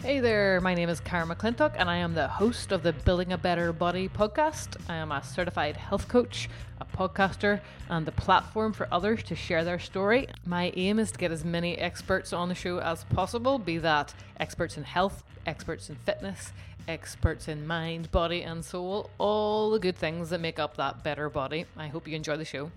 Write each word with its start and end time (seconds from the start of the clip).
Hey 0.00 0.20
there, 0.20 0.60
my 0.60 0.74
name 0.74 0.88
is 0.88 1.00
Karen 1.00 1.28
McClintock, 1.28 1.74
and 1.76 1.90
I 1.90 1.96
am 1.96 2.14
the 2.14 2.28
host 2.28 2.70
of 2.70 2.84
the 2.84 2.92
Building 2.92 3.32
a 3.32 3.36
Better 3.36 3.72
Body 3.72 4.08
podcast. 4.08 4.76
I 4.88 4.94
am 4.94 5.10
a 5.10 5.24
certified 5.24 5.76
health 5.76 6.06
coach, 6.06 6.48
a 6.80 6.84
podcaster, 6.84 7.60
and 7.90 8.06
the 8.06 8.12
platform 8.12 8.72
for 8.72 8.86
others 8.92 9.24
to 9.24 9.34
share 9.34 9.64
their 9.64 9.80
story. 9.80 10.28
My 10.46 10.72
aim 10.76 11.00
is 11.00 11.10
to 11.10 11.18
get 11.18 11.32
as 11.32 11.44
many 11.44 11.76
experts 11.76 12.32
on 12.32 12.48
the 12.48 12.54
show 12.54 12.78
as 12.78 13.02
possible, 13.04 13.58
be 13.58 13.78
that 13.78 14.14
experts 14.38 14.76
in 14.76 14.84
health, 14.84 15.24
experts 15.46 15.90
in 15.90 15.96
fitness, 15.96 16.52
experts 16.86 17.48
in 17.48 17.66
mind, 17.66 18.12
body, 18.12 18.42
and 18.42 18.64
soul, 18.64 19.10
all 19.18 19.70
the 19.70 19.80
good 19.80 19.96
things 19.96 20.30
that 20.30 20.40
make 20.40 20.60
up 20.60 20.76
that 20.76 21.02
better 21.02 21.28
body. 21.28 21.66
I 21.76 21.88
hope 21.88 22.06
you 22.06 22.14
enjoy 22.14 22.36
the 22.36 22.44
show. 22.44 22.70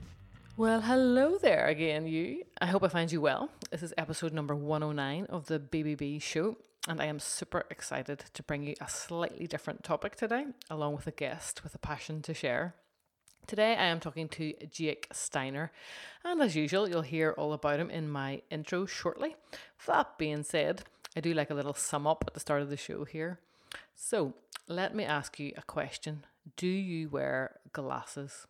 Well, 0.57 0.81
hello 0.81 1.37
there 1.37 1.67
again, 1.67 2.07
you. 2.07 2.45
I 2.59 2.65
hope 2.65 2.83
I 2.83 2.87
find 2.87 3.11
you 3.11 3.21
well. 3.21 3.49
This 3.69 3.83
is 3.83 3.93
episode 3.95 4.33
number 4.33 4.55
109 4.55 5.27
of 5.27 5.45
the 5.45 5.59
BBB 5.59 6.19
show, 6.19 6.57
and 6.87 6.99
I 6.99 7.05
am 7.05 7.19
super 7.19 7.65
excited 7.69 8.25
to 8.33 8.43
bring 8.43 8.63
you 8.63 8.75
a 8.81 8.89
slightly 8.89 9.45
different 9.45 9.83
topic 9.83 10.15
today, 10.15 10.47
along 10.69 10.95
with 10.95 11.07
a 11.07 11.11
guest 11.11 11.63
with 11.63 11.75
a 11.75 11.79
passion 11.79 12.21
to 12.23 12.33
share. 12.33 12.73
Today, 13.47 13.75
I 13.75 13.85
am 13.85 13.99
talking 13.99 14.27
to 14.29 14.53
Jake 14.71 15.07
Steiner, 15.11 15.71
and 16.23 16.41
as 16.41 16.55
usual, 16.55 16.87
you'll 16.89 17.01
hear 17.01 17.33
all 17.37 17.53
about 17.53 17.79
him 17.79 17.89
in 17.89 18.09
my 18.09 18.41
intro 18.49 18.85
shortly. 18.85 19.35
That 19.85 20.17
being 20.17 20.43
said, 20.43 20.83
I 21.15 21.19
do 21.19 21.33
like 21.33 21.49
a 21.49 21.55
little 21.55 21.73
sum 21.73 22.07
up 22.07 22.23
at 22.27 22.33
the 22.33 22.39
start 22.39 22.61
of 22.61 22.69
the 22.69 22.77
show 22.77 23.03
here. 23.03 23.39
So, 23.95 24.33
let 24.67 24.95
me 24.95 25.03
ask 25.03 25.39
you 25.39 25.53
a 25.57 25.63
question 25.63 26.25
Do 26.55 26.67
you 26.67 27.09
wear 27.09 27.59
glasses? 27.73 28.47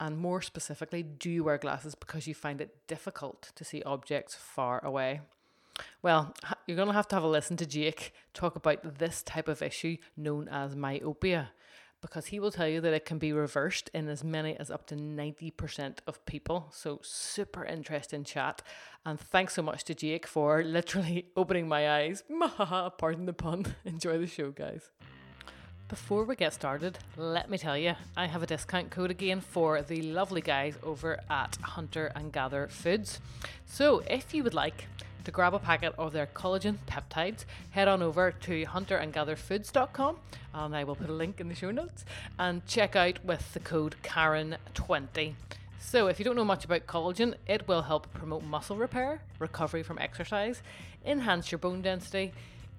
And 0.00 0.18
more 0.18 0.42
specifically, 0.42 1.02
do 1.02 1.30
you 1.30 1.42
wear 1.42 1.58
glasses 1.58 1.96
because 1.96 2.28
you 2.28 2.34
find 2.34 2.60
it 2.60 2.86
difficult 2.86 3.50
to 3.56 3.64
see 3.64 3.82
objects 3.82 4.36
far 4.36 4.84
away? 4.84 5.22
Well, 6.02 6.34
you're 6.66 6.76
going 6.76 6.88
to 6.88 6.94
have 6.94 7.08
to 7.08 7.16
have 7.16 7.24
a 7.24 7.28
listen 7.28 7.56
to 7.58 7.66
Jake 7.66 8.12
talk 8.34 8.56
about 8.56 8.98
this 8.98 9.22
type 9.22 9.48
of 9.48 9.62
issue 9.62 9.96
known 10.16 10.48
as 10.48 10.76
myopia 10.76 11.50
because 12.00 12.26
he 12.26 12.38
will 12.38 12.50
tell 12.50 12.68
you 12.68 12.80
that 12.80 12.92
it 12.92 13.04
can 13.04 13.18
be 13.18 13.32
reversed 13.32 13.90
in 13.92 14.08
as 14.08 14.22
many 14.22 14.56
as 14.56 14.70
up 14.70 14.86
to 14.86 14.94
90% 14.94 15.98
of 16.06 16.24
people. 16.26 16.68
So, 16.70 17.00
super 17.02 17.64
interesting 17.64 18.24
chat. 18.24 18.62
And 19.04 19.18
thanks 19.18 19.54
so 19.54 19.62
much 19.62 19.84
to 19.84 19.94
Jake 19.94 20.26
for 20.26 20.62
literally 20.62 21.26
opening 21.36 21.66
my 21.68 21.90
eyes. 21.90 22.22
Pardon 22.98 23.26
the 23.26 23.32
pun. 23.32 23.74
Enjoy 23.84 24.18
the 24.18 24.26
show, 24.26 24.50
guys. 24.50 24.90
Before 25.88 26.24
we 26.24 26.36
get 26.36 26.52
started, 26.52 26.98
let 27.16 27.48
me 27.48 27.56
tell 27.56 27.76
you, 27.76 27.94
I 28.14 28.26
have 28.26 28.42
a 28.42 28.46
discount 28.46 28.90
code 28.90 29.10
again 29.10 29.40
for 29.40 29.80
the 29.80 30.02
lovely 30.02 30.42
guys 30.42 30.76
over 30.82 31.18
at 31.30 31.56
Hunter 31.62 32.12
and 32.14 32.30
Gather 32.30 32.68
Foods. 32.68 33.20
So, 33.64 34.02
if 34.08 34.34
you 34.34 34.44
would 34.44 34.54
like 34.54 34.86
to 35.28 35.32
grab 35.32 35.52
a 35.52 35.58
packet 35.58 35.92
of 35.98 36.14
their 36.14 36.24
collagen 36.24 36.78
peptides, 36.86 37.44
head 37.72 37.86
on 37.86 38.02
over 38.02 38.32
to 38.32 38.64
hunterandgatherfoods.com 38.64 40.16
and 40.54 40.74
I 40.74 40.84
will 40.84 40.96
put 40.96 41.10
a 41.10 41.12
link 41.12 41.38
in 41.38 41.48
the 41.48 41.54
show 41.54 41.70
notes 41.70 42.06
and 42.38 42.64
check 42.66 42.96
out 42.96 43.22
with 43.22 43.52
the 43.52 43.60
code 43.60 43.96
Karen20. 44.02 45.34
So, 45.78 46.06
if 46.06 46.18
you 46.18 46.24
don't 46.24 46.34
know 46.34 46.46
much 46.46 46.64
about 46.64 46.86
collagen, 46.86 47.34
it 47.46 47.68
will 47.68 47.82
help 47.82 48.10
promote 48.14 48.42
muscle 48.42 48.76
repair, 48.76 49.20
recovery 49.38 49.82
from 49.82 49.98
exercise, 49.98 50.62
enhance 51.04 51.52
your 51.52 51.58
bone 51.58 51.82
density, 51.82 52.32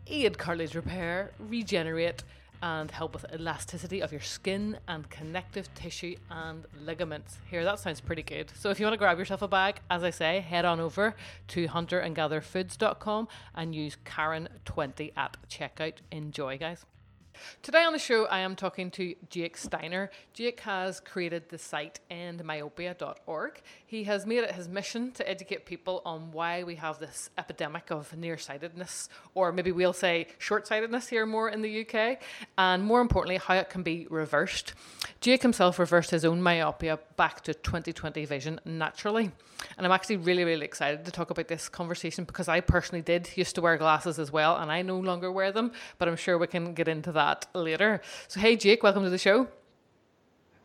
aid 0.08 0.40
cartilage 0.40 0.74
repair, 0.74 1.30
regenerate 1.38 2.24
and 2.62 2.92
help 2.92 3.14
with 3.14 3.26
elasticity 3.34 4.02
of 4.02 4.12
your 4.12 4.22
skin 4.22 4.78
and 4.88 5.10
connective 5.10 5.74
tissue 5.74 6.16
and 6.30 6.66
ligaments. 6.84 7.38
Here, 7.50 7.64
that 7.64 7.80
sounds 7.80 8.02
pretty 8.02 8.24
good. 8.24 8.52
So, 8.56 8.70
if 8.70 8.80
you 8.80 8.86
want 8.86 8.94
to 8.94 8.98
grab 8.98 9.18
yourself 9.18 9.42
a 9.42 9.48
bag, 9.48 9.80
as 9.90 10.04
I 10.04 10.10
say, 10.10 10.40
head 10.40 10.66
on 10.66 10.80
over 10.80 11.16
to 11.50 11.68
hunterandgatherfoods.com 11.68 13.28
and 13.56 13.76
use 13.76 13.98
Karen20 14.06 15.14
at 15.18 15.38
checkout. 15.50 15.96
Enjoy, 16.12 16.58
guys. 16.58 16.86
Today 17.62 17.84
on 17.84 17.94
the 17.94 18.00
show, 18.00 18.26
I 18.26 18.40
am 18.40 18.56
talking 18.56 18.92
to 18.92 19.16
Jake 19.30 19.58
Steiner. 19.58 20.10
Jake 20.34 20.60
has 20.62 21.00
created 21.00 21.50
the 21.50 21.58
site 21.58 22.00
endmyopia.org. 22.12 23.62
He 23.90 24.04
has 24.04 24.28
made 24.28 24.44
it 24.44 24.52
his 24.52 24.68
mission 24.68 25.14
to 25.14 25.28
educate 25.28 25.66
people 25.66 26.04
on 26.06 26.32
why 26.32 26.62
we 26.62 26.76
have 26.76 27.00
this 27.00 27.32
epidemic 27.40 27.90
of 27.90 28.16
nearsightedness, 28.16 29.10
or 29.34 29.52
maybe 29.52 29.72
we'll 29.72 29.94
say 29.94 30.28
short 30.38 30.68
sightedness 30.68 31.08
here 31.08 31.26
more 31.26 31.50
in 31.50 31.64
the 31.64 31.82
UK, 31.82 32.20
and 32.56 32.84
more 32.84 33.02
importantly, 33.02 33.38
how 33.38 33.56
it 33.56 33.72
can 33.72 33.82
be 33.82 34.06
reversed. 34.12 34.76
Jake 35.22 35.42
himself 35.42 35.80
reversed 35.80 36.12
his 36.12 36.24
own 36.24 36.40
myopia 36.40 37.00
back 37.18 37.42
to 37.46 37.54
2020 37.56 38.26
vision 38.26 38.62
naturally. 38.64 39.32
And 39.76 39.88
I'm 39.88 39.92
actually 39.92 40.18
really, 40.18 40.44
really 40.44 40.66
excited 40.66 41.04
to 41.06 41.12
talk 41.12 41.32
about 41.32 41.48
this 41.48 41.68
conversation 41.68 42.26
because 42.26 42.48
I 42.48 42.60
personally 42.60 43.02
did 43.02 43.32
used 43.36 43.56
to 43.56 43.62
wear 43.62 43.76
glasses 43.76 44.20
as 44.20 44.32
well, 44.32 44.56
and 44.58 44.72
I 44.72 44.84
no 44.84 45.00
longer 45.00 45.32
wear 45.32 45.52
them, 45.52 45.72
but 45.98 46.08
I'm 46.08 46.16
sure 46.16 46.38
we 46.38 46.46
can 46.46 46.76
get 46.76 46.88
into 46.88 47.12
that 47.14 47.48
later. 47.56 48.02
So, 48.28 48.40
hey, 48.40 48.56
Jake, 48.56 48.84
welcome 48.84 49.02
to 49.04 49.10
the 49.10 49.18
show. 49.18 49.48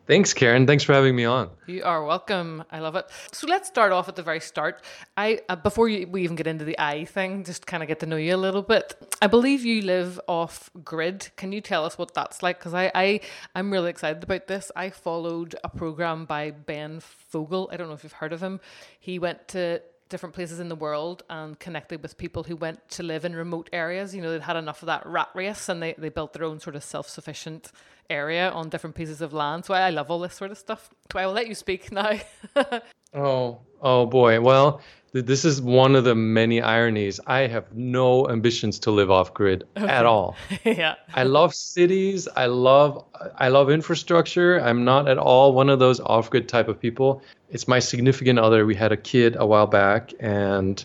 Thanks, 0.06 0.34
Karen. 0.34 0.66
Thanks 0.66 0.84
for 0.84 0.92
having 0.92 1.16
me 1.16 1.24
on. 1.24 1.48
You 1.66 1.82
are 1.82 2.04
welcome. 2.04 2.62
I 2.70 2.80
love 2.80 2.94
it. 2.94 3.06
So 3.32 3.46
let's 3.46 3.68
start 3.68 3.90
off 3.90 4.06
at 4.06 4.16
the 4.16 4.22
very 4.22 4.40
start. 4.40 4.82
I 5.16 5.40
uh, 5.48 5.56
before 5.56 5.88
you, 5.88 6.06
we 6.06 6.24
even 6.24 6.36
get 6.36 6.46
into 6.46 6.66
the 6.66 6.78
eye 6.78 7.06
thing, 7.06 7.42
just 7.42 7.66
kind 7.66 7.82
of 7.82 7.88
get 7.88 8.00
to 8.00 8.06
know 8.06 8.16
you 8.16 8.34
a 8.34 8.36
little 8.36 8.60
bit. 8.60 8.94
I 9.22 9.28
believe 9.28 9.64
you 9.64 9.80
live 9.80 10.20
off 10.28 10.68
grid. 10.84 11.30
Can 11.36 11.52
you 11.52 11.62
tell 11.62 11.86
us 11.86 11.96
what 11.96 12.12
that's 12.12 12.42
like? 12.42 12.58
Because 12.58 12.74
I, 12.74 12.92
I 12.94 13.20
I'm 13.54 13.72
really 13.72 13.88
excited 13.88 14.22
about 14.22 14.46
this. 14.46 14.70
I 14.76 14.90
followed 14.90 15.56
a 15.64 15.70
program 15.70 16.26
by 16.26 16.50
Ben 16.50 17.00
Fogle. 17.00 17.70
I 17.72 17.78
don't 17.78 17.88
know 17.88 17.94
if 17.94 18.02
you've 18.02 18.12
heard 18.12 18.34
of 18.34 18.42
him. 18.42 18.60
He 19.00 19.18
went 19.18 19.48
to 19.48 19.80
different 20.14 20.32
places 20.32 20.60
in 20.60 20.68
the 20.68 20.76
world 20.76 21.24
and 21.28 21.58
connected 21.58 22.00
with 22.00 22.16
people 22.16 22.44
who 22.44 22.54
went 22.54 22.88
to 22.88 23.02
live 23.02 23.24
in 23.24 23.34
remote 23.34 23.68
areas. 23.72 24.14
You 24.14 24.22
know, 24.22 24.30
they'd 24.30 24.42
had 24.42 24.54
enough 24.54 24.80
of 24.80 24.86
that 24.86 25.04
rat 25.04 25.28
race 25.34 25.68
and 25.68 25.82
they, 25.82 25.96
they 25.98 26.08
built 26.08 26.34
their 26.34 26.44
own 26.44 26.60
sort 26.60 26.76
of 26.76 26.84
self 26.84 27.08
sufficient 27.08 27.72
area 28.08 28.48
on 28.50 28.68
different 28.68 28.94
pieces 28.94 29.20
of 29.20 29.32
land. 29.32 29.64
So 29.64 29.74
I, 29.74 29.88
I 29.88 29.90
love 29.90 30.12
all 30.12 30.20
this 30.20 30.34
sort 30.34 30.52
of 30.52 30.58
stuff. 30.58 30.88
So 31.10 31.18
I 31.18 31.26
will 31.26 31.32
let 31.32 31.48
you 31.48 31.56
speak 31.56 31.90
now. 31.90 32.12
oh, 33.12 33.58
oh 33.82 34.06
boy. 34.06 34.40
Well, 34.40 34.80
this 35.20 35.44
is 35.44 35.62
one 35.62 35.94
of 35.94 36.02
the 36.02 36.14
many 36.14 36.60
ironies. 36.60 37.20
I 37.26 37.46
have 37.46 37.72
no 37.72 38.28
ambitions 38.28 38.80
to 38.80 38.90
live 38.90 39.10
off 39.10 39.32
grid 39.32 39.64
okay. 39.76 39.86
at 39.86 40.06
all. 40.06 40.36
yeah. 40.64 40.96
I 41.14 41.22
love 41.22 41.54
cities. 41.54 42.26
I 42.34 42.46
love 42.46 43.04
I 43.36 43.48
love 43.48 43.70
infrastructure. 43.70 44.58
I'm 44.58 44.84
not 44.84 45.08
at 45.08 45.18
all 45.18 45.52
one 45.52 45.70
of 45.70 45.78
those 45.78 46.00
off 46.00 46.30
grid 46.30 46.48
type 46.48 46.66
of 46.66 46.80
people. 46.80 47.22
It's 47.50 47.68
my 47.68 47.78
significant 47.78 48.40
other. 48.40 48.66
We 48.66 48.74
had 48.74 48.90
a 48.90 48.96
kid 48.96 49.36
a 49.38 49.46
while 49.46 49.68
back 49.68 50.12
and 50.18 50.84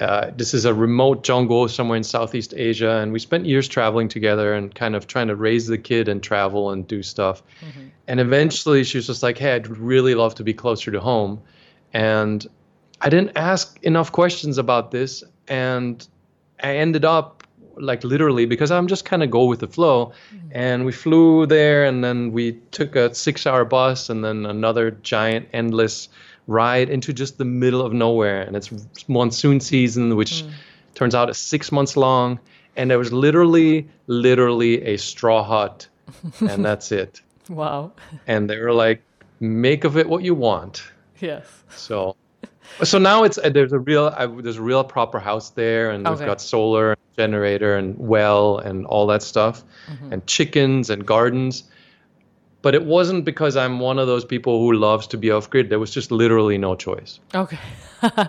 uh, 0.00 0.30
this 0.34 0.54
is 0.54 0.64
a 0.64 0.72
remote 0.72 1.22
jungle 1.22 1.68
somewhere 1.68 1.96
in 1.96 2.04
Southeast 2.04 2.54
Asia, 2.56 3.00
and 3.02 3.12
we 3.12 3.18
spent 3.18 3.44
years 3.44 3.68
traveling 3.68 4.08
together 4.08 4.54
and 4.54 4.74
kind 4.74 4.96
of 4.96 5.06
trying 5.06 5.28
to 5.28 5.36
raise 5.36 5.66
the 5.66 5.76
kid 5.76 6.08
and 6.08 6.22
travel 6.22 6.70
and 6.70 6.88
do 6.88 7.02
stuff. 7.02 7.42
Mm-hmm. 7.60 7.88
And 8.08 8.20
eventually, 8.20 8.82
she 8.84 8.96
was 8.96 9.06
just 9.06 9.22
like, 9.22 9.36
"Hey, 9.36 9.54
I'd 9.54 9.68
really 9.68 10.14
love 10.14 10.34
to 10.36 10.44
be 10.44 10.54
closer 10.54 10.90
to 10.90 11.00
home," 11.00 11.42
and 11.92 12.46
I 13.00 13.08
didn't 13.08 13.32
ask 13.36 13.78
enough 13.82 14.12
questions 14.12 14.58
about 14.58 14.90
this, 14.90 15.24
and 15.48 16.06
I 16.62 16.76
ended 16.76 17.04
up 17.04 17.40
like 17.76 18.04
literally 18.04 18.46
because 18.46 18.70
I'm 18.70 18.86
just 18.86 19.04
kind 19.04 19.22
of 19.22 19.30
go 19.30 19.46
with 19.46 19.60
the 19.60 19.68
flow. 19.68 20.12
Mm-hmm. 20.34 20.48
And 20.52 20.84
we 20.84 20.92
flew 20.92 21.46
there, 21.46 21.84
and 21.84 22.04
then 22.04 22.32
we 22.32 22.52
took 22.70 22.96
a 22.96 23.14
six-hour 23.14 23.64
bus, 23.64 24.10
and 24.10 24.24
then 24.24 24.46
another 24.46 24.90
giant, 24.90 25.48
endless 25.52 26.08
ride 26.46 26.90
into 26.90 27.12
just 27.12 27.38
the 27.38 27.44
middle 27.44 27.82
of 27.82 27.92
nowhere. 27.92 28.42
And 28.42 28.56
it's 28.56 28.70
monsoon 29.08 29.60
season, 29.60 30.16
which 30.16 30.42
mm. 30.42 30.50
turns 30.94 31.14
out 31.14 31.30
is 31.30 31.38
six 31.38 31.70
months 31.70 31.96
long. 31.96 32.40
And 32.76 32.90
there 32.90 32.98
was 32.98 33.12
literally, 33.12 33.88
literally 34.06 34.82
a 34.82 34.96
straw 34.96 35.42
hut, 35.42 35.88
and 36.40 36.64
that's 36.64 36.92
it. 37.02 37.20
Wow. 37.48 37.92
And 38.26 38.48
they 38.48 38.58
were 38.58 38.72
like, 38.72 39.02
make 39.40 39.84
of 39.84 39.96
it 39.96 40.08
what 40.08 40.22
you 40.22 40.34
want. 40.34 40.82
Yes. 41.20 41.46
So 41.70 42.16
so 42.82 42.98
now 42.98 43.24
it's 43.24 43.38
uh, 43.38 43.50
there's 43.50 43.72
a 43.72 43.78
real 43.78 44.12
uh, 44.16 44.26
there's 44.26 44.56
a 44.56 44.62
real 44.62 44.84
proper 44.84 45.18
house 45.18 45.50
there, 45.50 45.90
and 45.90 46.06
okay. 46.06 46.16
we've 46.16 46.26
got 46.26 46.40
solar 46.40 46.96
generator 47.16 47.76
and 47.76 47.98
well 47.98 48.58
and 48.58 48.86
all 48.86 49.06
that 49.08 49.22
stuff, 49.22 49.64
mm-hmm. 49.86 50.12
and 50.12 50.26
chickens 50.26 50.90
and 50.90 51.06
gardens. 51.06 51.64
But 52.62 52.74
it 52.74 52.84
wasn't 52.84 53.24
because 53.24 53.56
I'm 53.56 53.80
one 53.80 53.98
of 53.98 54.06
those 54.06 54.24
people 54.24 54.60
who 54.60 54.74
loves 54.74 55.06
to 55.08 55.16
be 55.16 55.30
off 55.30 55.48
grid. 55.48 55.70
There 55.70 55.78
was 55.78 55.90
just 55.90 56.10
literally 56.10 56.58
no 56.58 56.74
choice. 56.74 57.18
Okay. 57.34 57.58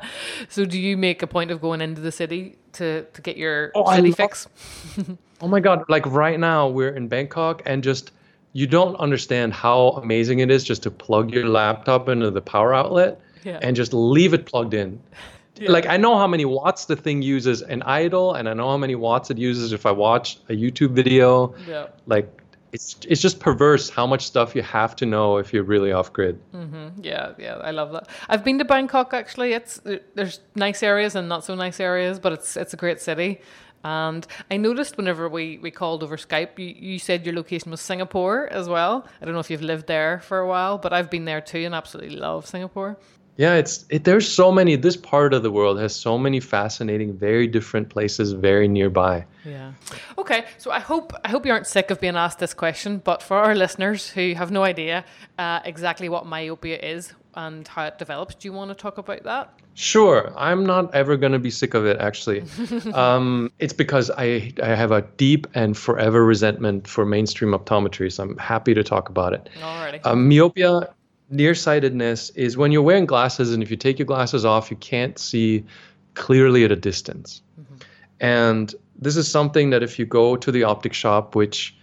so 0.49 0.63
do 0.63 0.79
you 0.79 0.95
make 0.95 1.21
a 1.21 1.27
point 1.27 1.51
of 1.51 1.59
going 1.59 1.81
into 1.81 2.01
the 2.01 2.11
city 2.11 2.57
to 2.73 3.03
to 3.03 3.21
get 3.21 3.37
your 3.37 3.71
oh, 3.75 3.93
city 3.93 4.11
fix? 4.11 4.47
oh 5.41 5.47
my 5.47 5.59
god! 5.59 5.83
Like 5.89 6.05
right 6.07 6.39
now 6.39 6.67
we're 6.67 6.95
in 6.95 7.07
Bangkok 7.07 7.61
and 7.65 7.83
just 7.83 8.11
you 8.53 8.67
don't 8.67 8.95
understand 8.97 9.53
how 9.53 9.89
amazing 9.91 10.39
it 10.39 10.51
is 10.51 10.63
just 10.63 10.83
to 10.83 10.91
plug 10.91 11.31
your 11.31 11.47
laptop 11.47 12.09
into 12.09 12.29
the 12.31 12.41
power 12.41 12.73
outlet 12.73 13.21
yeah. 13.43 13.59
and 13.61 13.75
just 13.75 13.93
leave 13.93 14.33
it 14.33 14.45
plugged 14.45 14.73
in. 14.73 15.01
Yeah. 15.55 15.69
Like 15.69 15.85
I 15.85 15.97
know 15.97 16.17
how 16.17 16.27
many 16.27 16.45
watts 16.45 16.85
the 16.85 16.95
thing 16.95 17.21
uses 17.21 17.61
in 17.61 17.83
idle, 17.83 18.33
and 18.33 18.49
I 18.49 18.53
know 18.53 18.69
how 18.69 18.77
many 18.77 18.95
watts 18.95 19.29
it 19.29 19.37
uses 19.37 19.73
if 19.73 19.85
I 19.85 19.91
watch 19.91 20.39
a 20.49 20.53
YouTube 20.53 20.91
video. 20.91 21.53
Yeah. 21.67 21.87
Like 22.07 22.41
it's 22.71 22.95
it's 23.07 23.21
just 23.21 23.39
perverse 23.39 23.89
how 23.89 24.07
much 24.07 24.25
stuff 24.25 24.55
you 24.55 24.61
have 24.61 24.95
to 24.97 25.05
know 25.05 25.37
if 25.37 25.53
you're 25.53 25.63
really 25.63 25.91
off 25.91 26.13
grid. 26.13 26.39
Mm-hmm. 26.53 27.03
Yeah, 27.03 27.33
yeah, 27.37 27.55
I 27.55 27.71
love 27.71 27.91
that. 27.91 28.07
I've 28.29 28.43
been 28.43 28.57
to 28.59 28.65
Bangkok 28.65 29.13
actually. 29.13 29.53
It's 29.53 29.81
there's 30.15 30.39
nice 30.55 30.81
areas 30.83 31.15
and 31.15 31.27
not 31.27 31.43
so 31.43 31.53
nice 31.53 31.79
areas, 31.79 32.17
but 32.19 32.31
it's 32.33 32.55
it's 32.55 32.73
a 32.73 32.77
great 32.77 33.01
city. 33.01 33.41
And 33.83 34.25
I 34.51 34.57
noticed 34.57 34.97
whenever 34.97 35.27
we, 35.27 35.57
we 35.57 35.71
called 35.71 36.03
over 36.03 36.15
Skype, 36.15 36.59
you, 36.59 36.67
you 36.67 36.99
said 36.99 37.25
your 37.25 37.33
location 37.33 37.71
was 37.71 37.81
Singapore 37.81 38.47
as 38.51 38.69
well. 38.69 39.07
I 39.19 39.25
don't 39.25 39.33
know 39.33 39.39
if 39.39 39.49
you've 39.49 39.63
lived 39.63 39.87
there 39.87 40.19
for 40.19 40.37
a 40.37 40.47
while, 40.47 40.77
but 40.77 40.93
I've 40.93 41.09
been 41.09 41.25
there 41.25 41.41
too 41.41 41.65
and 41.65 41.73
absolutely 41.73 42.15
love 42.15 42.45
Singapore. 42.45 42.99
Yeah, 43.37 43.55
it's 43.55 43.85
it, 43.89 44.03
there's 44.03 44.27
so 44.27 44.51
many. 44.51 44.75
This 44.75 44.97
part 44.97 45.33
of 45.33 45.41
the 45.41 45.51
world 45.51 45.79
has 45.79 45.95
so 45.95 46.17
many 46.17 46.39
fascinating, 46.39 47.13
very 47.13 47.47
different 47.47 47.89
places, 47.89 48.33
very 48.33 48.67
nearby. 48.67 49.25
Yeah. 49.45 49.71
Okay, 50.17 50.45
so 50.57 50.71
I 50.71 50.79
hope 50.79 51.13
I 51.23 51.29
hope 51.29 51.45
you 51.45 51.51
aren't 51.51 51.67
sick 51.67 51.91
of 51.91 51.99
being 52.01 52.15
asked 52.15 52.39
this 52.39 52.53
question, 52.53 53.01
but 53.03 53.23
for 53.23 53.37
our 53.37 53.55
listeners 53.55 54.09
who 54.09 54.33
have 54.35 54.51
no 54.51 54.63
idea 54.63 55.05
uh, 55.39 55.61
exactly 55.63 56.09
what 56.09 56.25
myopia 56.25 56.77
is 56.77 57.13
and 57.33 57.67
how 57.67 57.85
it 57.85 57.97
develops, 57.97 58.35
do 58.35 58.47
you 58.47 58.53
want 58.53 58.69
to 58.69 58.75
talk 58.75 58.97
about 58.97 59.23
that? 59.23 59.53
Sure, 59.73 60.33
I'm 60.35 60.65
not 60.65 60.93
ever 60.93 61.15
going 61.15 61.31
to 61.31 61.39
be 61.39 61.49
sick 61.49 61.73
of 61.73 61.85
it. 61.85 61.97
Actually, 61.99 62.43
um, 62.93 63.51
it's 63.59 63.73
because 63.73 64.11
I 64.11 64.51
I 64.61 64.75
have 64.75 64.91
a 64.91 65.03
deep 65.15 65.47
and 65.55 65.77
forever 65.77 66.25
resentment 66.25 66.85
for 66.87 67.05
mainstream 67.05 67.53
optometry, 67.53 68.11
so 68.11 68.23
I'm 68.23 68.37
happy 68.37 68.73
to 68.73 68.83
talk 68.83 69.07
about 69.07 69.31
it. 69.33 69.49
Alrighty. 69.61 70.05
Um, 70.05 70.27
myopia 70.27 70.93
nearsightedness 71.31 72.29
is 72.31 72.57
when 72.57 72.71
you're 72.71 72.81
wearing 72.81 73.05
glasses 73.05 73.53
and 73.53 73.63
if 73.63 73.71
you 73.71 73.77
take 73.77 73.99
your 73.99 74.05
glasses 74.05 74.45
off, 74.45 74.69
you 74.69 74.77
can't 74.77 75.17
see 75.17 75.65
clearly 76.13 76.63
at 76.63 76.71
a 76.71 76.75
distance. 76.75 77.41
Mm-hmm. 77.59 77.75
And 78.19 78.75
this 78.97 79.17
is 79.17 79.27
something 79.27 79.71
that 79.71 79.81
if 79.81 79.97
you 79.97 80.05
go 80.05 80.35
to 80.35 80.51
the 80.51 80.63
optic 80.63 80.93
shop, 80.93 81.35
which 81.35 81.75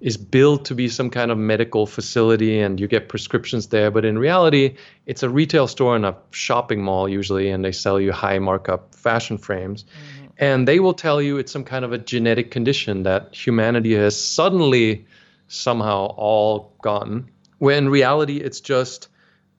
is 0.00 0.16
built 0.16 0.64
to 0.66 0.74
be 0.74 0.88
some 0.88 1.08
kind 1.08 1.30
of 1.30 1.38
medical 1.38 1.86
facility 1.86 2.60
and 2.60 2.78
you 2.80 2.86
get 2.86 3.08
prescriptions 3.08 3.68
there, 3.68 3.90
but 3.90 4.04
in 4.04 4.18
reality, 4.18 4.76
it's 5.06 5.22
a 5.22 5.30
retail 5.30 5.66
store 5.66 5.96
in 5.96 6.04
a 6.04 6.16
shopping 6.30 6.82
mall 6.82 7.08
usually, 7.08 7.48
and 7.48 7.64
they 7.64 7.72
sell 7.72 8.00
you 8.00 8.12
high 8.12 8.38
markup 8.38 8.94
fashion 8.94 9.38
frames. 9.38 9.84
Mm-hmm. 9.84 10.26
And 10.38 10.68
they 10.68 10.80
will 10.80 10.94
tell 10.94 11.22
you 11.22 11.38
it's 11.38 11.52
some 11.52 11.64
kind 11.64 11.84
of 11.84 11.92
a 11.92 11.98
genetic 11.98 12.50
condition 12.50 13.04
that 13.04 13.34
humanity 13.34 13.94
has 13.94 14.22
suddenly 14.22 15.06
somehow 15.46 16.06
all 16.16 16.74
gotten 16.82 17.30
when 17.64 17.84
in 17.84 17.88
reality 17.88 18.36
it's 18.36 18.60
just 18.60 19.08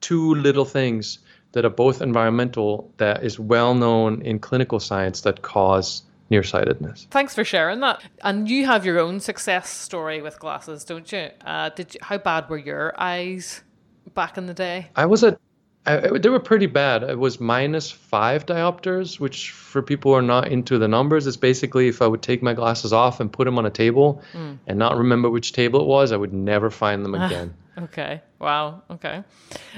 two 0.00 0.34
little 0.36 0.64
things 0.64 1.18
that 1.52 1.64
are 1.64 1.70
both 1.70 2.00
environmental 2.00 2.92
that 2.98 3.24
is 3.24 3.38
well 3.38 3.74
known 3.74 4.22
in 4.22 4.38
clinical 4.38 4.78
science 4.78 5.22
that 5.22 5.42
cause 5.42 6.02
nearsightedness. 6.30 7.06
Thanks 7.10 7.34
for 7.34 7.44
sharing 7.44 7.80
that. 7.80 8.02
And 8.22 8.48
you 8.48 8.66
have 8.66 8.84
your 8.84 8.98
own 8.98 9.20
success 9.20 9.68
story 9.68 10.22
with 10.22 10.38
glasses, 10.38 10.84
don't 10.84 11.10
you? 11.10 11.30
Uh, 11.44 11.70
did 11.70 11.94
you, 11.94 12.00
how 12.02 12.18
bad 12.18 12.48
were 12.48 12.58
your 12.58 12.94
eyes 12.96 13.62
back 14.14 14.38
in 14.38 14.46
the 14.46 14.54
day? 14.54 14.88
I 14.94 15.06
was 15.06 15.24
at 15.24 15.38
I, 15.86 16.18
they 16.18 16.28
were 16.28 16.40
pretty 16.40 16.66
bad. 16.66 17.04
It 17.04 17.18
was 17.18 17.40
minus 17.40 17.90
five 17.90 18.44
diopters, 18.44 19.20
which 19.20 19.52
for 19.52 19.82
people 19.82 20.10
who 20.12 20.18
are 20.18 20.22
not 20.22 20.48
into 20.48 20.78
the 20.78 20.88
numbers, 20.88 21.28
is 21.28 21.36
basically 21.36 21.86
if 21.86 22.02
I 22.02 22.08
would 22.08 22.22
take 22.22 22.42
my 22.42 22.54
glasses 22.54 22.92
off 22.92 23.20
and 23.20 23.32
put 23.32 23.44
them 23.44 23.56
on 23.56 23.66
a 23.66 23.70
table 23.70 24.20
mm. 24.32 24.58
and 24.66 24.78
not 24.78 24.96
remember 24.98 25.30
which 25.30 25.52
table 25.52 25.80
it 25.80 25.86
was, 25.86 26.10
I 26.10 26.16
would 26.16 26.32
never 26.32 26.70
find 26.70 27.04
them 27.04 27.14
again. 27.26 27.54
Okay. 27.78 28.22
Wow. 28.38 28.82
Okay. 28.90 29.22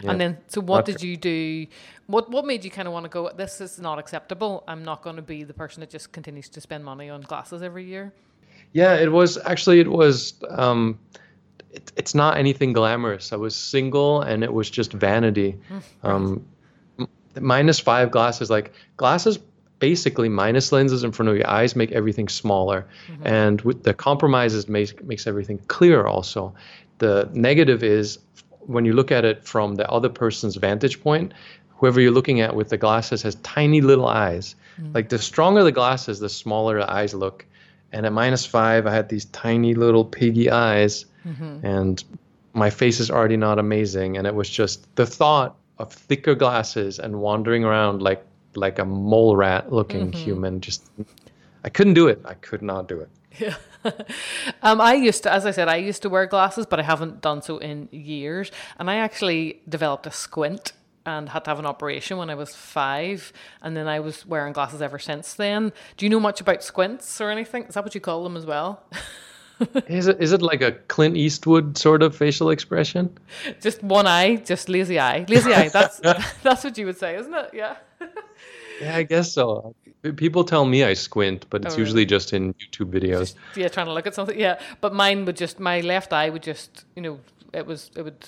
Yeah. 0.03 0.11
And 0.11 0.21
then, 0.21 0.39
so 0.49 0.61
what 0.61 0.85
did 0.85 1.03
you 1.03 1.17
do? 1.17 1.67
What 2.07 2.31
What 2.31 2.45
made 2.45 2.65
you 2.65 2.71
kind 2.71 2.89
of 2.89 2.95
want 2.95 3.05
to 3.05 3.09
go? 3.09 3.31
This 3.31 3.61
is 3.61 3.79
not 3.79 3.99
acceptable. 3.99 4.65
I'm 4.69 4.85
not 4.85 5.03
going 5.03 5.17
to 5.17 5.23
be 5.23 5.45
the 5.45 5.55
person 5.55 5.81
that 5.81 5.91
just 5.91 6.13
continues 6.13 6.49
to 6.51 6.61
spend 6.61 6.85
money 6.85 7.11
on 7.11 7.21
glasses 7.23 7.63
every 7.63 7.85
year. 7.85 8.13
Yeah, 8.73 8.95
it 8.97 9.11
was 9.11 9.39
actually 9.39 9.81
it 9.81 9.91
was. 9.91 10.35
Um, 10.49 10.99
it, 11.71 11.93
it's 11.97 12.15
not 12.15 12.39
anything 12.39 12.73
glamorous. 12.73 13.33
I 13.33 13.37
was 13.37 13.55
single 13.55 14.23
and 14.23 14.43
it 14.43 14.53
was 14.53 14.71
just 14.71 14.93
vanity. 14.93 15.59
Mm, 15.69 15.83
um, 16.03 16.47
minus 17.41 17.79
five 17.79 18.11
glasses, 18.11 18.49
like 18.49 18.73
glasses 18.97 19.39
basically 19.79 20.29
minus 20.29 20.73
lenses 20.73 21.05
in 21.05 21.13
front 21.13 21.29
of 21.29 21.37
your 21.37 21.49
eyes 21.49 21.77
make 21.77 21.93
everything 21.93 22.29
smaller 22.29 22.87
mm-hmm. 23.07 23.27
and 23.27 23.61
with 23.63 23.83
the 23.85 23.95
compromises 23.95 24.69
makes 24.69 24.93
makes 25.03 25.27
everything 25.27 25.59
clearer 25.69 26.07
also 26.07 26.55
the 26.99 27.29
negative 27.33 27.83
is 27.83 28.19
when 28.61 28.85
you 28.85 28.93
look 28.93 29.11
at 29.11 29.25
it 29.25 29.45
from 29.45 29.77
the 29.77 29.89
other 29.91 30.09
person's 30.09 30.57
vantage 30.57 31.01
point 31.03 31.33
whoever 31.69 32.01
you're 32.01 32.13
looking 32.13 32.41
at 32.41 32.55
with 32.55 32.69
the 32.69 32.77
glasses 32.77 33.23
has 33.23 33.37
tiny 33.37 33.81
little 33.81 34.07
eyes 34.07 34.55
mm-hmm. 34.81 34.93
like 34.93 35.09
the 35.09 35.19
stronger 35.19 35.63
the 35.63 35.73
glasses 35.73 36.21
the 36.21 36.29
smaller 36.29 36.79
the 36.79 36.91
eyes 36.91 37.15
look 37.15 37.47
and 37.93 38.05
at 38.05 38.13
minus 38.13 38.45
five 38.45 38.87
i 38.87 38.93
had 38.93 39.09
these 39.09 39.25
tiny 39.27 39.75
little 39.75 40.05
piggy 40.05 40.51
eyes 40.51 41.07
mm-hmm. 41.25 41.65
and 41.65 42.05
my 42.53 42.71
face 42.71 43.01
is 43.01 43.11
already 43.11 43.37
not 43.37 43.59
amazing 43.59 44.17
and 44.17 44.27
it 44.27 44.35
was 44.35 44.51
just 44.51 44.95
the 44.97 45.07
thought 45.07 45.57
of 45.79 45.93
thicker 45.93 46.35
glasses 46.35 46.99
and 46.99 47.21
wandering 47.21 47.65
around 47.65 48.03
like 48.03 48.25
like 48.55 48.79
a 48.79 48.85
mole 48.85 49.37
rat 49.37 49.73
looking 49.73 50.11
mm-hmm. 50.11 50.25
human 50.25 50.61
just 50.61 50.91
i 51.65 51.69
couldn't 51.69 51.95
do 51.95 52.09
it 52.09 52.21
i 52.25 52.35
could 52.35 52.63
not 52.63 52.89
do 52.89 52.99
it 53.01 53.09
yeah 53.39 53.55
um, 54.63 54.81
I 54.81 54.95
used 54.95 55.23
to, 55.23 55.33
as 55.33 55.47
I 55.47 55.51
said, 55.51 55.69
I 55.69 55.77
used 55.77 56.03
to 56.03 56.09
wear 56.09 56.27
glasses, 56.27 56.67
but 56.67 56.81
I 56.81 56.83
haven't 56.83 57.21
done 57.21 57.43
so 57.43 57.59
in 57.59 57.89
years. 57.91 58.51
And 58.79 58.91
I 58.91 58.97
actually 58.97 59.61
developed 59.69 60.07
a 60.07 60.11
squint 60.11 60.73
and 61.07 61.29
had 61.29 61.45
to 61.45 61.51
have 61.51 61.59
an 61.59 61.67
operation 61.67 62.19
when 62.19 62.31
I 62.31 62.35
was 62.35 62.55
five. 62.55 63.33
And 63.63 63.77
then 63.77 63.89
I 63.89 64.01
was 64.01 64.27
wearing 64.27 64.53
glasses 64.53 64.83
ever 64.83 64.99
since 64.99 65.35
then. 65.35 65.73
Do 65.97 66.07
you 66.07 66.11
know 66.11 66.21
much 66.21 66.41
about 66.41 66.63
squints 66.63 67.21
or 67.21 67.31
anything? 67.31 67.65
Is 67.65 67.75
that 67.75 67.85
what 67.85 67.95
you 67.95 68.01
call 68.01 68.25
them 68.25 68.37
as 68.37 68.47
well? 68.47 68.85
is 69.89 70.07
it 70.07 70.21
is 70.21 70.33
it 70.33 70.43
like 70.43 70.63
a 70.63 70.73
Clint 70.87 71.17
Eastwood 71.17 71.77
sort 71.77 72.03
of 72.03 72.15
facial 72.15 72.51
expression? 72.51 73.17
Just 73.61 73.83
one 73.83 74.07
eye, 74.07 74.37
just 74.37 74.69
lazy 74.69 75.01
eye, 75.01 75.25
lazy 75.29 75.53
eye. 75.53 75.69
That's 75.69 75.99
that's 76.43 76.63
what 76.63 76.79
you 76.79 76.87
would 76.87 76.99
say, 76.99 77.17
isn't 77.17 77.35
it? 77.35 77.51
Yeah. 77.53 77.77
Yeah, 78.81 78.97
I 78.97 79.03
guess 79.03 79.33
so. 79.33 79.75
People 80.17 80.45
tell 80.45 80.65
me 80.65 80.85
I 80.85 80.95
squint, 80.95 81.47
but 81.51 81.65
it's 81.65 81.75
oh, 81.75 81.79
usually 81.79 82.07
just 82.07 82.33
in 82.33 82.55
YouTube 82.55 82.91
videos. 82.91 83.21
Just, 83.21 83.37
yeah, 83.57 83.69
trying 83.69 83.87
to 83.87 83.93
look 83.93 84.07
at 84.07 84.15
something. 84.15 84.39
Yeah, 84.39 84.61
but 84.81 84.95
mine 84.95 85.25
would 85.25 85.37
just 85.37 85.59
my 85.59 85.81
left 85.81 86.13
eye 86.13 86.31
would 86.31 86.43
just 86.43 86.85
you 86.95 87.03
know 87.03 87.21
it 87.53 87.67
was 87.67 87.91
it 87.97 88.03
would 88.03 88.27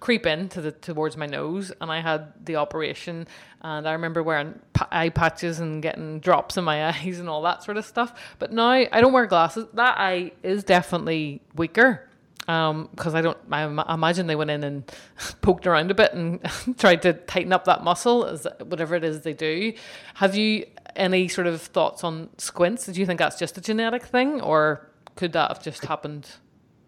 creep 0.00 0.26
in 0.26 0.48
to 0.50 0.60
the 0.60 0.72
towards 0.72 1.16
my 1.16 1.26
nose, 1.26 1.72
and 1.80 1.90
I 1.90 2.00
had 2.00 2.32
the 2.44 2.56
operation, 2.56 3.26
and 3.62 3.88
I 3.88 3.92
remember 3.92 4.22
wearing 4.22 4.58
eye 4.92 5.08
patches 5.08 5.60
and 5.60 5.82
getting 5.82 6.20
drops 6.20 6.56
in 6.56 6.64
my 6.64 6.88
eyes 6.90 7.18
and 7.18 7.28
all 7.28 7.42
that 7.42 7.62
sort 7.62 7.76
of 7.76 7.84
stuff. 7.84 8.12
But 8.38 8.52
now 8.52 8.70
I 8.70 9.00
don't 9.00 9.12
wear 9.12 9.26
glasses. 9.26 9.66
That 9.74 9.98
eye 9.98 10.32
is 10.42 10.62
definitely 10.64 11.42
weaker 11.54 12.08
because 12.46 13.14
um, 13.14 13.14
I 13.14 13.20
don't. 13.20 13.38
I 13.50 13.94
imagine 13.94 14.26
they 14.26 14.36
went 14.36 14.50
in 14.50 14.64
and 14.64 14.92
poked 15.40 15.66
around 15.66 15.90
a 15.90 15.94
bit 15.94 16.12
and 16.12 16.40
tried 16.78 17.02
to 17.02 17.12
tighten 17.12 17.52
up 17.52 17.64
that 17.64 17.84
muscle, 17.84 18.24
as 18.24 18.46
whatever 18.64 18.94
it 18.94 19.04
is 19.04 19.22
they 19.22 19.32
do. 19.32 19.72
Have 20.14 20.36
you 20.36 20.66
any 20.96 21.28
sort 21.28 21.46
of 21.46 21.60
thoughts 21.60 22.04
on 22.04 22.28
squints? 22.38 22.86
Do 22.86 22.98
you 22.98 23.06
think 23.06 23.18
that's 23.18 23.38
just 23.38 23.56
a 23.58 23.60
genetic 23.60 24.04
thing, 24.04 24.40
or 24.40 24.88
could 25.16 25.32
that 25.32 25.48
have 25.48 25.62
just 25.62 25.84
happened 25.84 26.28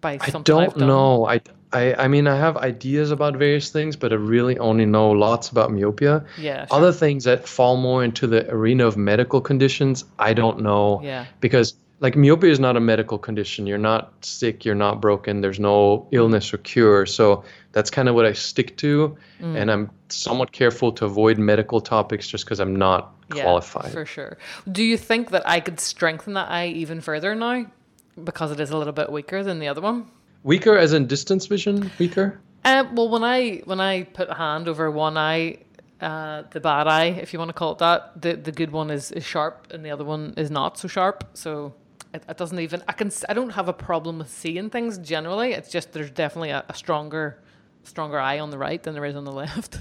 by 0.01 0.19
something? 0.19 0.55
I 0.55 0.67
don't 0.67 0.77
know. 0.79 1.27
I 1.27 1.41
I, 1.73 1.95
I 1.95 2.09
mean, 2.09 2.27
I 2.27 2.37
have 2.37 2.57
ideas 2.57 3.11
about 3.11 3.37
various 3.37 3.71
things, 3.71 3.97
but 3.97 4.13
I 4.13 4.17
really 4.17 4.59
only 4.59 4.87
know 4.87 5.11
lots 5.11 5.49
about 5.49 5.73
myopia. 5.73 6.25
Yeah. 6.39 6.67
Sure. 6.67 6.79
Other 6.79 6.93
things 6.93 7.25
that 7.25 7.49
fall 7.49 7.77
more 7.77 8.05
into 8.05 8.27
the 8.27 8.49
arena 8.51 8.87
of 8.87 8.97
medical 8.97 9.41
conditions, 9.41 10.05
I 10.19 10.33
don't 10.33 10.61
know. 10.61 11.01
Yeah. 11.03 11.27
Because 11.41 11.75
like 12.01 12.17
myopia 12.17 12.51
is 12.51 12.61
not 12.61 12.77
a 12.77 12.81
medical 12.81 13.19
condition. 13.19 13.67
You're 13.67 13.79
not 13.79 14.13
sick. 14.25 14.65
You're 14.65 14.75
not 14.75 15.01
broken. 15.01 15.41
There's 15.41 15.59
no 15.59 16.07
illness 16.11 16.53
or 16.53 16.59
cure. 16.59 17.07
So 17.07 17.43
that's 17.73 17.91
kind 17.91 18.09
of 18.09 18.15
what 18.15 18.27
I 18.27 18.33
stick 18.33 18.77
to, 18.79 19.17
mm. 19.41 19.57
and 19.57 19.71
I'm 19.71 19.91
somewhat 20.09 20.53
careful 20.53 20.93
to 20.93 21.05
avoid 21.05 21.39
medical 21.39 21.81
topics 21.81 22.29
just 22.29 22.45
because 22.45 22.61
I'm 22.61 22.77
not 22.77 23.15
yeah, 23.35 23.43
qualified. 23.43 23.93
For 23.93 24.07
sure. 24.07 24.39
Do 24.71 24.83
you 24.83 24.97
think 24.97 25.31
that 25.31 25.49
I 25.49 25.61
could 25.61 25.81
strengthen 25.81 26.35
that 26.35 26.51
eye 26.51 26.69
even 26.69 27.01
further 27.01 27.35
now, 27.35 27.67
because 28.23 28.53
it 28.53 28.61
is 28.61 28.71
a 28.71 28.79
little 28.79 28.93
bit 28.93 29.11
weaker 29.11 29.43
than 29.43 29.59
the 29.59 29.69
other 29.69 29.81
one? 29.81 30.11
Weaker 30.43 30.77
as 30.77 30.93
in 30.93 31.07
distance 31.07 31.47
vision? 31.47 31.91
Weaker? 31.99 32.41
Uh, 32.65 32.85
well, 32.93 33.09
when 33.09 33.25
I 33.25 33.63
when 33.65 33.81
I 33.81 34.05
put 34.05 34.29
a 34.29 34.35
hand 34.35 34.69
over 34.69 34.91
one 34.91 35.17
eye, 35.17 35.59
uh, 36.01 36.43
the 36.51 36.61
bad 36.61 36.87
eye, 36.87 37.07
if 37.07 37.33
you 37.33 37.39
want 37.39 37.49
to 37.49 37.55
call 37.55 37.73
it 37.73 37.79
that, 37.79 38.21
the 38.21 38.35
the 38.35 38.53
good 38.53 38.71
one 38.71 38.91
is, 38.91 39.13
is 39.13 39.25
sharp, 39.25 39.69
and 39.71 39.85
the 39.85 39.91
other 39.91 40.05
one 40.05 40.35
is 40.37 40.51
not 40.51 40.79
so 40.79 40.89
sharp. 40.89 41.25
So 41.35 41.75
it, 42.17 42.25
it 42.29 42.37
doesn't 42.37 42.59
even. 42.59 42.83
I 42.89 42.93
can. 42.93 43.11
I 43.29 43.35
don't 43.35 43.51
have 43.51 43.69
a 43.69 43.73
problem 43.73 44.19
with 44.19 44.31
seeing 44.31 44.71
things 44.71 44.99
generally. 44.99 45.53
It's 45.53 45.71
just 45.71 45.93
there's 45.93 46.11
definitely 46.11 46.51
a, 46.51 46.65
a 46.69 46.75
stronger 46.75 47.39
stronger 47.85 48.19
eye 48.19 48.41
on 48.41 48.51
the 48.51 48.59
right 48.59 48.83
than 48.83 48.95
there 48.95 49.05
is 49.05 49.15
on 49.15 49.25
the 49.25 49.33
left. 49.45 49.81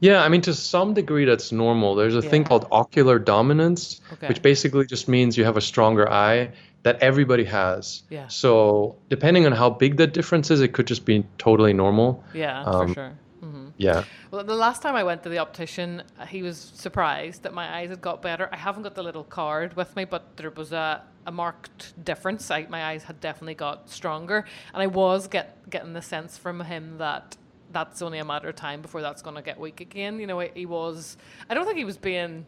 Yeah, 0.00 0.22
I 0.22 0.28
mean, 0.28 0.42
to 0.42 0.54
some 0.54 0.92
degree, 0.92 1.24
that's 1.24 1.52
normal. 1.52 1.94
There's 1.94 2.16
a 2.16 2.20
yeah. 2.20 2.28
thing 2.28 2.44
called 2.44 2.66
ocular 2.70 3.18
dominance, 3.18 4.00
okay. 4.12 4.28
which 4.28 4.42
basically 4.42 4.84
just 4.84 5.08
means 5.08 5.38
you 5.38 5.44
have 5.44 5.56
a 5.56 5.62
stronger 5.62 6.10
eye 6.10 6.50
that 6.82 7.02
everybody 7.02 7.44
has. 7.44 8.02
Yeah. 8.10 8.28
So 8.28 8.96
depending 9.08 9.46
on 9.46 9.52
how 9.52 9.70
big 9.70 9.96
that 9.96 10.12
difference 10.12 10.50
is, 10.50 10.60
it 10.60 10.74
could 10.74 10.86
just 10.86 11.04
be 11.06 11.24
totally 11.38 11.72
normal. 11.72 12.22
Yeah, 12.34 12.62
um, 12.62 12.88
for 12.88 12.94
sure. 12.94 13.12
Mm-hmm. 13.42 13.68
Yeah. 13.78 14.04
Well, 14.30 14.44
the 14.44 14.54
last 14.54 14.82
time 14.82 14.96
I 14.96 15.04
went 15.04 15.22
to 15.22 15.28
the 15.28 15.38
optician, 15.38 16.02
he 16.28 16.42
was 16.42 16.58
surprised 16.58 17.42
that 17.42 17.54
my 17.54 17.78
eyes 17.78 17.88
had 17.88 18.00
got 18.00 18.22
better. 18.22 18.48
I 18.52 18.56
haven't 18.56 18.82
got 18.82 18.94
the 18.94 19.02
little 19.02 19.24
card 19.24 19.76
with 19.76 19.96
me, 19.96 20.04
but 20.04 20.36
there 20.36 20.50
was 20.50 20.72
a, 20.72 21.02
a 21.26 21.32
marked 21.32 22.04
difference. 22.04 22.50
I, 22.50 22.66
my 22.68 22.84
eyes 22.84 23.02
had 23.04 23.20
definitely 23.20 23.54
got 23.54 23.90
stronger, 23.90 24.44
and 24.72 24.82
I 24.82 24.86
was 24.86 25.28
get 25.28 25.68
getting 25.68 25.92
the 25.92 26.02
sense 26.02 26.38
from 26.38 26.60
him 26.60 26.98
that 26.98 27.36
that's 27.72 28.00
only 28.00 28.18
a 28.18 28.24
matter 28.24 28.48
of 28.48 28.56
time 28.56 28.80
before 28.80 29.02
that's 29.02 29.22
going 29.22 29.36
to 29.36 29.42
get 29.42 29.58
weak 29.60 29.80
again. 29.80 30.18
You 30.20 30.26
know, 30.26 30.38
he 30.40 30.66
was. 30.66 31.16
I 31.50 31.54
don't 31.54 31.66
think 31.66 31.78
he 31.78 31.84
was 31.84 31.98
being 31.98 32.46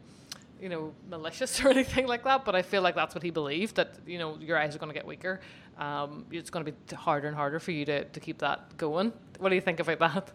you 0.60 0.68
know, 0.68 0.92
malicious 1.08 1.60
or 1.64 1.68
anything 1.68 2.06
like 2.06 2.24
that, 2.24 2.44
but 2.44 2.54
I 2.54 2.62
feel 2.62 2.82
like 2.82 2.94
that's 2.94 3.14
what 3.14 3.22
he 3.22 3.30
believed 3.30 3.76
that, 3.76 3.94
you 4.06 4.18
know, 4.18 4.36
your 4.40 4.58
eyes 4.58 4.74
are 4.74 4.78
going 4.78 4.90
to 4.90 4.94
get 4.94 5.06
weaker. 5.06 5.40
Um, 5.78 6.26
it's 6.30 6.50
going 6.50 6.64
to 6.64 6.72
be 6.72 6.96
harder 6.96 7.28
and 7.28 7.36
harder 7.36 7.60
for 7.60 7.70
you 7.70 7.84
to, 7.84 8.04
to 8.04 8.20
keep 8.20 8.38
that 8.38 8.76
going. 8.76 9.12
What 9.38 9.50
do 9.50 9.54
you 9.54 9.60
think 9.60 9.80
about 9.80 9.98
that? 10.00 10.32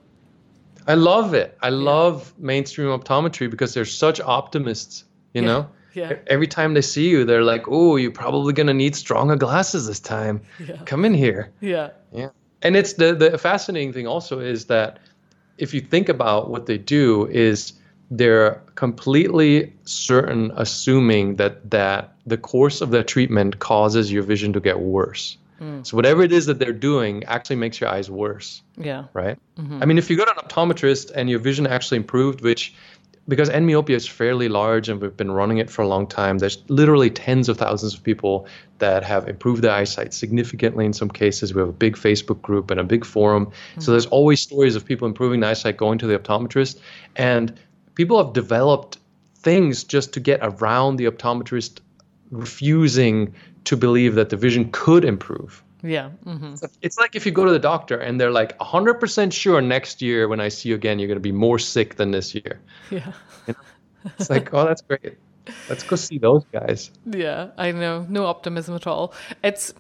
I 0.88 0.96
love 0.96 1.34
it. 1.34 1.58
I 1.62 1.68
yeah. 1.68 1.76
love 1.76 2.34
mainstream 2.38 2.88
optometry 2.88 3.50
because 3.50 3.74
they're 3.74 3.86
such 3.86 4.22
optimists, 4.22 5.06
you 5.34 5.42
yeah. 5.42 5.48
know? 5.48 5.70
Yeah. 5.94 6.14
Every 6.28 6.48
time 6.48 6.74
they 6.74 6.82
see 6.82 7.10
you, 7.10 7.26
they're 7.26 7.44
like, 7.44 7.64
"Oh, 7.68 7.96
you're 7.96 8.12
probably 8.12 8.54
gonna 8.54 8.74
need 8.74 8.96
stronger 8.96 9.36
glasses 9.36 9.88
this 9.88 10.00
time. 10.00 10.42
Yeah. 10.60 10.78
Come 10.86 11.06
in 11.06 11.14
here." 11.14 11.52
Yeah. 11.62 11.90
Yeah. 12.12 12.30
And 12.62 12.76
it's 12.76 12.94
the 12.94 13.14
the 13.14 13.38
fascinating 13.38 13.94
thing 13.94 14.08
also 14.08 14.40
is 14.40 14.66
that 14.66 15.00
if 15.58 15.74
you 15.74 15.82
think 15.82 16.10
about 16.10 16.50
what 16.50 16.66
they 16.66 16.78
do 16.78 17.28
is 17.28 17.74
they're 18.10 18.62
completely 18.76 19.74
certain 19.86 20.52
assuming 20.56 21.36
that 21.38 21.70
that 21.72 22.16
the 22.26 22.38
course 22.38 22.82
of 22.82 22.92
their 22.92 23.04
treatment 23.04 23.60
causes 23.60 24.12
your 24.12 24.24
vision 24.24 24.54
to 24.54 24.60
get 24.60 24.80
worse. 24.80 25.38
Mm. 25.62 25.86
So 25.86 25.96
whatever 25.96 26.24
it 26.24 26.32
is 26.32 26.46
that 26.48 26.60
they're 26.60 26.74
doing 26.74 27.24
actually 27.26 27.56
makes 27.58 27.80
your 27.80 27.90
eyes 27.90 28.10
worse. 28.10 28.62
Yeah. 28.78 29.06
Right? 29.14 29.38
Mm-hmm. 29.58 29.82
I 29.82 29.86
mean, 29.86 29.98
if 29.98 30.10
you 30.10 30.18
go 30.18 30.26
to 30.26 30.32
an 30.32 30.38
optometrist 30.38 31.12
and 31.16 31.30
your 31.30 31.40
vision 31.40 31.68
actually 31.68 31.98
improved, 31.98 32.42
which 32.42 32.74
because 33.28 33.50
myopia 33.50 33.96
is 33.96 34.08
fairly 34.08 34.50
large 34.50 34.90
and 34.90 35.02
we've 35.02 35.16
been 35.16 35.32
running 35.32 35.58
it 35.58 35.70
for 35.70 35.82
a 35.82 35.88
long 35.88 36.08
time, 36.08 36.40
there's 36.40 36.62
literally 36.68 37.10
tens 37.10 37.48
of 37.48 37.58
thousands 37.58 37.94
of 37.94 38.04
people 38.04 38.48
that 38.80 39.04
have 39.04 39.30
improved 39.30 39.62
their 39.62 39.72
eyesight 39.72 40.14
significantly 40.14 40.86
in 40.86 40.92
some 40.92 41.10
cases. 41.10 41.54
We 41.54 41.62
have 41.62 41.70
a 41.70 41.74
big 41.74 41.96
Facebook 41.96 42.42
group 42.42 42.70
and 42.70 42.80
a 42.80 42.84
big 42.84 43.06
forum. 43.06 43.46
Mm-hmm. 43.46 43.82
So 43.82 43.92
there's 43.92 44.08
always 44.08 44.42
stories 44.42 44.76
of 44.76 44.86
people 44.86 45.08
improving 45.08 45.40
their 45.40 45.52
eyesight 45.52 45.78
going 45.78 46.00
to 46.00 46.08
the 46.08 46.20
optometrist. 46.20 46.80
And 47.16 47.58
people 47.96 48.24
have 48.24 48.34
developed 48.34 48.98
things 49.36 49.84
just 49.86 50.14
to 50.14 50.20
get 50.20 50.40
around 50.42 50.98
the 50.98 51.06
optometrist 51.06 51.80
refusing 52.32 53.34
to 53.66 53.78
believe 53.78 54.16
that 54.16 54.30
the 54.30 54.38
vision 54.38 54.70
could 54.72 55.06
improve. 55.06 55.64
Yeah. 55.84 56.12
Mm-hmm. 56.26 56.56
It's 56.82 56.98
like 56.98 57.16
if 57.16 57.26
you 57.26 57.32
go 57.32 57.46
to 57.46 57.52
the 57.52 57.60
doctor 57.60 57.98
and 57.98 58.20
they're 58.20 58.32
like 58.32 58.58
100% 58.58 59.34
sure 59.34 59.62
next 59.62 60.02
year 60.02 60.28
when 60.30 60.40
I 60.40 60.48
see 60.48 60.70
you 60.70 60.76
again, 60.76 60.98
you're 60.98 61.10
going 61.10 61.18
to 61.18 61.22
be 61.22 61.34
more 61.34 61.60
sick 61.60 61.96
than 61.96 62.12
this 62.12 62.34
year. 62.34 62.62
Yeah. 62.90 63.12
You 63.48 63.54
know? 63.54 64.12
It's 64.18 64.30
like, 64.30 64.54
oh, 64.54 64.66
that's 64.66 64.82
great. 64.82 65.18
Let's 65.70 65.84
go 65.84 65.98
see 65.98 66.18
those 66.18 66.46
guys. 66.54 66.92
Yeah, 67.06 67.50
I 67.58 67.72
know. 67.72 68.06
No 68.08 68.26
optimism 68.26 68.76
at 68.76 68.88
all. 68.88 69.14
It's, 69.44 69.74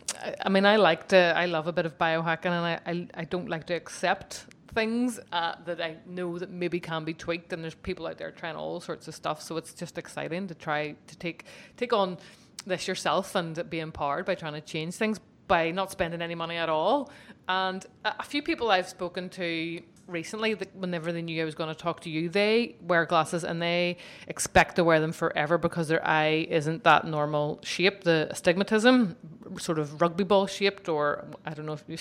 I 0.45 0.49
mean, 0.49 0.65
I 0.65 0.75
like 0.75 1.07
to, 1.09 1.33
I 1.35 1.45
love 1.45 1.67
a 1.67 1.73
bit 1.73 1.85
of 1.85 1.97
biohacking 1.97 2.47
and 2.47 2.53
I, 2.53 2.79
I, 2.85 3.07
I 3.21 3.23
don't 3.23 3.49
like 3.49 3.65
to 3.67 3.73
accept 3.73 4.45
things 4.73 5.19
uh, 5.31 5.55
that 5.65 5.81
I 5.81 5.97
know 6.05 6.37
that 6.37 6.49
maybe 6.49 6.81
can 6.81 7.05
be 7.05 7.13
tweaked 7.13 7.53
and 7.53 7.63
there's 7.63 7.75
people 7.75 8.07
out 8.07 8.17
there 8.17 8.31
trying 8.31 8.57
all 8.57 8.81
sorts 8.81 9.07
of 9.07 9.15
stuff. 9.15 9.41
So 9.41 9.55
it's 9.55 9.73
just 9.73 9.97
exciting 9.97 10.47
to 10.47 10.55
try 10.55 10.95
to 11.07 11.17
take, 11.17 11.45
take 11.77 11.93
on 11.93 12.17
this 12.65 12.87
yourself 12.87 13.35
and 13.35 13.69
be 13.69 13.79
empowered 13.79 14.25
by 14.25 14.35
trying 14.35 14.53
to 14.53 14.61
change 14.61 14.95
things 14.95 15.19
by 15.47 15.71
not 15.71 15.91
spending 15.91 16.21
any 16.21 16.35
money 16.35 16.57
at 16.57 16.69
all. 16.69 17.11
And 17.47 17.85
a 18.05 18.23
few 18.23 18.41
people 18.41 18.71
I've 18.71 18.87
spoken 18.87 19.29
to 19.29 19.81
recently, 20.07 20.53
whenever 20.73 21.11
they 21.11 21.21
knew 21.21 21.41
I 21.41 21.45
was 21.45 21.55
going 21.55 21.73
to 21.73 21.75
talk 21.75 22.01
to 22.01 22.09
you, 22.09 22.29
they 22.29 22.75
wear 22.81 23.05
glasses 23.05 23.43
and 23.43 23.61
they 23.61 23.97
expect 24.27 24.75
to 24.77 24.83
wear 24.83 24.99
them 24.99 25.11
forever 25.11 25.57
because 25.57 25.87
their 25.87 26.05
eye 26.05 26.47
isn't 26.49 26.83
that 26.83 27.05
normal 27.05 27.59
shape, 27.63 28.03
the 28.03 28.27
astigmatism, 28.29 29.15
sort 29.59 29.79
of 29.79 30.01
rugby 30.01 30.23
ball 30.23 30.47
shaped, 30.47 30.89
or 30.89 31.25
I 31.45 31.53
don't 31.53 31.65
know 31.65 31.73
if, 31.73 31.83
you, 31.87 31.97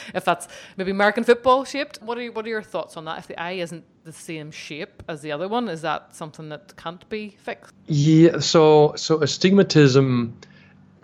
if 0.14 0.24
that's 0.24 0.48
maybe 0.76 0.90
American 0.90 1.24
football 1.24 1.64
shaped. 1.64 2.00
What 2.02 2.18
are 2.18 2.22
you, 2.22 2.32
what 2.32 2.44
are 2.46 2.50
your 2.50 2.62
thoughts 2.62 2.96
on 2.96 3.04
that? 3.06 3.18
If 3.18 3.26
the 3.26 3.40
eye 3.40 3.52
isn't 3.52 3.84
the 4.04 4.12
same 4.12 4.50
shape 4.50 5.02
as 5.08 5.22
the 5.22 5.32
other 5.32 5.48
one, 5.48 5.68
is 5.68 5.82
that 5.82 6.14
something 6.14 6.48
that 6.50 6.76
can't 6.76 7.06
be 7.08 7.36
fixed? 7.38 7.74
Yeah. 7.86 8.38
So 8.38 8.94
so 8.96 9.22
astigmatism 9.22 10.36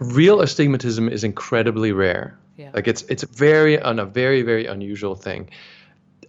real 0.03 0.41
astigmatism 0.41 1.09
is 1.09 1.25
incredibly 1.25 1.93
rare. 1.93 2.39
Yeah. 2.57 2.71
Like 2.75 2.89
it's 2.89 3.03
it's 3.03 3.23
very 3.23 3.81
on 3.81 3.99
a 3.99 4.05
very 4.05 4.43
very 4.43 4.67
unusual 4.67 5.15
thing. 5.15 5.49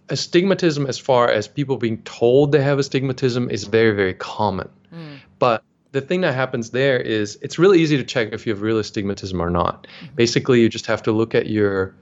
Astigmatism, 0.08 0.86
as 0.86 0.98
far 0.98 1.30
as 1.30 1.48
people 1.48 1.76
being 1.76 2.02
told 2.02 2.52
they 2.52 2.62
have 2.62 2.78
astigmatism, 2.78 3.50
is 3.50 3.64
very 3.64 3.94
very 3.94 4.14
common. 4.14 4.68
Mm. 4.92 5.18
But 5.38 5.62
the 5.92 6.00
thing 6.00 6.22
that 6.22 6.34
happens 6.34 6.70
there 6.70 6.98
is 6.98 7.38
it's 7.42 7.58
really 7.58 7.80
easy 7.80 7.96
to 7.96 8.04
check 8.04 8.32
if 8.32 8.46
you 8.46 8.52
have 8.52 8.62
real 8.62 8.78
astigmatism 8.78 9.40
or 9.40 9.50
not. 9.50 9.86
Mm-hmm. 9.86 10.14
Basically, 10.16 10.60
you 10.60 10.68
just 10.68 10.86
have 10.86 11.02
to 11.04 11.12
look 11.12 11.34
at 11.34 11.46
your. 11.46 11.94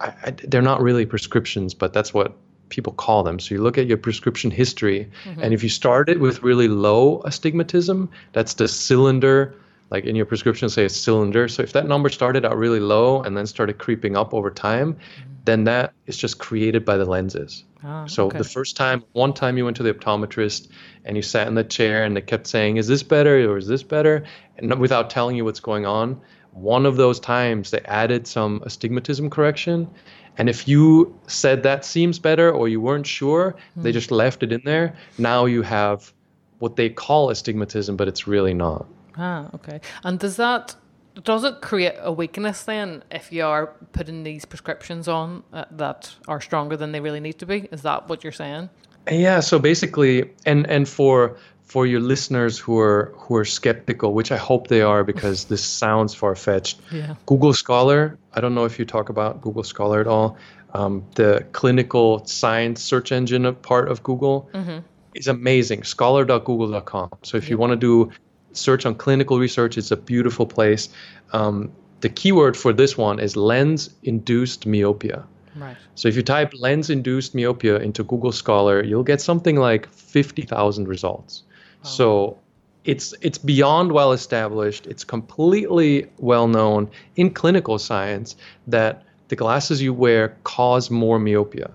I, 0.00 0.14
I, 0.24 0.30
they're 0.30 0.62
not 0.62 0.80
really 0.80 1.06
prescriptions, 1.06 1.74
but 1.74 1.92
that's 1.92 2.12
what 2.12 2.36
people 2.68 2.92
call 2.92 3.22
them. 3.22 3.38
So 3.38 3.54
you 3.54 3.62
look 3.62 3.78
at 3.78 3.86
your 3.86 3.98
prescription 3.98 4.50
history, 4.50 5.08
mm-hmm. 5.24 5.42
and 5.42 5.54
if 5.54 5.62
you 5.62 5.68
started 5.68 6.18
with 6.18 6.42
really 6.42 6.68
low 6.68 7.20
astigmatism, 7.22 8.10
that's 8.32 8.54
the 8.54 8.66
cylinder 8.66 9.54
like 9.90 10.04
in 10.04 10.16
your 10.16 10.26
prescription 10.26 10.68
say 10.68 10.84
a 10.84 10.88
cylinder 10.88 11.48
so 11.48 11.62
if 11.62 11.72
that 11.72 11.86
number 11.86 12.08
started 12.08 12.44
out 12.44 12.56
really 12.56 12.80
low 12.80 13.22
and 13.22 13.36
then 13.36 13.46
started 13.46 13.78
creeping 13.78 14.16
up 14.16 14.34
over 14.34 14.50
time 14.50 14.94
mm-hmm. 14.94 15.30
then 15.44 15.64
that 15.64 15.92
is 16.06 16.16
just 16.16 16.38
created 16.38 16.84
by 16.84 16.96
the 16.96 17.04
lenses 17.04 17.64
ah, 17.84 18.06
so 18.06 18.26
okay. 18.26 18.38
the 18.38 18.44
first 18.44 18.76
time 18.76 19.02
one 19.12 19.32
time 19.32 19.56
you 19.56 19.64
went 19.64 19.76
to 19.76 19.82
the 19.82 19.92
optometrist 19.92 20.68
and 21.04 21.16
you 21.16 21.22
sat 21.22 21.46
in 21.46 21.54
the 21.54 21.64
chair 21.64 22.04
and 22.04 22.16
they 22.16 22.20
kept 22.20 22.46
saying 22.46 22.76
is 22.76 22.88
this 22.88 23.02
better 23.02 23.50
or 23.50 23.56
is 23.56 23.66
this 23.66 23.82
better 23.82 24.24
and 24.58 24.78
without 24.80 25.10
telling 25.10 25.36
you 25.36 25.44
what's 25.44 25.60
going 25.60 25.86
on 25.86 26.20
one 26.52 26.86
of 26.86 26.96
those 26.96 27.18
times 27.18 27.70
they 27.70 27.80
added 27.80 28.26
some 28.26 28.62
astigmatism 28.64 29.28
correction 29.28 29.88
and 30.36 30.48
if 30.48 30.66
you 30.66 31.16
said 31.28 31.62
that 31.62 31.84
seems 31.84 32.18
better 32.18 32.50
or 32.50 32.68
you 32.68 32.80
weren't 32.80 33.06
sure 33.06 33.52
mm-hmm. 33.52 33.82
they 33.82 33.92
just 33.92 34.10
left 34.10 34.42
it 34.42 34.52
in 34.52 34.62
there 34.64 34.96
now 35.18 35.44
you 35.44 35.62
have 35.62 36.12
what 36.58 36.76
they 36.76 36.88
call 36.88 37.30
astigmatism 37.30 37.96
but 37.96 38.08
it's 38.08 38.26
really 38.26 38.54
not 38.54 38.86
Ah, 39.16 39.48
okay. 39.54 39.80
And 40.02 40.18
does 40.18 40.36
that 40.36 40.76
does 41.22 41.44
it 41.44 41.60
create 41.60 41.94
a 42.00 42.12
weakness 42.12 42.64
then 42.64 43.04
if 43.10 43.30
you 43.30 43.44
are 43.44 43.68
putting 43.92 44.24
these 44.24 44.44
prescriptions 44.44 45.06
on 45.06 45.44
uh, 45.52 45.64
that 45.70 46.14
are 46.26 46.40
stronger 46.40 46.76
than 46.76 46.92
they 46.92 47.00
really 47.00 47.20
need 47.20 47.38
to 47.38 47.46
be? 47.46 47.68
Is 47.70 47.82
that 47.82 48.08
what 48.08 48.24
you're 48.24 48.32
saying? 48.32 48.68
Yeah. 49.10 49.40
So 49.40 49.58
basically, 49.58 50.30
and 50.44 50.66
and 50.68 50.88
for 50.88 51.36
for 51.64 51.86
your 51.86 52.00
listeners 52.00 52.58
who 52.58 52.78
are 52.78 53.12
who 53.16 53.36
are 53.36 53.44
skeptical, 53.44 54.12
which 54.12 54.32
I 54.32 54.36
hope 54.36 54.68
they 54.68 54.82
are 54.82 55.04
because 55.04 55.44
this 55.52 55.62
sounds 55.62 56.14
far 56.14 56.34
fetched. 56.34 56.80
Yeah. 56.90 57.14
Google 57.26 57.54
Scholar. 57.54 58.18
I 58.32 58.40
don't 58.40 58.54
know 58.54 58.64
if 58.64 58.78
you 58.78 58.84
talk 58.84 59.08
about 59.08 59.40
Google 59.40 59.64
Scholar 59.64 60.00
at 60.00 60.06
all. 60.06 60.36
Um, 60.74 61.04
the 61.14 61.46
clinical 61.52 62.26
science 62.26 62.82
search 62.82 63.12
engine 63.12 63.54
part 63.54 63.88
of 63.88 64.02
Google 64.02 64.50
mm-hmm. 64.52 64.78
is 65.14 65.28
amazing. 65.28 65.84
Scholar.google.com. 65.84 67.10
So 67.22 67.36
if 67.36 67.48
you 67.48 67.56
want 67.56 67.70
to 67.70 67.76
do 67.76 68.10
search 68.54 68.86
on 68.86 68.94
clinical 68.94 69.38
research. 69.38 69.76
It's 69.78 69.90
a 69.90 69.96
beautiful 69.96 70.46
place. 70.46 70.88
Um, 71.32 71.72
the 72.00 72.08
keyword 72.08 72.56
for 72.56 72.72
this 72.72 72.98
one 72.98 73.18
is 73.18 73.36
lens 73.36 73.90
induced 74.02 74.66
myopia. 74.66 75.24
Right. 75.56 75.76
So 75.94 76.08
if 76.08 76.16
you 76.16 76.22
type 76.22 76.52
lens 76.54 76.90
induced 76.90 77.34
myopia 77.34 77.76
into 77.76 78.02
Google 78.02 78.32
Scholar, 78.32 78.82
you'll 78.82 79.04
get 79.04 79.20
something 79.20 79.56
like 79.56 79.88
50,000 79.92 80.88
results. 80.88 81.44
Wow. 81.82 81.90
So 81.90 82.38
it's 82.84 83.14
it's 83.22 83.38
beyond 83.38 83.92
well 83.92 84.12
established. 84.12 84.86
It's 84.86 85.04
completely 85.04 86.10
well 86.18 86.48
known 86.48 86.90
in 87.16 87.30
clinical 87.30 87.78
science 87.78 88.36
that 88.66 89.04
the 89.28 89.36
glasses 89.36 89.80
you 89.80 89.94
wear 89.94 90.36
cause 90.44 90.90
more 90.90 91.18
myopia. 91.18 91.70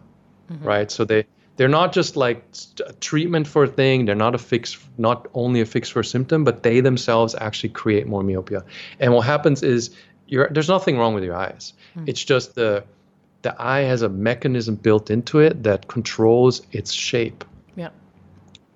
Mm-hmm. 0.51 0.65
Right? 0.65 0.91
So 0.91 1.05
they 1.05 1.25
they're 1.59 1.67
not 1.67 1.91
just 1.91 2.15
like 2.15 2.41
a 2.87 2.93
treatment 2.93 3.45
for 3.45 3.65
a 3.65 3.67
thing. 3.67 4.05
They're 4.05 4.15
not 4.15 4.33
a 4.33 4.37
fix 4.37 4.79
not 4.97 5.27
only 5.33 5.59
a 5.59 5.65
fix 5.65 5.89
for 5.89 5.99
a 5.99 6.05
symptom 6.05 6.45
but 6.45 6.63
they 6.63 6.79
themselves 6.79 7.35
actually 7.35 7.71
create 7.71 8.07
more 8.07 8.23
myopia. 8.23 8.63
And 8.97 9.13
what 9.13 9.25
happens 9.25 9.61
is 9.61 9.89
there's 10.29 10.69
nothing 10.69 10.97
wrong 10.97 11.15
with 11.15 11.25
your 11.25 11.35
eyes. 11.35 11.73
Mm. 11.97 12.07
it's 12.07 12.23
just 12.23 12.55
the 12.55 12.85
the 13.41 13.61
eye 13.61 13.81
has 13.81 14.03
a 14.03 14.07
mechanism 14.07 14.75
built 14.75 15.11
into 15.11 15.39
it 15.39 15.63
that 15.63 15.89
controls 15.89 16.61
its 16.71 16.93
shape. 16.93 17.43
Yeah. 17.75 17.89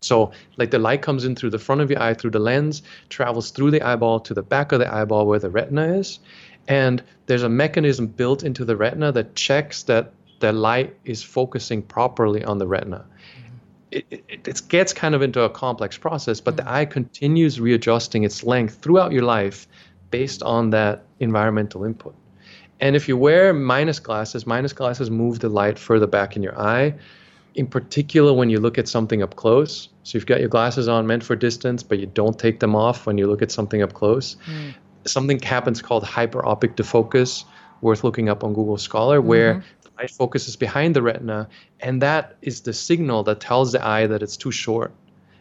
So 0.01 0.33
like 0.57 0.71
the 0.71 0.79
light 0.79 1.01
comes 1.01 1.23
in 1.23 1.37
through 1.37 1.51
the 1.51 1.59
front 1.59 1.79
of 1.79 1.89
your 1.89 2.01
eye 2.01 2.15
through 2.15 2.31
the 2.31 2.39
lens 2.39 2.83
travels 3.07 3.51
through 3.51 3.71
the 3.71 3.81
eyeball 3.81 4.19
to 4.19 4.33
the 4.33 4.43
back 4.43 4.73
of 4.73 4.79
the 4.79 4.93
eyeball 4.93 5.25
where 5.25 5.39
the 5.39 5.49
retina 5.49 5.99
is 5.99 6.19
and 6.67 7.01
there's 7.27 7.43
a 7.43 7.49
mechanism 7.49 8.07
built 8.07 8.43
into 8.43 8.65
the 8.65 8.75
retina 8.75 9.13
that 9.13 9.35
checks 9.35 9.83
that 9.83 10.11
the 10.43 10.51
light 10.51 10.93
is 11.05 11.23
focusing 11.23 11.81
properly 11.81 12.43
on 12.43 12.57
the 12.57 12.67
retina. 12.67 13.05
Mm-hmm. 13.05 13.55
It, 13.91 14.05
it, 14.11 14.47
it, 14.49 14.61
gets 14.67 14.91
kind 14.91 15.15
of 15.15 15.21
into 15.21 15.41
a 15.41 15.49
complex 15.49 15.97
process, 15.97 16.41
but 16.41 16.57
mm-hmm. 16.57 16.65
the 16.65 16.73
eye 16.73 16.85
continues 16.85 17.61
readjusting 17.61 18.23
its 18.23 18.43
length 18.43 18.79
throughout 18.81 19.13
your 19.13 19.23
life 19.23 19.67
based 20.11 20.43
on 20.43 20.71
that 20.71 21.05
environmental 21.21 21.85
input. 21.85 22.13
And 22.81 22.93
if 22.93 23.07
you 23.07 23.15
wear 23.15 23.53
minus 23.53 23.99
glasses, 23.99 24.45
minus 24.45 24.73
glasses 24.73 25.09
move 25.09 25.39
the 25.39 25.47
light 25.47 25.79
further 25.79 26.07
back 26.07 26.35
in 26.35 26.43
your 26.43 26.59
eye. 26.59 26.93
In 27.55 27.65
particular, 27.65 28.33
when 28.33 28.49
you 28.49 28.59
look 28.59 28.77
at 28.77 28.89
something 28.89 29.23
up 29.23 29.37
close. 29.37 29.87
So 30.03 30.17
you've 30.17 30.25
got 30.25 30.41
your 30.41 30.49
glasses 30.49 30.89
on 30.89 31.07
meant 31.07 31.23
for 31.23 31.37
distance, 31.37 31.83
but 31.83 31.99
you 31.99 32.07
don't 32.07 32.37
take 32.37 32.59
them 32.59 32.75
off 32.75 33.05
when 33.05 33.17
you 33.17 33.27
look 33.27 33.41
at 33.41 33.49
something 33.49 33.81
up 33.81 33.93
close. 33.93 34.35
Mm. 34.45 34.73
Something 35.05 35.39
happens 35.39 35.81
called 35.81 36.03
hyperopic 36.03 36.75
defocus, 36.75 37.45
worth 37.79 38.03
looking 38.03 38.27
up 38.27 38.43
on 38.43 38.53
Google 38.53 38.77
Scholar, 38.77 39.21
where 39.21 39.55
mm-hmm 39.55 39.82
light 39.97 40.11
focuses 40.11 40.55
behind 40.55 40.95
the 40.95 41.01
retina, 41.01 41.47
and 41.79 42.01
that 42.01 42.35
is 42.41 42.61
the 42.61 42.73
signal 42.73 43.23
that 43.23 43.39
tells 43.39 43.71
the 43.71 43.85
eye 43.85 44.07
that 44.07 44.23
it's 44.23 44.37
too 44.37 44.51
short. 44.51 44.91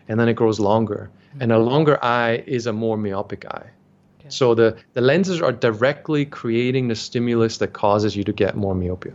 and 0.09 0.19
then 0.19 0.29
it 0.29 0.35
grows 0.35 0.59
longer. 0.61 1.11
And 1.41 1.53
a 1.53 1.59
longer 1.59 1.97
eye 2.05 2.43
is 2.47 2.67
a 2.67 2.73
more 2.73 2.97
myopic 2.97 3.47
eye. 3.47 3.71
So 4.29 4.55
the, 4.55 4.77
the 4.95 5.01
lenses 5.01 5.41
are 5.41 5.53
directly 5.53 6.25
creating 6.27 6.89
the 6.89 6.95
stimulus 6.95 7.59
that 7.59 7.73
causes 7.73 8.17
you 8.17 8.25
to 8.25 8.33
get 8.33 8.57
more 8.57 8.75
myopia. 8.75 9.13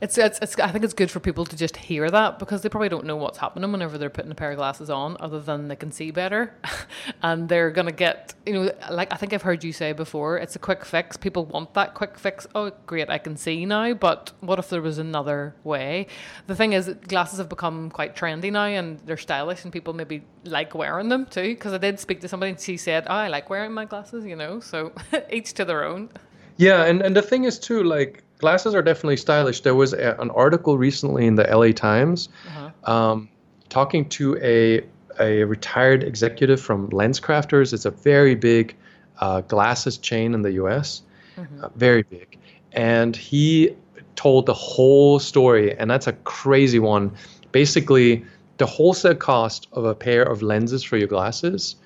It's, 0.00 0.16
it's, 0.16 0.38
it's, 0.40 0.58
I 0.58 0.70
think 0.70 0.82
it's 0.82 0.94
good 0.94 1.10
for 1.10 1.20
people 1.20 1.44
to 1.44 1.56
just 1.56 1.76
hear 1.76 2.10
that 2.10 2.38
because 2.38 2.62
they 2.62 2.70
probably 2.70 2.88
don't 2.88 3.04
know 3.04 3.16
what's 3.16 3.36
happening 3.36 3.70
whenever 3.70 3.98
they're 3.98 4.08
putting 4.08 4.30
a 4.30 4.34
pair 4.34 4.50
of 4.50 4.56
glasses 4.56 4.88
on, 4.88 5.18
other 5.20 5.40
than 5.40 5.68
they 5.68 5.76
can 5.76 5.92
see 5.92 6.10
better. 6.10 6.54
and 7.22 7.48
they're 7.48 7.70
going 7.70 7.86
to 7.86 7.92
get, 7.92 8.32
you 8.46 8.54
know, 8.54 8.72
like 8.90 9.12
I 9.12 9.16
think 9.16 9.34
I've 9.34 9.42
heard 9.42 9.62
you 9.62 9.72
say 9.74 9.92
before, 9.92 10.38
it's 10.38 10.56
a 10.56 10.58
quick 10.58 10.86
fix. 10.86 11.18
People 11.18 11.44
want 11.44 11.74
that 11.74 11.92
quick 11.94 12.18
fix. 12.18 12.46
Oh, 12.54 12.72
great, 12.86 13.10
I 13.10 13.18
can 13.18 13.36
see 13.36 13.66
now. 13.66 13.92
But 13.92 14.32
what 14.40 14.58
if 14.58 14.70
there 14.70 14.80
was 14.80 14.96
another 14.96 15.54
way? 15.64 16.06
The 16.46 16.56
thing 16.56 16.72
is, 16.72 16.88
glasses 17.08 17.38
have 17.38 17.50
become 17.50 17.90
quite 17.90 18.16
trendy 18.16 18.50
now 18.50 18.64
and 18.64 19.00
they're 19.00 19.18
stylish, 19.18 19.64
and 19.64 19.72
people 19.72 19.92
maybe 19.92 20.22
like 20.44 20.74
wearing 20.74 21.10
them 21.10 21.26
too. 21.26 21.54
Because 21.54 21.74
I 21.74 21.78
did 21.78 22.00
speak 22.00 22.20
to 22.20 22.28
somebody 22.28 22.50
and 22.52 22.60
she 22.60 22.78
said, 22.78 23.04
Oh, 23.06 23.14
I 23.14 23.28
like 23.28 23.50
wearing 23.50 23.72
my 23.72 23.84
glasses, 23.84 24.24
you 24.24 24.36
know, 24.36 24.60
so 24.60 24.92
each 25.30 25.52
to 25.54 25.66
their 25.66 25.84
own. 25.84 26.08
Yeah, 26.56 26.84
and, 26.84 27.02
and 27.02 27.14
the 27.14 27.22
thing 27.22 27.44
is 27.44 27.58
too, 27.58 27.82
like 27.82 28.22
glasses 28.40 28.74
are 28.74 28.82
definitely 28.82 29.16
stylish. 29.16 29.60
There 29.60 29.74
was 29.74 29.92
a, 29.92 30.16
an 30.18 30.30
article 30.30 30.76
recently 30.78 31.26
in 31.26 31.36
the 31.36 31.44
LA 31.44 31.72
Times 31.72 32.28
uh-huh. 32.48 32.92
um, 32.92 33.28
talking 33.68 34.08
to 34.10 34.36
a 34.38 34.82
a 35.18 35.44
retired 35.44 36.02
executive 36.02 36.60
from 36.60 36.88
LensCrafters. 36.90 37.74
It's 37.74 37.84
a 37.84 37.90
very 37.90 38.34
big 38.34 38.74
uh, 39.20 39.42
glasses 39.42 39.98
chain 39.98 40.32
in 40.32 40.42
the 40.42 40.52
U.S. 40.52 41.02
Mm-hmm. 41.36 41.64
Uh, 41.64 41.68
very 41.76 42.02
big, 42.02 42.38
and 42.72 43.14
he 43.14 43.76
told 44.16 44.46
the 44.46 44.54
whole 44.54 45.18
story, 45.18 45.76
and 45.76 45.90
that's 45.90 46.06
a 46.06 46.12
crazy 46.12 46.78
one. 46.78 47.12
Basically, 47.52 48.24
the 48.56 48.66
wholesale 48.66 49.14
cost 49.14 49.68
of 49.72 49.84
a 49.84 49.94
pair 49.94 50.22
of 50.22 50.42
lenses 50.42 50.82
for 50.82 50.96
your 50.96 51.08
glasses, 51.08 51.76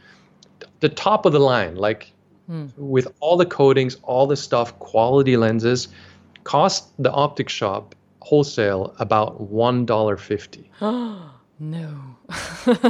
the 0.80 0.88
top 0.88 1.26
of 1.26 1.32
the 1.32 1.38
line, 1.40 1.76
like 1.76 2.12
mm. 2.50 2.70
with 2.76 3.08
all 3.20 3.36
the 3.36 3.46
coatings, 3.46 3.96
all 4.02 4.26
the 4.26 4.36
stuff, 4.36 4.78
quality 4.78 5.36
lenses, 5.36 5.88
cost 6.44 6.90
the 7.02 7.10
optic 7.10 7.48
shop 7.48 7.94
wholesale 8.20 8.94
about 8.98 9.40
one 9.40 9.84
dollar 9.84 10.16
fifty. 10.16 10.70
no. 10.80 12.00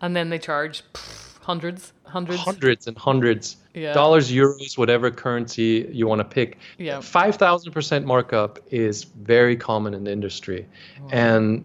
and 0.00 0.16
then 0.16 0.30
they 0.30 0.38
charge 0.38 0.82
pff, 0.92 1.38
hundreds, 1.42 1.92
hundreds, 2.04 2.40
hundreds 2.40 2.86
and 2.86 2.96
hundreds 2.98 3.56
yeah. 3.74 3.92
dollars, 3.92 4.32
euros, 4.32 4.76
whatever 4.76 5.10
currency 5.10 5.88
you 5.92 6.06
want 6.06 6.20
to 6.20 6.24
pick. 6.24 6.58
Yeah. 6.78 7.00
Five 7.00 7.36
thousand 7.36 7.72
percent 7.72 8.06
markup 8.06 8.58
is 8.70 9.04
very 9.04 9.56
common 9.56 9.94
in 9.94 10.04
the 10.04 10.12
industry, 10.12 10.66
and 11.10 11.64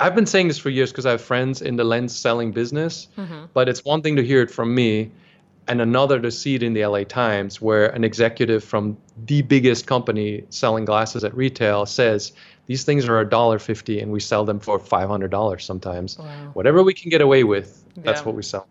I've 0.00 0.14
been 0.14 0.26
saying 0.26 0.48
this 0.48 0.58
for 0.58 0.70
years 0.70 0.90
because 0.90 1.06
I 1.06 1.12
have 1.12 1.20
friends 1.20 1.62
in 1.62 1.76
the 1.76 1.84
lens 1.84 2.16
selling 2.16 2.52
business, 2.52 3.08
mm-hmm. 3.16 3.46
but 3.52 3.68
it's 3.68 3.84
one 3.84 4.02
thing 4.02 4.16
to 4.16 4.24
hear 4.24 4.42
it 4.42 4.50
from 4.50 4.74
me 4.74 5.10
and 5.68 5.80
another 5.80 6.20
to 6.20 6.30
see 6.30 6.54
it 6.54 6.62
in 6.62 6.72
the 6.72 6.84
LA 6.84 7.04
Times 7.04 7.60
where 7.60 7.86
an 7.90 8.04
executive 8.04 8.64
from 8.64 8.96
the 9.26 9.42
biggest 9.42 9.86
company 9.86 10.44
selling 10.50 10.84
glasses 10.84 11.24
at 11.24 11.34
retail 11.36 11.86
says 11.86 12.32
these 12.66 12.84
things 12.84 13.08
are 13.08 13.20
a 13.20 13.28
dollar 13.28 13.58
fifty 13.58 14.00
and 14.00 14.10
we 14.10 14.20
sell 14.20 14.44
them 14.44 14.60
for 14.60 14.78
five 14.78 15.08
hundred 15.08 15.30
dollars 15.30 15.64
sometimes. 15.64 16.18
Wow. 16.18 16.50
Whatever 16.54 16.82
we 16.82 16.94
can 16.94 17.10
get 17.10 17.20
away 17.20 17.44
with, 17.44 17.84
that's 17.96 18.20
yeah. 18.20 18.24
what 18.24 18.34
we 18.34 18.42
sell. 18.42 18.66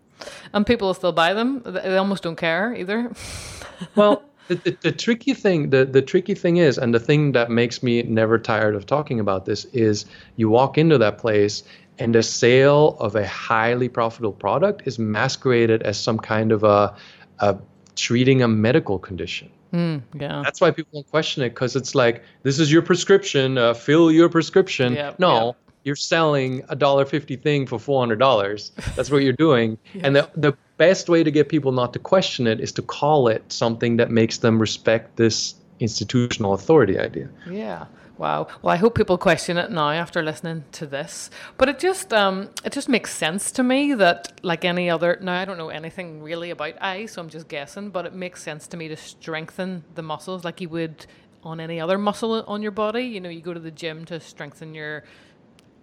And 0.54 0.66
people 0.66 0.94
still 0.94 1.12
buy 1.12 1.34
them. 1.34 1.62
They 1.64 1.98
almost 1.98 2.24
don't 2.24 2.36
care 2.36 2.74
either. 2.76 3.12
well, 3.96 4.24
the, 4.48 4.56
the, 4.56 4.78
the, 4.82 4.92
tricky 4.92 5.34
thing, 5.34 5.70
the, 5.70 5.86
the 5.86 6.02
tricky 6.02 6.34
thing 6.34 6.58
is, 6.58 6.78
and 6.78 6.94
the 6.94 7.00
thing 7.00 7.34
that 7.34 7.52
makes 7.52 7.84
me 7.84 8.02
never 8.04 8.40
tired 8.40 8.76
of 8.76 8.86
talking 8.86 9.20
about 9.20 9.46
this 9.46 9.66
is 9.66 10.06
you 10.38 10.50
walk 10.50 10.78
into 10.78 10.98
that 10.98 11.18
place 11.18 11.64
and 12.00 12.14
the 12.14 12.24
sale 12.24 12.98
of 13.00 13.16
a 13.16 13.26
highly 13.26 13.90
profitable 13.90 14.34
product 14.34 14.84
is 14.86 15.00
masqueraded 15.00 15.82
as 15.84 16.00
some 16.00 16.18
kind 16.20 16.52
of 16.52 16.64
a, 16.64 16.96
a 17.40 17.58
treating 17.96 18.42
a 18.42 18.48
medical 18.48 19.00
condition. 19.00 19.50
Mm, 19.74 20.02
yeah. 20.14 20.42
That's 20.44 20.62
why 20.62 20.72
people 20.72 20.92
don't 20.94 21.10
question 21.10 21.44
it 21.44 21.50
because 21.50 21.76
it's 21.76 21.96
like 21.96 22.24
this 22.44 22.60
is 22.60 22.72
your 22.72 22.82
prescription, 22.82 23.58
uh, 23.58 23.74
fill 23.74 24.12
your 24.12 24.30
prescription. 24.30 24.94
Yep, 24.94 25.20
no, 25.20 25.48
yep. 25.48 25.56
you're 25.84 25.96
selling 25.96 26.64
a 26.70 26.76
dollar 26.76 27.06
fifty 27.06 27.36
thing 27.36 27.66
for 27.66 27.78
four 27.78 28.02
hundred 28.02 28.20
dollars. 28.20 28.72
That's 28.96 29.12
what 29.12 29.24
you're 29.24 29.34
doing. 29.34 29.78
yes. 29.94 30.04
And 30.06 30.16
the 30.16 30.30
the 30.36 30.58
best 30.78 31.10
way 31.10 31.24
to 31.24 31.32
get 31.32 31.50
people 31.50 31.72
not 31.72 31.94
to 31.94 32.00
question 32.00 32.48
it 32.48 32.60
is 32.62 32.72
to 32.74 32.82
call 32.82 33.28
it 33.28 33.52
something 33.52 33.98
that 33.98 34.10
makes 34.10 34.38
them 34.38 34.60
respect 34.60 35.18
this 35.18 35.56
institutional 35.80 36.54
authority 36.54 36.98
idea. 36.98 37.30
Yeah. 37.50 37.86
Wow. 38.18 38.48
Well, 38.62 38.74
I 38.74 38.78
hope 38.78 38.96
people 38.96 39.18
question 39.18 39.58
it 39.58 39.70
now 39.70 39.92
after 39.92 40.24
listening 40.24 40.64
to 40.74 40.88
this. 40.88 41.30
But 41.58 41.70
it 41.70 41.78
just 41.80 42.12
um, 42.14 42.50
it 42.64 42.74
just 42.74 42.90
makes 42.90 43.14
sense 43.14 43.52
to 43.54 43.64
me 43.64 43.94
that 43.94 44.40
like 44.44 44.66
any 44.66 44.90
other 44.90 45.20
now 45.22 45.40
I 45.40 45.46
don't 45.46 45.58
know 45.58 45.70
anything 45.70 46.24
really 46.24 46.50
about 46.50 46.74
eyes, 46.82 47.12
so 47.12 47.22
I'm 47.22 47.30
just 47.30 47.48
guessing, 47.48 47.90
but 47.90 48.06
it 48.06 48.14
makes 48.14 48.42
sense 48.42 48.68
to 48.68 48.78
me 48.78 48.88
to 48.88 48.98
strengthen 48.98 49.84
the 49.96 50.02
muscles 50.02 50.44
like 50.44 50.62
you 50.62 50.70
would 50.70 51.06
on 51.44 51.60
any 51.60 51.80
other 51.80 51.98
muscle 51.98 52.44
on 52.48 52.62
your 52.62 52.72
body. 52.72 53.04
You 53.04 53.20
know, 53.22 53.30
you 53.30 53.42
go 53.42 53.54
to 53.54 53.60
the 53.60 53.72
gym 53.72 54.06
to 54.06 54.20
strengthen 54.20 54.74
your 54.74 55.04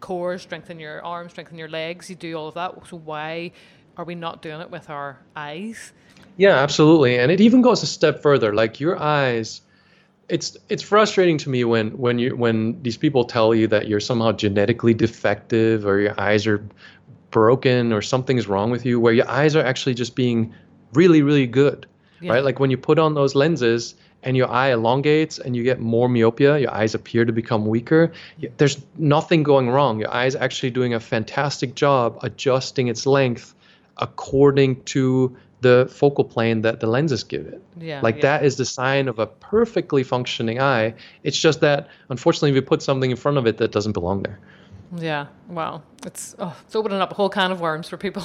core, 0.01 0.37
strengthen 0.39 0.81
your 0.81 1.05
arms, 1.05 1.33
strengthen 1.33 1.57
your 1.57 1.69
legs, 1.69 2.11
you 2.11 2.17
do 2.17 2.35
all 2.35 2.49
of 2.49 2.55
that. 2.55 2.75
So 2.89 2.99
why 2.99 3.53
are 3.97 4.05
we 4.05 4.17
not 4.17 4.43
doing 4.43 4.61
it 4.61 4.71
with 4.71 4.91
our 4.91 5.21
eyes? 5.37 5.93
Yeah, 6.37 6.57
absolutely. 6.57 7.17
And 7.19 7.31
it 7.31 7.41
even 7.41 7.63
goes 7.63 7.83
a 7.85 7.87
step 7.87 8.23
further. 8.23 8.53
Like 8.53 8.81
your 8.81 9.01
eyes 9.01 9.63
it's 10.29 10.57
it's 10.69 10.83
frustrating 10.83 11.39
to 11.39 11.51
me 11.51 11.65
when 11.65 11.91
when 11.99 12.19
you 12.19 12.37
when 12.37 12.81
these 12.83 12.97
people 12.97 13.25
tell 13.25 13.55
you 13.55 13.67
that 13.67 13.89
you're 13.89 14.01
somehow 14.01 14.33
genetically 14.33 14.95
defective 14.95 15.87
or 15.87 16.01
your 16.01 16.19
eyes 16.19 16.47
are 16.47 16.67
broken 17.31 17.93
or 17.93 18.01
something's 18.01 18.47
wrong 18.47 18.71
with 18.71 18.87
you 18.87 18.99
where 19.01 19.13
your 19.13 19.29
eyes 19.29 19.57
are 19.57 19.65
actually 19.65 19.95
just 19.95 20.15
being 20.15 20.55
really 20.93 21.23
really 21.23 21.47
good 21.47 21.87
yeah. 22.21 22.33
right 22.33 22.45
like 22.45 22.61
when 22.61 22.71
you 22.71 22.77
put 22.77 22.99
on 22.99 23.15
those 23.15 23.35
lenses 23.35 23.95
and 24.23 24.37
your 24.37 24.49
eye 24.51 24.73
elongates 24.73 25.39
and 25.39 25.55
you 25.55 25.63
get 25.63 25.81
more 25.81 26.09
myopia 26.09 26.59
your 26.59 26.73
eyes 26.73 26.95
appear 26.95 27.25
to 27.25 27.33
become 27.33 27.67
weaker 27.67 28.13
there's 28.57 28.81
nothing 28.97 29.43
going 29.43 29.69
wrong 29.69 29.99
your 29.99 30.13
eye 30.13 30.27
is 30.27 30.37
actually 30.37 30.71
doing 30.71 30.95
a 30.95 31.01
fantastic 31.01 31.75
job 31.75 32.19
adjusting 32.23 32.89
its 32.89 33.05
length 33.05 33.55
according 33.99 34.83
to 34.85 35.37
the 35.65 35.89
focal 35.91 36.25
plane 36.25 36.61
that 36.61 36.81
the 36.81 36.87
lenses 36.87 37.25
give 37.25 37.47
it. 37.47 37.61
Yeah, 37.81 38.01
like 38.03 38.17
yeah. 38.17 38.23
that 38.29 38.45
is 38.45 38.57
the 38.57 38.67
sign 38.67 39.09
of 39.09 39.19
a 39.19 39.27
perfectly 39.27 40.05
functioning 40.05 40.61
eye. 40.61 40.95
It's 41.23 41.39
just 41.39 41.61
that 41.63 41.89
unfortunately 42.11 42.53
we 42.53 42.61
put 42.61 42.83
something 42.83 43.11
in 43.11 43.17
front 43.17 43.39
of 43.39 43.47
it 43.47 43.57
that 43.57 43.73
doesn't 43.73 43.93
belong 43.93 44.23
there. 44.23 44.39
Yeah, 44.97 45.27
wow. 45.49 45.83
It's 46.05 46.37
oh, 46.39 46.55
it's 46.67 46.77
opening 46.77 47.01
up 47.01 47.13
a 47.13 47.15
whole 47.15 47.31
can 47.31 47.51
of 47.51 47.61
worms 47.61 47.89
for 47.89 47.97
people. 47.97 48.25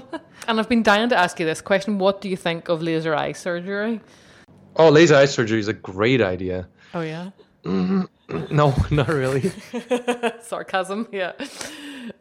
and 0.48 0.58
I've 0.58 0.68
been 0.68 0.82
dying 0.82 1.10
to 1.10 1.16
ask 1.16 1.38
you 1.38 1.44
this 1.44 1.60
question. 1.60 1.98
What 1.98 2.22
do 2.22 2.28
you 2.30 2.36
think 2.36 2.70
of 2.70 2.82
laser 2.82 3.14
eye 3.14 3.32
surgery? 3.32 4.00
Oh, 4.76 4.88
laser 4.88 5.16
eye 5.16 5.26
surgery 5.26 5.60
is 5.60 5.68
a 5.68 5.74
great 5.74 6.22
idea. 6.22 6.66
Oh 6.94 7.02
yeah. 7.02 7.30
Mm-hmm. 7.64 8.54
No, 8.54 8.74
not 8.90 9.08
really. 9.08 9.50
Sarcasm, 10.42 11.08
yeah. 11.12 11.32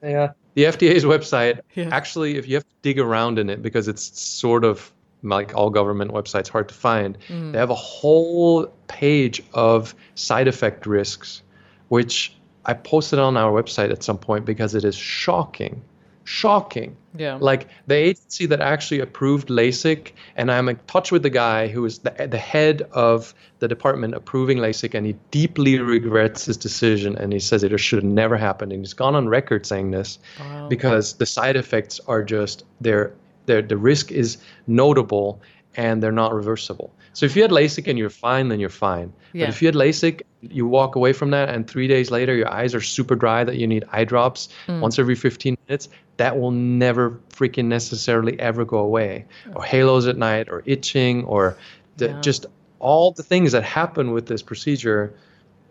Yeah 0.01 0.31
the 0.57 0.63
FDA's 0.63 1.05
website 1.05 1.59
yeah. 1.75 1.89
actually, 1.91 2.35
if 2.37 2.47
you 2.47 2.55
have 2.55 2.63
to 2.63 2.75
dig 2.81 2.97
around 2.97 3.37
in 3.37 3.47
it 3.47 3.61
because 3.61 3.87
it's 3.87 4.19
sort 4.19 4.65
of 4.65 4.91
like 5.21 5.53
all 5.53 5.69
government 5.69 6.09
websites 6.09 6.47
hard 6.47 6.67
to 6.67 6.73
find, 6.73 7.15
mm. 7.27 7.51
they 7.51 7.59
have 7.59 7.69
a 7.69 7.75
whole 7.75 8.65
page 8.87 9.43
of 9.53 9.93
side 10.15 10.47
effect 10.47 10.87
risks, 10.87 11.43
which 11.89 12.35
I 12.65 12.73
posted 12.73 13.19
on 13.19 13.37
our 13.37 13.51
website 13.51 13.91
at 13.91 14.01
some 14.01 14.17
point 14.17 14.45
because 14.45 14.73
it 14.73 14.83
is 14.83 14.95
shocking 14.95 15.79
shocking. 16.27 16.97
Yeah. 17.15 17.37
Like 17.39 17.67
the 17.87 17.95
agency 17.95 18.47
that 18.47 18.59
actually 18.59 18.99
approved 18.99 19.47
LASIK, 19.47 20.11
and 20.35 20.51
I'm 20.51 20.67
in 20.67 20.77
touch 20.85 21.09
with 21.09 21.23
the 21.23 21.29
guy 21.29 21.69
who 21.69 21.85
is 21.85 21.99
the, 21.99 22.27
the 22.29 22.37
head 22.37 22.81
of 22.91 23.33
the 23.59 23.67
department 23.69 24.13
approving 24.13 24.57
LASIK, 24.57 24.93
and 24.93 25.05
he 25.05 25.15
deeply 25.31 25.79
regrets 25.79 26.45
his 26.45 26.57
decision, 26.57 27.15
and 27.17 27.31
he 27.31 27.39
says 27.39 27.63
it 27.63 27.75
should 27.79 28.03
have 28.03 28.11
never 28.11 28.35
happened, 28.35 28.73
and 28.73 28.81
he's 28.81 28.93
gone 28.93 29.15
on 29.15 29.29
record 29.29 29.65
saying 29.65 29.91
this 29.91 30.19
wow. 30.37 30.67
because 30.67 31.13
the 31.13 31.25
side 31.25 31.55
effects 31.55 32.01
are 32.07 32.23
just 32.23 32.65
they're, 32.81 33.13
they're 33.45 33.61
the 33.61 33.77
risk 33.77 34.11
is 34.11 34.37
notable 34.67 35.41
and 35.77 36.03
they're 36.03 36.11
not 36.11 36.33
reversible. 36.33 36.93
So 37.17 37.25
if 37.25 37.35
you 37.35 37.41
had 37.41 37.49
LASIK 37.49 37.87
and 37.87 37.97
you're 37.97 38.11
fine, 38.11 38.49
then 38.49 38.59
you're 38.59 38.69
fine. 38.69 39.11
Yeah. 39.33 39.45
But 39.45 39.49
if 39.49 39.59
you 39.59 39.67
had 39.67 39.73
LASIK, 39.73 40.21
you 40.41 40.67
walk 40.67 40.95
away 40.95 41.13
from 41.13 41.31
that, 41.31 41.49
and 41.49 41.67
three 41.67 41.87
days 41.87 42.11
later 42.11 42.35
your 42.35 42.47
eyes 42.47 42.75
are 42.75 42.79
super 42.79 43.15
dry 43.15 43.43
that 43.43 43.55
you 43.55 43.65
need 43.65 43.85
eye 43.91 44.03
drops 44.03 44.49
mm. 44.67 44.79
once 44.81 44.99
every 44.99 45.15
15 45.15 45.57
minutes. 45.67 45.89
That 46.17 46.39
will 46.39 46.51
never 46.51 47.19
freaking 47.31 47.65
necessarily 47.65 48.39
ever 48.39 48.65
go 48.65 48.77
away. 48.77 49.25
Or 49.55 49.63
halos 49.63 50.05
at 50.05 50.15
night, 50.15 50.47
or 50.47 50.61
itching, 50.67 51.25
or 51.25 51.57
the, 51.95 52.09
yeah. 52.09 52.21
just 52.21 52.45
all 52.77 53.13
the 53.13 53.23
things 53.23 53.51
that 53.53 53.63
happen 53.63 54.11
with 54.11 54.27
this 54.27 54.43
procedure. 54.43 55.11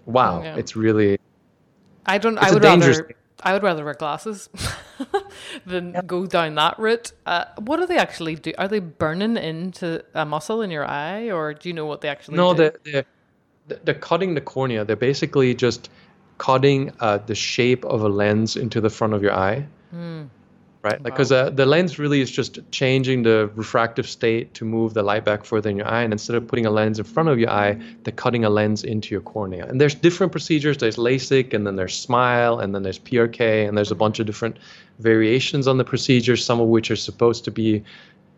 Wow, 0.04 0.42
yeah. 0.42 0.56
it's 0.56 0.74
really. 0.74 1.16
I 2.06 2.18
don't. 2.18 2.38
I 2.38 2.50
would 2.50 2.64
rather. 2.64 3.08
I 3.42 3.52
would 3.52 3.62
rather 3.62 3.84
wear 3.84 3.94
glasses 3.94 4.48
than 5.66 5.92
yep. 5.92 6.06
go 6.06 6.26
down 6.26 6.54
that 6.54 6.78
route. 6.78 7.12
Uh, 7.26 7.44
what 7.58 7.76
do 7.76 7.86
they 7.86 7.98
actually 7.98 8.36
do? 8.36 8.52
Are 8.56 8.68
they 8.68 8.78
burning 8.78 9.36
into 9.36 10.04
a 10.14 10.24
muscle 10.24 10.62
in 10.62 10.70
your 10.70 10.86
eye, 10.86 11.30
or 11.30 11.52
do 11.52 11.68
you 11.68 11.74
know 11.74 11.86
what 11.86 12.00
they 12.00 12.08
actually 12.08 12.36
no, 12.36 12.54
do? 12.54 12.62
No, 12.62 12.70
they're, 12.84 13.04
they're, 13.68 13.80
they're, 13.84 13.94
cutting 13.94 14.34
the 14.34 14.40
cornea. 14.40 14.84
They're 14.84 14.96
basically 14.96 15.54
just 15.54 15.90
cutting 16.38 16.92
uh, 17.00 17.18
the 17.18 17.34
shape 17.34 17.84
of 17.84 18.02
a 18.02 18.08
lens 18.08 18.56
into 18.56 18.80
the 18.80 18.90
front 18.90 19.12
of 19.12 19.22
your 19.22 19.34
eye. 19.34 19.66
Right, 20.86 21.02
because 21.02 21.32
uh, 21.32 21.50
the 21.50 21.66
lens 21.66 21.98
really 21.98 22.20
is 22.20 22.30
just 22.30 22.60
changing 22.70 23.24
the 23.24 23.50
refractive 23.56 24.08
state 24.08 24.54
to 24.54 24.64
move 24.64 24.94
the 24.94 25.02
light 25.02 25.24
back 25.24 25.44
further 25.44 25.68
in 25.68 25.76
your 25.76 25.88
eye, 25.88 26.02
and 26.02 26.12
instead 26.12 26.36
of 26.36 26.46
putting 26.46 26.64
a 26.64 26.70
lens 26.70 27.00
in 27.00 27.04
front 27.04 27.28
of 27.28 27.40
your 27.40 27.50
eye, 27.50 27.76
they're 28.04 28.14
cutting 28.14 28.44
a 28.44 28.50
lens 28.50 28.84
into 28.84 29.12
your 29.12 29.20
cornea. 29.20 29.66
And 29.66 29.80
there's 29.80 29.96
different 29.96 30.30
procedures. 30.30 30.78
There's 30.78 30.94
LASIK, 30.96 31.54
and 31.54 31.66
then 31.66 31.74
there's 31.74 31.98
SMILE, 31.98 32.60
and 32.60 32.72
then 32.72 32.84
there's 32.84 33.00
PRK, 33.00 33.66
and 33.66 33.76
there's 33.76 33.90
a 33.90 33.96
bunch 33.96 34.20
of 34.20 34.26
different 34.26 34.58
variations 35.00 35.66
on 35.66 35.76
the 35.76 35.84
procedures. 35.84 36.44
Some 36.44 36.60
of 36.60 36.68
which 36.68 36.92
are 36.92 36.96
supposed 36.96 37.44
to 37.46 37.50
be 37.50 37.82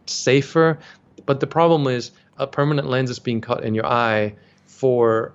safer, 0.06 0.78
but 1.26 1.40
the 1.40 1.46
problem 1.46 1.86
is 1.86 2.12
a 2.38 2.46
permanent 2.46 2.88
lens 2.88 3.10
is 3.10 3.18
being 3.18 3.42
cut 3.42 3.62
in 3.62 3.74
your 3.74 3.84
eye 3.84 4.34
for 4.64 5.34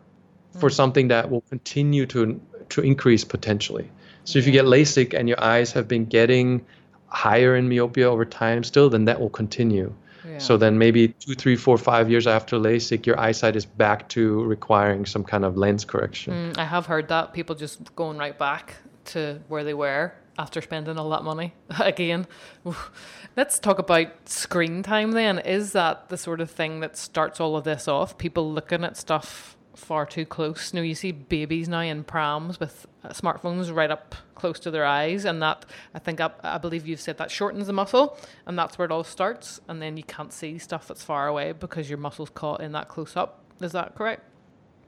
for 0.58 0.72
something 0.72 1.10
that 1.10 1.30
will 1.30 1.42
continue 1.42 2.08
to 2.08 2.42
to 2.70 2.82
increase 2.82 3.24
potentially. 3.24 3.92
So 4.24 4.40
if 4.40 4.48
you 4.48 4.52
get 4.52 4.66
LASIK 4.66 5.14
and 5.14 5.28
your 5.28 5.44
eyes 5.44 5.74
have 5.74 5.88
been 5.88 6.06
getting 6.06 6.66
higher 7.14 7.56
in 7.56 7.70
myopia 7.70 8.10
over 8.10 8.26
time 8.26 8.64
still, 8.64 8.90
then 8.90 9.06
that 9.06 9.20
will 9.20 9.30
continue. 9.30 9.94
Yeah. 10.28 10.38
So 10.40 10.58
then 10.58 10.78
maybe 10.78 11.10
two, 11.10 11.36
three, 11.36 11.56
four, 11.56 11.78
five 11.78 12.10
years 12.10 12.28
after 12.28 12.58
LASIK, 12.58 13.06
your 13.06 13.20
eyesight 13.20 13.56
is 13.56 13.66
back 13.66 14.10
to 14.10 14.44
requiring 14.44 15.06
some 15.06 15.24
kind 15.24 15.46
of 15.46 15.58
lens 15.58 15.86
correction. 15.86 16.34
Mm, 16.34 16.58
I 16.58 16.66
have 16.66 16.86
heard 16.86 17.08
that 17.10 17.34
people 17.34 17.56
just 17.56 17.96
going 17.96 18.18
right 18.18 18.38
back 18.38 18.76
to 19.06 19.40
where 19.48 19.64
they 19.64 19.74
were 19.74 20.14
after 20.38 20.62
spending 20.62 20.98
all 20.98 21.10
that 21.10 21.24
money 21.24 21.54
again. 21.80 22.26
Let's 23.36 23.60
talk 23.60 23.80
about 23.80 24.30
screen 24.30 24.84
time 24.84 25.12
then. 25.12 25.40
Is 25.40 25.74
that 25.74 26.10
the 26.10 26.18
sort 26.18 26.40
of 26.42 26.50
thing 26.50 26.80
that 26.80 26.98
starts 26.98 27.40
all 27.40 27.56
of 27.56 27.64
this 27.64 27.88
off? 27.88 28.18
People 28.18 28.52
looking 28.52 28.84
at 28.84 28.96
stuff 28.96 29.58
far 29.76 30.06
too 30.06 30.26
close. 30.26 30.74
Know, 30.74 30.82
you 30.82 30.96
see 30.96 31.12
babies 31.12 31.68
now 31.68 31.82
in 31.82 32.04
prams 32.04 32.60
with 32.60 32.86
uh, 33.04 33.10
smartphones 33.10 33.74
right 33.74 33.92
up 33.92 34.16
close 34.36 34.60
to 34.60 34.72
their 34.72 34.86
eyes, 34.86 35.26
and 35.26 35.42
that 35.42 35.66
I 35.94 36.00
think 36.00 36.20
I, 36.20 36.32
I 36.44 36.58
believe 36.58 36.88
you've 36.88 37.00
said 37.00 37.18
that 37.18 37.32
shortens 37.32 37.68
the 37.68 37.74
muscle, 37.74 38.18
and 38.46 38.58
that's 38.58 38.78
where 38.78 38.86
it 38.86 38.92
all 38.92 39.04
starts. 39.04 39.62
And 39.68 39.82
then 39.82 39.98
you 39.98 40.04
can't 40.04 40.34
see 40.34 40.58
stuff 40.58 40.88
that's 40.88 41.04
far 41.04 41.28
away 41.28 41.52
because 41.52 41.90
your 41.90 42.00
muscle's 42.00 42.30
caught 42.30 42.62
in 42.62 42.72
that 42.74 42.88
close 42.88 43.16
up. 43.16 43.44
Is 43.62 43.72
that 43.72 43.96
correct? 43.96 44.33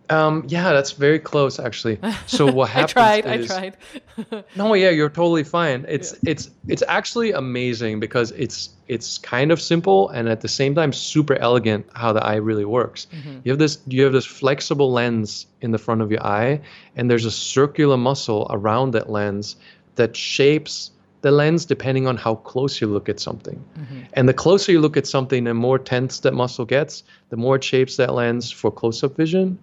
Um, 0.10 0.44
yeah, 0.48 0.72
that's 0.74 0.91
very 0.91 1.20
close 1.20 1.60
actually. 1.60 2.00
So 2.28 2.52
what 2.52 2.70
happened? 2.70 2.98
I 2.98 3.22
tried. 3.22 3.39
is 3.39 3.52
I 3.52 3.72
tried. 3.72 4.44
no, 4.56 4.74
yeah, 4.74 4.89
you're 4.89 5.10
totally 5.10 5.44
fine. 5.44 5.86
It's 5.88 6.15
it's 6.26 6.50
it's 6.68 6.84
actually 6.88 7.32
amazing 7.32 8.00
because 8.00 8.32
it's 8.32 8.70
it's 8.88 9.18
kind 9.18 9.52
of 9.52 9.62
simple 9.62 10.10
and 10.10 10.30
at 10.30 10.41
the 10.41 10.48
same 10.48 10.76
time 10.76 10.94
super 10.94 11.36
elegant 11.36 11.86
how 11.94 12.13
the 12.13 12.24
eye 12.24 12.36
really 12.36 12.65
works. 12.65 13.08
You 13.44 13.52
have 13.52 13.60
this 13.60 13.80
you 13.88 14.04
have 14.04 14.13
this 14.13 14.26
flexible 14.26 14.91
lens 14.91 15.48
in 15.62 15.72
the 15.72 15.80
front 15.80 16.02
of 16.02 16.12
your 16.12 16.24
eye, 16.26 16.62
and 16.96 17.10
there's 17.10 17.26
a 17.26 17.32
circular 17.32 17.98
muscle 17.98 18.48
around 18.50 18.91
that 18.91 19.10
lens 19.10 19.56
that 19.96 20.15
shapes 20.15 20.91
the 21.22 21.32
lens 21.32 21.65
depending 21.65 22.06
on 22.06 22.18
how 22.18 22.36
close 22.36 22.80
you 22.80 22.86
look 22.86 23.10
at 23.10 23.20
something. 23.20 23.63
And 24.13 24.30
the 24.30 24.34
closer 24.34 24.72
you 24.72 24.80
look 24.80 24.96
at 24.96 25.08
something, 25.08 25.46
the 25.46 25.56
more 25.56 25.80
tense 25.80 26.20
that 26.20 26.36
muscle 26.36 26.65
gets, 26.65 27.04
the 27.30 27.38
more 27.38 27.56
it 27.56 27.63
shapes 27.63 27.98
that 27.98 28.13
lens 28.13 28.52
for 28.52 28.70
close-up 28.70 29.18
vision. 29.18 29.58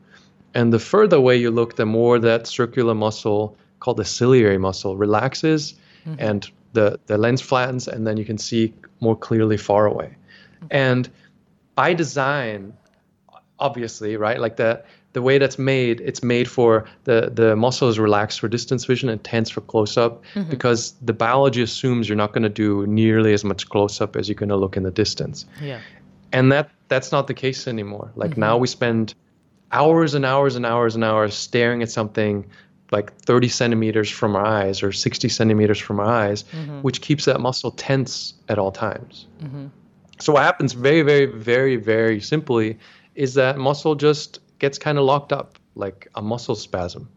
And 0.54 0.72
the 0.72 0.78
further 0.78 1.16
away 1.16 1.36
you 1.36 1.50
look, 1.50 1.76
the 1.76 1.86
more 1.86 2.18
that 2.18 2.46
circular 2.46 2.94
muscle 2.94 3.56
called 3.80 3.96
the 3.96 4.04
ciliary 4.04 4.58
muscle 4.58 4.96
relaxes 4.96 5.74
mm-hmm. 6.06 6.16
and 6.18 6.50
the, 6.72 6.98
the 7.06 7.18
lens 7.18 7.40
flattens, 7.40 7.88
and 7.88 8.06
then 8.06 8.16
you 8.16 8.24
can 8.24 8.38
see 8.38 8.72
more 9.00 9.16
clearly 9.16 9.56
far 9.56 9.86
away. 9.86 10.14
Mm-hmm. 10.56 10.66
And 10.70 11.10
by 11.74 11.94
design, 11.94 12.72
obviously, 13.58 14.16
right? 14.16 14.38
Like 14.38 14.56
the 14.56 14.82
the 15.12 15.22
way 15.22 15.38
that's 15.38 15.58
made, 15.58 16.00
it's 16.00 16.22
made 16.22 16.48
for 16.48 16.86
the 17.04 17.30
the 17.34 17.54
muscle 17.54 17.88
is 17.88 17.98
relaxed 17.98 18.40
for 18.40 18.48
distance 18.48 18.84
vision 18.84 19.08
and 19.08 19.22
tense 19.22 19.50
for 19.50 19.60
close 19.60 19.96
up 19.96 20.22
mm-hmm. 20.34 20.48
because 20.48 20.94
the 21.02 21.12
biology 21.12 21.62
assumes 21.62 22.08
you're 22.08 22.16
not 22.16 22.32
going 22.32 22.42
to 22.42 22.48
do 22.48 22.86
nearly 22.86 23.32
as 23.32 23.44
much 23.44 23.68
close 23.68 24.00
up 24.00 24.16
as 24.16 24.28
you're 24.28 24.34
going 24.34 24.48
to 24.48 24.56
look 24.56 24.76
in 24.76 24.82
the 24.82 24.90
distance 24.90 25.46
yeah. 25.60 25.80
and 26.32 26.50
that 26.50 26.70
that's 26.88 27.12
not 27.12 27.26
the 27.26 27.34
case 27.34 27.68
anymore 27.68 28.10
like 28.16 28.36
now 28.36 28.56
we 28.56 28.66
spend 28.66 29.14
hours 29.72 30.14
and 30.14 30.24
hours 30.24 30.56
and 30.56 30.66
hours 30.66 30.94
and 30.94 31.04
hours 31.04 31.34
staring 31.34 31.82
at 31.82 31.90
something 31.90 32.46
like 32.90 33.14
30 33.22 33.48
centimeters 33.48 34.10
from 34.10 34.36
our 34.36 34.44
eyes 34.44 34.82
or 34.82 34.92
60 34.92 35.28
centimeters 35.28 35.78
from 35.78 35.98
our 35.98 36.06
eyes 36.06 36.44
mm-hmm. 36.44 36.80
which 36.82 37.00
keeps 37.00 37.24
that 37.24 37.40
muscle 37.40 37.70
tense 37.70 38.34
at 38.48 38.58
all 38.58 38.70
times. 38.70 39.26
Mm-hmm. 39.42 39.66
So 40.20 40.34
what 40.34 40.42
happens 40.42 40.72
very 40.72 41.02
very 41.02 41.26
very 41.26 41.76
very 41.76 42.20
simply 42.20 42.78
is 43.14 43.34
that 43.34 43.58
muscle 43.58 43.94
just 43.94 44.40
gets 44.58 44.78
kind 44.78 44.98
of 44.98 45.04
locked 45.04 45.32
up 45.32 45.58
like 45.74 46.08
a 46.14 46.22
muscle 46.22 46.54
spasm. 46.54 47.08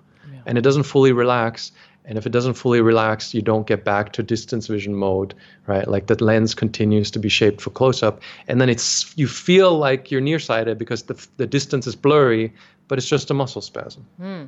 And 0.48 0.60
it 0.60 0.62
doesn't 0.62 0.84
fully 0.84 1.12
relax 1.12 1.72
and 2.08 2.18
if 2.18 2.26
it 2.26 2.32
doesn't 2.32 2.54
fully 2.54 2.82
relax 2.82 3.34
you 3.34 3.42
don't 3.42 3.68
get 3.68 3.84
back 3.84 4.14
to 4.14 4.24
distance 4.24 4.68
vision 4.68 4.94
mode 4.96 5.34
right 5.68 5.88
like 5.88 6.08
that 6.08 6.22
lens 6.22 6.54
continues 6.56 7.10
to 7.12 7.20
be 7.20 7.30
shaped 7.30 7.62
for 7.62 7.70
close 7.72 8.04
up 8.04 8.22
and 8.48 8.62
then 8.62 8.70
it's 8.70 9.16
you 9.18 9.28
feel 9.28 9.78
like 9.78 10.12
you're 10.12 10.22
nearsighted 10.22 10.78
because 10.78 11.04
the, 11.04 11.28
the 11.38 11.48
distance 11.48 11.88
is 11.88 11.96
blurry 11.96 12.54
but 12.88 12.98
it's 12.98 13.08
just 13.08 13.32
a 13.32 13.34
muscle 13.34 13.62
spasm 13.62 14.06
hmm. 14.18 14.44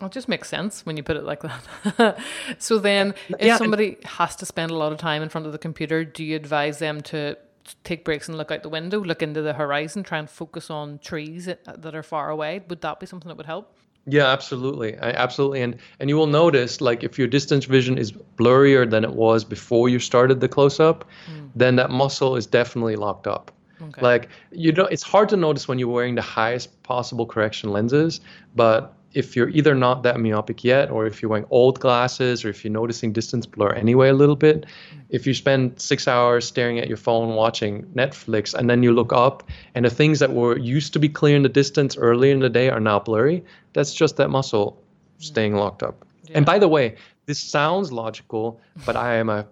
Well, 0.00 0.08
it 0.08 0.14
just 0.14 0.26
makes 0.26 0.48
sense 0.48 0.84
when 0.84 0.96
you 0.96 1.04
put 1.04 1.16
it 1.16 1.22
like 1.22 1.42
that. 1.42 2.18
so 2.58 2.78
then, 2.80 3.14
if 3.28 3.36
Yeah, 3.40 3.50
and- 3.50 3.58
somebody 3.58 3.98
has 4.04 4.34
to 4.34 4.46
spend 4.46 4.72
a 4.72 4.74
lot 4.74 4.90
of 4.90 4.98
time 4.98 5.22
in 5.22 5.28
front 5.28 5.46
of 5.46 5.52
the 5.52 5.58
computer, 5.58 6.04
do 6.04 6.24
you 6.24 6.34
advise 6.34 6.80
them 6.80 7.02
to 7.02 7.38
take 7.84 8.04
breaks 8.04 8.28
and 8.28 8.36
look 8.36 8.50
out 8.50 8.64
the 8.64 8.68
window, 8.68 8.98
look 9.00 9.22
into 9.22 9.42
the 9.42 9.52
horizon, 9.52 10.02
try 10.02 10.18
and 10.18 10.28
focus 10.28 10.70
on 10.70 10.98
trees 10.98 11.44
that 11.44 11.82
that 11.82 11.94
are 11.94 12.02
far 12.02 12.30
away? 12.30 12.62
Would 12.68 12.80
that 12.80 12.98
be 12.98 13.06
something 13.06 13.28
that 13.28 13.36
would 13.36 13.46
help? 13.46 13.76
Yeah, 14.06 14.26
absolutely. 14.26 14.98
I, 14.98 15.10
absolutely. 15.10 15.62
And 15.62 15.76
and 16.00 16.10
you 16.10 16.16
will 16.16 16.26
notice 16.26 16.80
like 16.80 17.04
if 17.04 17.18
your 17.18 17.28
distance 17.28 17.66
vision 17.66 17.98
is 17.98 18.12
blurrier 18.12 18.88
than 18.88 19.04
it 19.04 19.14
was 19.14 19.44
before 19.44 19.88
you 19.88 19.98
started 19.98 20.40
the 20.40 20.48
close 20.48 20.80
up, 20.80 21.04
mm. 21.30 21.50
then 21.54 21.76
that 21.76 21.90
muscle 21.90 22.36
is 22.36 22.46
definitely 22.46 22.96
locked 22.96 23.26
up. 23.26 23.52
Okay. 23.80 24.02
Like 24.02 24.28
you 24.50 24.72
know 24.72 24.86
it's 24.86 25.02
hard 25.02 25.28
to 25.28 25.36
notice 25.36 25.68
when 25.68 25.78
you're 25.78 25.88
wearing 25.88 26.16
the 26.16 26.22
highest 26.22 26.82
possible 26.82 27.26
correction 27.26 27.70
lenses, 27.70 28.20
but 28.56 28.94
if 29.14 29.36
you're 29.36 29.48
either 29.50 29.74
not 29.74 30.02
that 30.02 30.18
myopic 30.18 30.64
yet 30.64 30.90
or 30.90 31.06
if 31.06 31.20
you're 31.20 31.28
wearing 31.28 31.46
old 31.50 31.78
glasses 31.80 32.44
or 32.44 32.48
if 32.48 32.64
you're 32.64 32.72
noticing 32.72 33.12
distance 33.12 33.46
blur 33.46 33.72
anyway 33.72 34.08
a 34.08 34.14
little 34.14 34.36
bit, 34.36 34.62
mm-hmm. 34.62 35.00
if 35.10 35.26
you 35.26 35.34
spend 35.34 35.80
6 35.80 36.08
hours 36.08 36.46
staring 36.46 36.78
at 36.78 36.88
your 36.88 36.96
phone 36.96 37.34
watching 37.34 37.84
Netflix 37.94 38.54
and 38.54 38.70
then 38.70 38.82
you 38.82 38.92
look 38.92 39.12
up 39.12 39.42
and 39.74 39.84
the 39.84 39.90
things 39.90 40.18
that 40.18 40.32
were 40.32 40.58
used 40.58 40.92
to 40.94 40.98
be 40.98 41.08
clear 41.08 41.36
in 41.36 41.42
the 41.42 41.48
distance 41.48 41.96
earlier 41.96 42.32
in 42.32 42.40
the 42.40 42.50
day 42.50 42.70
are 42.70 42.80
now 42.80 42.98
blurry, 42.98 43.44
that's 43.72 43.94
just 43.94 44.16
that 44.16 44.30
muscle 44.30 44.80
staying 45.18 45.54
locked 45.54 45.82
up. 45.82 46.04
And 46.34 46.46
by 46.46 46.58
the 46.58 46.68
way, 46.68 46.96
this 47.26 47.38
sounds 47.38 47.92
logical, 47.92 48.60
but 48.86 48.96
I 48.96 49.14
am 49.14 49.28
a 49.28 49.46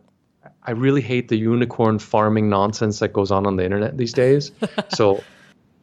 I 0.65 0.73
really 0.73 1.01
hate 1.01 1.29
the 1.29 1.37
unicorn 1.37 1.99
farming 1.99 2.49
nonsense 2.49 2.99
that 3.01 3.13
goes 3.13 3.31
on 3.31 3.47
on 3.47 3.57
the 3.57 3.65
internet 3.65 3.97
these 3.97 4.13
days. 4.13 4.53
so 4.89 5.23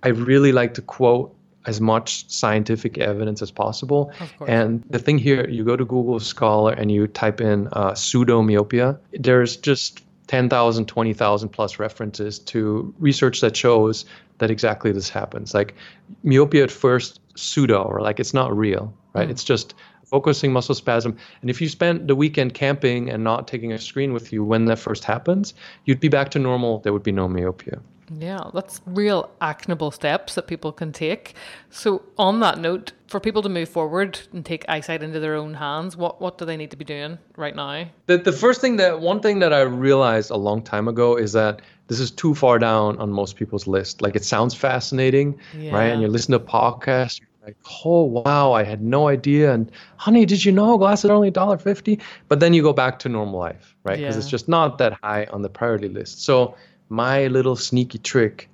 I 0.03 0.09
really 0.09 0.51
like 0.51 0.73
to 0.75 0.81
quote 0.81 1.35
as 1.67 1.81
much 1.81 2.27
scientific 2.29 2.97
evidence 2.97 3.41
as 3.41 3.51
possible. 3.51 4.11
And 4.47 4.83
the 4.89 4.99
thing 4.99 5.17
here, 5.17 5.47
you 5.47 5.63
go 5.63 5.75
to 5.75 5.85
Google 5.85 6.19
Scholar 6.19 6.71
and 6.71 6.91
you 6.91 7.07
type 7.07 7.41
in 7.41 7.67
uh, 7.73 7.91
pseudomyopia. 7.91 8.97
There's 9.11 9.57
just 9.57 10.01
10,000, 10.27 10.87
20,000 10.87 11.49
plus 11.49 11.77
references 11.77 12.39
to 12.39 12.93
research 12.99 13.41
that 13.41 13.55
shows 13.55 14.05
that 14.39 14.49
exactly 14.49 14.91
this 14.91 15.09
happens. 15.09 15.53
Like 15.53 15.75
myopia 16.23 16.63
at 16.63 16.71
first, 16.71 17.19
pseudo, 17.35 17.83
or 17.83 18.01
like 18.01 18.19
it's 18.19 18.33
not 18.33 18.55
real, 18.55 18.93
right? 19.13 19.29
It's 19.29 19.43
just 19.43 19.73
focusing 20.05 20.53
muscle 20.53 20.75
spasm. 20.75 21.17
And 21.41 21.49
if 21.49 21.61
you 21.61 21.67
spent 21.67 22.07
the 22.07 22.15
weekend 22.15 22.53
camping 22.53 23.09
and 23.09 23.23
not 23.23 23.47
taking 23.47 23.73
a 23.73 23.79
screen 23.79 24.13
with 24.13 24.31
you 24.31 24.43
when 24.43 24.65
that 24.65 24.79
first 24.79 25.03
happens, 25.03 25.53
you'd 25.85 25.99
be 25.99 26.07
back 26.07 26.29
to 26.29 26.39
normal. 26.39 26.79
There 26.79 26.93
would 26.93 27.03
be 27.03 27.11
no 27.11 27.27
myopia. 27.27 27.81
Yeah, 28.09 28.49
that's 28.53 28.81
real 28.85 29.29
actionable 29.41 29.91
steps 29.91 30.35
that 30.35 30.47
people 30.47 30.71
can 30.71 30.91
take. 30.91 31.35
So, 31.69 32.03
on 32.17 32.39
that 32.39 32.57
note, 32.57 32.93
for 33.07 33.19
people 33.19 33.41
to 33.41 33.49
move 33.49 33.69
forward 33.69 34.19
and 34.33 34.45
take 34.45 34.65
eyesight 34.69 35.03
into 35.03 35.19
their 35.19 35.35
own 35.35 35.53
hands, 35.53 35.97
what, 35.97 36.21
what 36.21 36.37
do 36.37 36.45
they 36.45 36.57
need 36.57 36.71
to 36.71 36.77
be 36.77 36.85
doing 36.85 37.17
right 37.35 37.55
now? 37.55 37.85
The, 38.05 38.17
the 38.17 38.31
first 38.31 38.61
thing 38.61 38.77
that 38.77 39.01
one 39.01 39.19
thing 39.19 39.39
that 39.39 39.53
I 39.53 39.61
realized 39.61 40.31
a 40.31 40.37
long 40.37 40.61
time 40.61 40.87
ago 40.87 41.15
is 41.17 41.33
that 41.33 41.61
this 41.87 41.99
is 41.99 42.11
too 42.11 42.33
far 42.35 42.59
down 42.59 42.97
on 42.97 43.11
most 43.11 43.35
people's 43.35 43.67
list. 43.67 44.01
Like 44.01 44.15
it 44.15 44.23
sounds 44.23 44.53
fascinating, 44.53 45.37
right? 45.55 45.87
And 45.87 46.01
you 46.01 46.07
listen 46.07 46.31
to 46.33 46.39
podcasts, 46.39 47.21
like, 47.43 47.57
oh 47.85 48.03
wow, 48.03 48.51
I 48.51 48.63
had 48.63 48.81
no 48.81 49.07
idea. 49.07 49.53
And 49.53 49.71
honey, 49.95 50.25
did 50.25 50.43
you 50.43 50.51
know 50.51 50.77
glasses 50.77 51.09
are 51.09 51.13
only 51.13 51.31
$1.50? 51.31 52.01
But 52.27 52.41
then 52.41 52.53
you 52.53 52.61
go 52.61 52.73
back 52.73 52.99
to 52.99 53.09
normal 53.09 53.39
life, 53.39 53.73
right? 53.85 53.97
Because 53.97 54.17
it's 54.17 54.29
just 54.29 54.49
not 54.49 54.77
that 54.79 54.99
high 55.01 55.25
on 55.31 55.43
the 55.43 55.49
priority 55.49 55.87
list. 55.87 56.23
So 56.23 56.55
my 56.89 57.27
little 57.27 57.55
sneaky 57.55 57.97
trick 57.97 58.49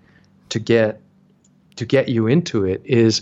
to 0.50 0.60
get 0.60 1.00
to 1.76 1.86
get 1.86 2.10
you 2.10 2.28
into 2.28 2.66
it 2.66 2.82
is 2.86 3.22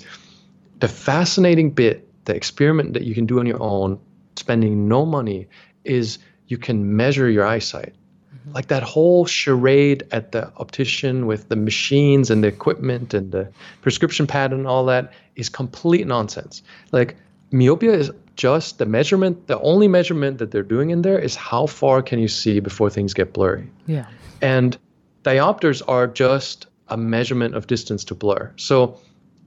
the 0.80 0.88
fascinating 0.88 1.71
bit, 1.71 2.08
the 2.26 2.36
experiment 2.36 2.93
that 2.93 3.04
you 3.04 3.15
can 3.15 3.26
do 3.26 3.39
on 3.39 3.45
your 3.45 3.62
own, 3.62 4.00
spending 4.36 4.88
no 4.88 5.06
money, 5.06 5.47
is 5.86 6.19
you 6.47 6.58
can 6.58 6.97
measure 6.97 7.30
your 7.30 7.45
eyesight. 7.45 7.93
Mm-hmm. 8.36 8.54
Like 8.54 8.67
that 8.67 8.84
whole 8.84 9.26
charade 9.26 10.06
at 10.12 10.34
the 10.34 10.52
optician 10.58 11.28
with 11.28 11.47
the 11.47 11.56
machines 11.56 12.30
and 12.30 12.43
the 12.43 12.50
equipment 12.50 13.13
and 13.13 13.32
the 13.32 13.50
prescription 13.82 14.28
pad 14.28 14.52
and 14.52 14.67
all 14.67 14.86
that 14.86 15.13
is 15.36 15.47
complete 15.47 16.06
nonsense. 16.08 16.62
Like 16.91 17.15
myopia 17.52 17.93
is 17.93 18.12
just 18.36 18.80
the 18.80 18.86
measurement, 18.86 19.47
the 19.47 19.60
only 19.62 19.88
measurement 19.88 20.39
that 20.39 20.52
they're 20.52 20.63
doing 20.63 20.89
in 20.89 21.04
there 21.04 21.19
is 21.19 21.36
how 21.36 21.67
far 21.67 22.02
can 22.02 22.19
you 22.19 22.28
see 22.28 22.60
before 22.60 22.89
things 22.89 23.13
get 23.13 23.34
blurry. 23.34 23.69
Yeah. 23.86 24.08
And 24.41 24.78
diopters 25.23 25.81
are 25.88 26.07
just 26.07 26.67
a 26.88 26.97
measurement 26.97 27.55
of 27.55 27.67
distance 27.67 28.03
to 28.05 28.15
blur. 28.15 28.51
So 28.57 28.99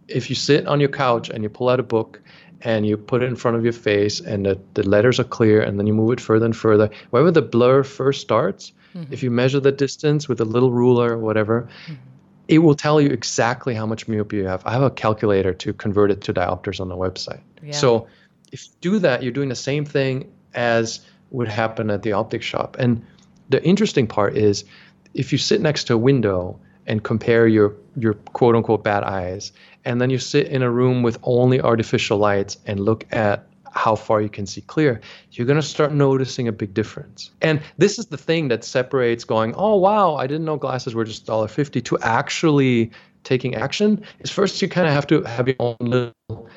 if 0.09 0.31
you 0.31 0.37
sit 0.37 0.67
on 0.67 0.81
your 0.81 0.89
couch 0.89 1.31
and 1.31 1.43
you 1.43 1.49
pull 1.49 1.69
out 1.69 1.81
a 1.81 1.83
book 1.83 2.21
and 2.63 2.87
you 2.87 2.97
put 2.97 3.23
it 3.23 3.27
in 3.27 3.37
front 3.37 3.57
of 3.57 3.65
your 3.65 3.73
face 3.73 4.21
and 4.21 4.47
the, 4.47 4.59
the 4.75 4.89
letters 4.89 5.21
are 5.21 5.25
clear 5.25 5.61
and 5.61 5.79
then 5.79 5.87
you 5.87 5.95
move 5.95 6.13
it 6.13 6.21
further 6.21 6.47
and 6.47 6.57
further, 6.57 6.91
wherever 7.11 7.31
the 7.31 7.43
blur 7.43 7.83
first 7.83 8.21
starts, 8.21 8.73
mm-hmm. 8.95 9.13
if 9.13 9.23
you 9.23 9.31
measure 9.31 9.61
the 9.61 9.73
distance 9.73 10.29
with 10.29 10.41
a 10.41 10.45
little 10.45 10.73
ruler 10.73 11.13
or 11.13 11.19
whatever, 11.19 11.69
mm-hmm. 11.85 11.95
it 12.49 12.59
will 12.59 12.75
tell 12.75 13.01
you 13.01 13.11
exactly 13.11 13.75
how 13.75 13.85
much 13.85 14.09
myopia 14.09 14.43
you 14.43 14.49
have. 14.49 14.65
I 14.65 14.73
have 14.73 14.83
a 14.83 14.91
calculator 14.91 15.53
to 15.53 15.73
convert 15.73 16.11
it 16.11 16.23
to 16.23 16.35
diopters 16.35 16.81
on 16.81 16.89
the 16.89 16.97
website. 16.97 17.41
Yeah. 17.63 17.73
So 17.73 18.07
if 18.53 18.67
you 18.67 18.73
do 18.81 18.99
that, 19.01 19.23
you're 19.23 19.33
doing 19.33 19.49
the 19.51 19.55
same 19.55 19.85
thing 19.85 20.33
as 20.55 21.01
would 21.31 21.49
happen 21.49 21.91
at 21.91 22.03
the 22.03 22.13
optic 22.13 22.43
shop. 22.43 22.77
And 22.79 23.05
the 23.51 23.63
interesting 23.65 24.07
part 24.07 24.37
is 24.37 24.65
if 25.15 25.33
you 25.33 25.39
sit 25.39 25.61
next 25.61 25.85
to 25.85 25.95
a 25.95 25.99
window 25.99 26.59
and 26.87 27.03
compare 27.03 27.47
your 27.47 27.75
your 27.97 28.15
quote 28.15 28.55
unquote 28.55 28.85
bad 28.85 29.05
eyes 29.05 29.53
and 29.85 30.01
then 30.01 30.11
you 30.11 30.19
sit 30.19 30.49
in 30.49 30.63
a 30.63 30.71
room 30.71 31.03
with 31.03 31.19
only 31.23 31.61
artificial 31.61 32.19
lights 32.19 32.59
and 32.67 32.81
look 32.81 33.07
at 33.13 33.47
how 33.75 33.97
far 33.97 34.21
you 34.21 34.29
can 34.29 34.47
see 34.47 34.61
clear, 34.61 35.01
you're 35.33 35.47
going 35.47 35.61
to 35.61 35.67
start 35.67 35.93
noticing 35.93 36.47
a 36.47 36.53
big 36.53 36.73
difference. 36.75 37.31
And 37.43 37.61
this 37.77 37.99
is 37.99 38.07
the 38.07 38.17
thing 38.17 38.49
that 38.49 38.65
separates 38.65 39.25
going, 39.25 39.53
oh, 39.57 39.77
wow, 39.77 40.15
I 40.15 40.27
didn't 40.27 40.45
know 40.45 40.57
glasses 40.57 40.95
were 40.95 41.05
just 41.05 41.27
$1.50 41.27 41.85
to 41.85 41.99
actually 41.99 42.93
taking 43.25 43.55
action 43.55 44.05
is 44.21 44.31
first 44.31 44.61
you 44.63 44.69
kind 44.69 44.87
of 44.87 44.93
have 44.93 45.07
to 45.09 45.23
have 45.23 45.49
your 45.49 45.57
own 45.59 45.77
little 45.81 46.49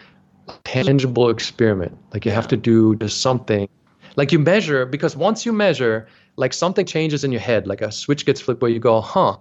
tangible 0.63 1.29
experiment. 1.29 1.97
Like 2.13 2.25
you 2.25 2.31
have 2.31 2.47
to 2.49 2.57
do 2.57 2.95
just 2.97 3.21
something. 3.21 3.67
Like 4.15 4.31
you 4.31 4.39
measure, 4.39 4.85
because 4.85 5.15
once 5.15 5.45
you 5.45 5.53
measure, 5.53 6.07
like 6.37 6.53
something 6.53 6.85
changes 6.85 7.23
in 7.23 7.31
your 7.31 7.41
head, 7.41 7.67
like 7.67 7.81
a 7.81 7.91
switch 7.91 8.25
gets 8.25 8.39
flipped 8.39 8.61
where 8.61 8.71
you 8.71 8.79
go, 8.79 9.01
huh, 9.01 9.37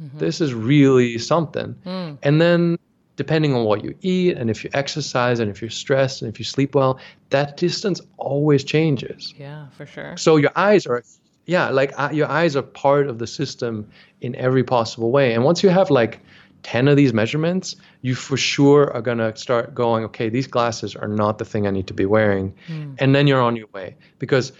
mm-hmm. 0.00 0.18
this 0.18 0.40
is 0.40 0.54
really 0.54 1.18
something. 1.18 1.74
Mm. 1.84 2.18
And 2.22 2.40
then 2.40 2.78
depending 3.16 3.54
on 3.54 3.64
what 3.64 3.82
you 3.82 3.94
eat 4.02 4.36
and 4.36 4.48
if 4.48 4.62
you 4.62 4.70
exercise 4.72 5.40
and 5.40 5.50
if 5.50 5.60
you're 5.60 5.70
stressed 5.70 6.22
and 6.22 6.32
if 6.32 6.38
you 6.38 6.44
sleep 6.44 6.74
well, 6.74 6.98
that 7.30 7.56
distance 7.56 8.00
always 8.16 8.62
changes. 8.62 9.34
Yeah, 9.36 9.68
for 9.70 9.86
sure. 9.86 10.16
So 10.16 10.36
your 10.36 10.52
eyes 10.54 10.86
are, 10.86 11.02
yeah, 11.46 11.68
like 11.70 11.92
uh, 11.98 12.10
your 12.12 12.28
eyes 12.28 12.54
are 12.56 12.62
part 12.62 13.08
of 13.08 13.18
the 13.18 13.26
system 13.26 13.88
in 14.20 14.34
every 14.36 14.62
possible 14.62 15.10
way. 15.10 15.34
And 15.34 15.44
once 15.44 15.62
you 15.62 15.70
have 15.70 15.90
like 15.90 16.20
10 16.62 16.88
of 16.88 16.96
these 16.96 17.12
measurements, 17.12 17.76
you 18.02 18.14
for 18.14 18.36
sure 18.36 18.92
are 18.92 19.02
going 19.02 19.18
to 19.18 19.34
start 19.36 19.74
going, 19.74 20.04
okay, 20.04 20.28
these 20.28 20.46
glasses 20.46 20.94
are 20.94 21.08
not 21.08 21.38
the 21.38 21.44
thing 21.44 21.66
I 21.66 21.70
need 21.70 21.86
to 21.86 21.94
be 21.94 22.06
wearing. 22.06 22.54
Mm. 22.68 22.96
And 22.98 23.14
then 23.14 23.26
you're 23.26 23.42
on 23.42 23.56
your 23.56 23.68
way 23.72 23.96
because 24.18 24.52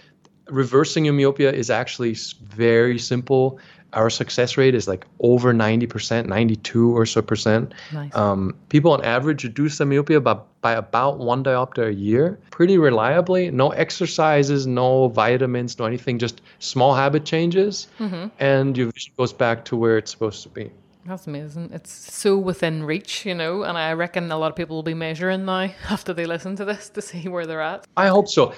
reversing 0.49 1.05
your 1.05 1.13
myopia 1.13 1.51
is 1.51 1.69
actually 1.69 2.15
very 2.41 2.99
simple 2.99 3.59
our 3.93 4.09
success 4.09 4.57
rate 4.57 4.75
is 4.75 4.87
like 4.87 5.05
over 5.21 5.53
90%, 5.53 6.25
92 6.27 6.95
or 6.95 7.05
so 7.05 7.21
percent. 7.21 7.73
Nice. 7.93 8.13
Um, 8.15 8.55
people 8.69 8.91
on 8.91 9.03
average 9.03 9.43
reduce 9.43 9.77
their 9.77 9.87
myopia 9.87 10.19
by, 10.19 10.37
by 10.61 10.73
about 10.73 11.19
one 11.19 11.43
diopter 11.43 11.87
a 11.87 11.93
year, 11.93 12.39
pretty 12.51 12.77
reliably. 12.77 13.49
No 13.49 13.69
exercises, 13.71 14.67
no 14.67 15.07
vitamins, 15.07 15.79
no 15.79 15.85
anything, 15.85 16.19
just 16.19 16.41
small 16.59 16.93
habit 16.95 17.25
changes, 17.25 17.87
mm-hmm. 17.99 18.27
and 18.39 18.77
your 18.77 18.91
vision 18.91 19.13
goes 19.17 19.33
back 19.33 19.63
to 19.65 19.77
where 19.77 19.97
it's 19.97 20.11
supposed 20.11 20.43
to 20.43 20.49
be. 20.49 20.69
That's 21.05 21.25
amazing. 21.25 21.69
It's 21.73 22.13
so 22.13 22.37
within 22.37 22.83
reach, 22.83 23.25
you 23.25 23.33
know, 23.33 23.63
and 23.63 23.77
I 23.77 23.93
reckon 23.93 24.29
a 24.29 24.37
lot 24.37 24.49
of 24.51 24.57
people 24.57 24.75
will 24.75 24.83
be 24.83 24.93
measuring 24.93 25.45
now 25.45 25.71
after 25.89 26.13
they 26.13 26.25
listen 26.25 26.57
to 26.57 26.65
this 26.65 26.89
to 26.89 27.01
see 27.01 27.29
where 27.29 27.45
they're 27.45 27.61
at. 27.61 27.87
I 27.95 28.07
hope 28.07 28.27
so. 28.27 28.53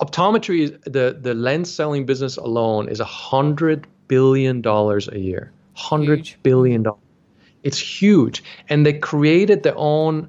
Optometry, 0.00 0.80
the 0.84 1.18
the 1.20 1.34
lens 1.34 1.72
selling 1.72 2.06
business 2.06 2.36
alone 2.36 2.88
is 2.88 3.00
a 3.00 3.04
hundred 3.04 3.86
billion 4.06 4.60
dollars 4.60 5.08
a 5.08 5.18
year. 5.18 5.50
Hundred 5.74 6.34
billion 6.42 6.82
dollars. 6.84 7.00
It's 7.64 7.78
huge, 7.78 8.44
and 8.68 8.86
they 8.86 8.92
created 8.92 9.62
their 9.64 9.76
own 9.76 10.28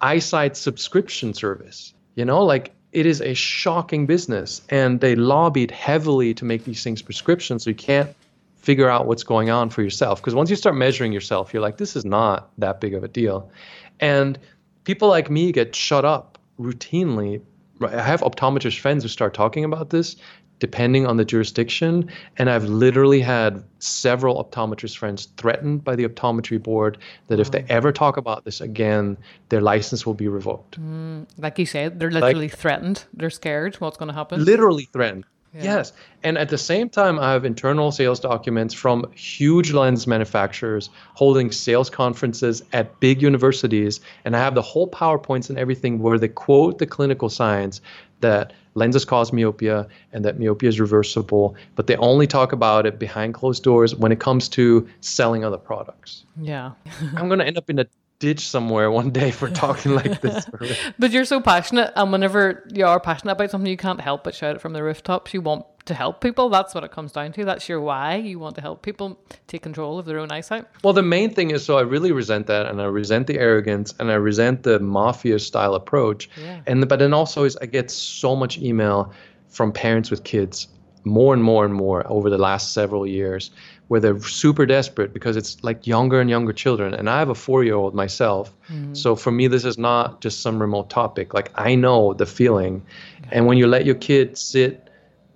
eyesight 0.00 0.56
subscription 0.56 1.34
service. 1.34 1.92
You 2.14 2.24
know, 2.24 2.44
like 2.44 2.72
it 2.92 3.06
is 3.06 3.20
a 3.20 3.34
shocking 3.34 4.06
business, 4.06 4.62
and 4.68 5.00
they 5.00 5.16
lobbied 5.16 5.72
heavily 5.72 6.32
to 6.34 6.44
make 6.44 6.64
these 6.64 6.84
things 6.84 7.02
prescriptions, 7.02 7.64
so 7.64 7.70
you 7.70 7.76
can't 7.76 8.14
figure 8.56 8.88
out 8.88 9.06
what's 9.06 9.24
going 9.24 9.50
on 9.50 9.70
for 9.70 9.82
yourself. 9.82 10.20
Because 10.20 10.34
once 10.34 10.50
you 10.50 10.56
start 10.56 10.76
measuring 10.76 11.12
yourself, 11.12 11.52
you're 11.52 11.62
like, 11.62 11.76
this 11.76 11.96
is 11.96 12.04
not 12.04 12.50
that 12.58 12.80
big 12.80 12.94
of 12.94 13.02
a 13.02 13.08
deal, 13.08 13.50
and 13.98 14.38
people 14.84 15.08
like 15.08 15.28
me 15.30 15.50
get 15.50 15.74
shut 15.74 16.04
up 16.04 16.38
routinely 16.60 17.42
I 17.80 18.02
have 18.02 18.20
optometrist 18.20 18.78
friends 18.78 19.02
who 19.02 19.08
start 19.08 19.34
talking 19.34 19.64
about 19.64 19.90
this 19.90 20.16
depending 20.60 21.06
on 21.06 21.16
the 21.16 21.24
jurisdiction. 21.24 22.10
And 22.38 22.48
I've 22.48 22.64
literally 22.64 23.20
had 23.20 23.62
several 23.80 24.42
optometrist 24.42 24.96
friends 24.96 25.28
threatened 25.36 25.84
by 25.84 25.96
the 25.96 26.08
optometry 26.08 26.62
board 26.62 26.98
that 27.28 27.40
if 27.40 27.50
they 27.50 27.64
ever 27.68 27.92
talk 27.92 28.16
about 28.16 28.44
this 28.44 28.60
again, 28.60 29.18
their 29.48 29.60
license 29.60 30.06
will 30.06 30.14
be 30.14 30.28
revoked. 30.28 30.80
Mm, 30.80 31.26
like 31.38 31.58
you 31.58 31.66
said, 31.66 32.00
they're 32.00 32.10
literally 32.10 32.48
like, 32.48 32.56
threatened. 32.56 33.04
They're 33.12 33.30
scared 33.30 33.76
what's 33.76 33.96
going 33.96 34.08
to 34.08 34.14
happen. 34.14 34.44
Literally 34.44 34.88
threatened. 34.92 35.24
Yeah. 35.54 35.62
Yes. 35.62 35.92
And 36.24 36.36
at 36.36 36.48
the 36.48 36.58
same 36.58 36.88
time, 36.88 37.18
I 37.18 37.30
have 37.32 37.44
internal 37.44 37.92
sales 37.92 38.18
documents 38.18 38.74
from 38.74 39.10
huge 39.14 39.72
lens 39.72 40.06
manufacturers 40.06 40.90
holding 41.14 41.52
sales 41.52 41.88
conferences 41.88 42.62
at 42.72 42.98
big 42.98 43.22
universities. 43.22 44.00
And 44.24 44.34
I 44.34 44.40
have 44.40 44.56
the 44.56 44.62
whole 44.62 44.88
PowerPoints 44.88 45.48
and 45.48 45.58
everything 45.58 46.00
where 46.00 46.18
they 46.18 46.28
quote 46.28 46.78
the 46.78 46.86
clinical 46.86 47.28
science 47.28 47.80
that 48.20 48.52
lenses 48.74 49.04
cause 49.04 49.32
myopia 49.32 49.86
and 50.12 50.24
that 50.24 50.40
myopia 50.40 50.68
is 50.68 50.80
reversible, 50.80 51.54
but 51.76 51.86
they 51.86 51.96
only 51.96 52.26
talk 52.26 52.52
about 52.52 52.86
it 52.86 52.98
behind 52.98 53.34
closed 53.34 53.62
doors 53.62 53.94
when 53.94 54.10
it 54.10 54.18
comes 54.18 54.48
to 54.48 54.88
selling 55.00 55.44
other 55.44 55.58
products. 55.58 56.24
Yeah. 56.40 56.72
I'm 57.16 57.28
going 57.28 57.38
to 57.38 57.46
end 57.46 57.58
up 57.58 57.70
in 57.70 57.78
a 57.78 57.86
ditch 58.24 58.48
somewhere 58.48 58.90
one 58.90 59.10
day 59.10 59.30
for 59.30 59.50
talking 59.50 59.94
like 59.94 60.22
this. 60.22 60.46
but 60.98 61.10
you're 61.10 61.26
so 61.26 61.42
passionate, 61.42 61.92
and 61.94 62.10
whenever 62.10 62.64
you 62.72 62.86
are 62.86 62.98
passionate 62.98 63.32
about 63.32 63.50
something, 63.50 63.70
you 63.70 63.76
can't 63.76 64.00
help 64.00 64.24
but 64.24 64.34
shout 64.34 64.56
it 64.56 64.62
from 64.62 64.72
the 64.72 64.82
rooftops. 64.82 65.34
You 65.34 65.42
want 65.42 65.66
to 65.84 65.92
help 65.92 66.22
people. 66.22 66.48
That's 66.48 66.74
what 66.74 66.84
it 66.84 66.90
comes 66.90 67.12
down 67.12 67.32
to. 67.32 67.44
That's 67.44 67.68
your 67.68 67.82
why. 67.82 68.14
You 68.16 68.38
want 68.38 68.54
to 68.54 68.62
help 68.62 68.80
people 68.80 69.18
take 69.46 69.62
control 69.62 69.98
of 69.98 70.06
their 70.06 70.18
own 70.18 70.32
eyesight. 70.32 70.64
Well, 70.82 70.94
the 70.94 71.02
main 71.02 71.34
thing 71.34 71.50
is 71.50 71.62
so 71.62 71.76
I 71.76 71.82
really 71.82 72.12
resent 72.12 72.46
that, 72.46 72.64
and 72.64 72.80
I 72.80 72.86
resent 72.86 73.26
the 73.26 73.38
arrogance, 73.38 73.92
and 74.00 74.10
I 74.10 74.14
resent 74.14 74.62
the 74.62 74.80
mafia 74.80 75.38
style 75.38 75.74
approach. 75.74 76.30
Yeah. 76.40 76.62
And 76.66 76.88
but 76.88 76.98
then 76.98 77.12
also 77.12 77.44
is 77.44 77.58
I 77.58 77.66
get 77.66 77.90
so 77.90 78.34
much 78.34 78.56
email 78.56 79.12
from 79.48 79.70
parents 79.70 80.10
with 80.10 80.24
kids 80.24 80.68
more 81.04 81.34
and 81.34 81.44
more 81.44 81.66
and 81.66 81.74
more 81.74 82.10
over 82.10 82.30
the 82.30 82.38
last 82.38 82.72
several 82.72 83.06
years 83.06 83.50
where 83.88 84.00
they're 84.00 84.20
super 84.20 84.66
desperate 84.66 85.12
because 85.12 85.36
it's 85.36 85.62
like 85.62 85.86
younger 85.86 86.20
and 86.20 86.30
younger 86.30 86.52
children 86.52 86.94
and 86.94 87.08
i 87.08 87.18
have 87.18 87.28
a 87.28 87.34
four 87.34 87.64
year 87.64 87.74
old 87.74 87.94
myself 87.94 88.52
mm-hmm. 88.68 88.94
so 88.94 89.14
for 89.14 89.30
me 89.30 89.46
this 89.46 89.64
is 89.64 89.78
not 89.78 90.20
just 90.20 90.40
some 90.40 90.60
remote 90.60 90.90
topic 90.90 91.34
like 91.34 91.50
i 91.54 91.74
know 91.74 92.14
the 92.14 92.26
feeling 92.26 92.84
and 93.30 93.46
when 93.46 93.58
you 93.58 93.66
let 93.66 93.84
your 93.84 93.94
kid 93.94 94.36
sit 94.38 94.84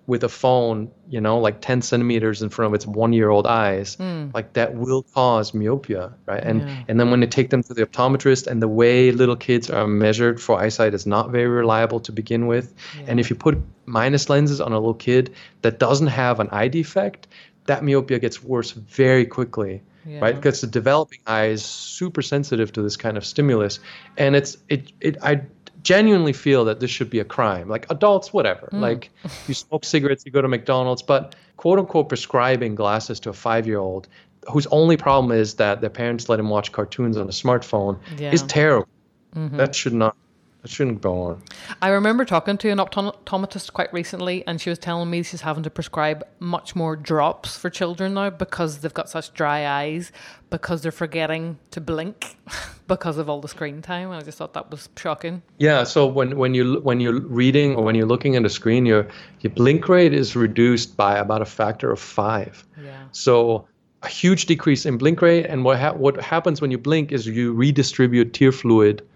with 0.09 0.25
a 0.25 0.29
phone, 0.29 0.91
you 1.11 1.21
know, 1.21 1.39
like 1.39 1.61
10 1.61 1.83
centimeters 1.83 2.41
in 2.41 2.49
front 2.49 2.73
of 2.73 2.75
its 2.75 2.87
one 2.87 3.13
year 3.13 3.29
old 3.29 3.47
eyes, 3.47 3.97
mm. 3.97 4.33
like 4.33 4.55
that 4.55 4.75
will 4.75 5.03
cause 5.03 5.53
myopia, 5.53 6.15
right? 6.25 6.43
And 6.43 6.63
yeah. 6.63 6.85
and 6.89 6.99
then 6.99 7.11
when 7.11 7.21
they 7.21 7.27
take 7.27 7.51
them 7.51 7.63
to 7.65 7.75
the 7.75 7.85
optometrist 7.85 8.47
and 8.47 8.63
the 8.63 8.69
way 8.69 9.13
little 9.13 9.37
kids 9.37 9.69
are 9.69 9.87
measured 9.87 10.41
for 10.41 10.59
eyesight 10.59 10.95
is 10.95 11.07
not 11.07 11.31
very 11.31 11.47
reliable 11.47 12.01
to 12.01 12.11
begin 12.11 12.47
with. 12.47 12.75
Yeah. 12.97 13.05
And 13.09 13.21
if 13.21 13.29
you 13.29 13.37
put 13.37 13.59
minus 13.85 14.31
lenses 14.31 14.63
on 14.63 14.73
a 14.73 14.77
little 14.77 14.95
kid 14.95 15.35
that 15.61 15.79
doesn't 15.79 16.07
have 16.07 16.41
an 16.41 16.49
eye 16.53 16.69
defect, 16.69 17.29
that 17.69 17.85
myopia 17.85 18.19
gets 18.19 18.43
worse 18.43 18.73
very 18.73 19.25
quickly. 19.25 19.83
Yeah. 20.07 20.21
right 20.21 20.35
because 20.35 20.63
the 20.63 20.67
developing 20.67 21.19
eye 21.27 21.47
is 21.47 21.63
super 21.63 22.23
sensitive 22.23 22.73
to 22.73 22.83
this 22.83 22.97
kind 22.97 23.19
of 23.19 23.27
stimulus 23.27 23.79
and 24.17 24.35
it's 24.37 24.57
it 24.71 24.91
it 25.01 25.19
i 25.23 25.43
genuinely 25.83 26.33
feel 26.33 26.65
that 26.67 26.81
this 26.81 26.91
should 26.91 27.11
be 27.11 27.19
a 27.19 27.25
crime. 27.25 27.69
Like 27.69 27.87
adults, 27.91 28.33
whatever. 28.33 28.69
Mm. 28.73 28.81
Like 28.81 29.11
you 29.47 29.55
smoke 29.55 29.85
cigarettes, 29.85 30.25
you 30.27 30.33
go 30.33 30.43
to 30.43 30.49
McDonald's, 30.49 31.03
but 31.03 31.35
quote 31.57 31.79
unquote 31.79 32.09
prescribing 32.09 32.75
glasses 32.75 33.21
to 33.21 33.31
a 33.31 33.33
five 33.33 33.67
year 33.67 33.79
old 33.79 34.09
whose 34.51 34.67
only 34.69 34.97
problem 34.97 35.33
is 35.33 35.55
that 35.55 35.81
their 35.81 35.91
parents 35.91 36.29
let 36.29 36.39
him 36.41 36.49
watch 36.49 36.73
cartoons 36.73 37.17
on 37.17 37.27
a 37.27 37.33
smartphone 37.33 37.99
yeah. 38.19 38.33
is 38.33 38.43
terrible. 38.43 38.89
Mm-hmm. 39.35 39.57
That 39.57 39.75
should 39.75 39.93
not 39.93 40.17
it 40.65 40.71
shouldn't 40.71 41.01
go 41.01 41.23
on. 41.23 41.43
I 41.81 41.91
remember 41.91 42.25
talking 42.25 42.59
to 42.59 42.69
an 42.69 42.79
optometrist 42.79 43.73
quite 43.73 43.93
recently, 43.93 44.45
and 44.47 44.61
she 44.61 44.71
was 44.71 44.79
telling 44.79 45.09
me 45.09 45.23
she's 45.23 45.43
having 45.43 45.63
to 45.63 45.71
prescribe 45.71 46.27
much 46.41 46.75
more 46.75 46.97
drops 46.97 47.57
for 47.57 47.71
children 47.71 48.15
now 48.15 48.31
because 48.31 48.79
they've 48.79 48.93
got 48.93 49.09
such 49.09 49.33
dry 49.35 49.69
eyes, 49.69 50.11
because 50.51 50.83
they're 50.83 50.91
forgetting 50.91 51.59
to 51.71 51.81
blink 51.81 52.37
because 52.89 53.19
of 53.19 53.31
all 53.31 53.41
the 53.41 53.47
screen 53.47 53.83
time. 53.83 54.11
And 54.11 54.21
I 54.21 54.25
just 54.25 54.37
thought 54.37 54.53
that 54.55 54.69
was 54.71 54.89
shocking. 54.97 55.43
Yeah. 55.59 55.85
So 55.85 56.07
when, 56.07 56.37
when 56.37 56.55
you 56.55 56.81
when 56.81 56.99
you're 56.99 57.21
reading 57.21 57.77
or 57.77 57.85
when 57.85 57.95
you're 57.95 58.07
looking 58.07 58.35
at 58.35 58.45
a 58.45 58.51
screen, 58.51 58.85
your 58.85 59.07
your 59.41 59.53
blink 59.53 59.89
rate 59.89 60.13
is 60.13 60.35
reduced 60.35 60.97
by 60.97 61.19
about 61.19 61.41
a 61.41 61.47
factor 61.47 61.93
of 61.93 62.01
five. 62.01 62.67
Yeah. 62.83 63.05
So 63.13 63.69
a 64.03 64.09
huge 64.09 64.47
decrease 64.47 64.87
in 64.87 64.99
blink 64.99 65.23
rate, 65.23 65.47
and 65.47 65.65
what 65.65 65.79
ha- 65.79 65.95
what 65.95 66.21
happens 66.21 66.61
when 66.61 66.73
you 66.73 66.79
blink 66.79 67.13
is 67.13 67.29
you 67.29 67.53
redistribute 67.53 68.33
tear 68.33 68.51
fluid 68.51 69.07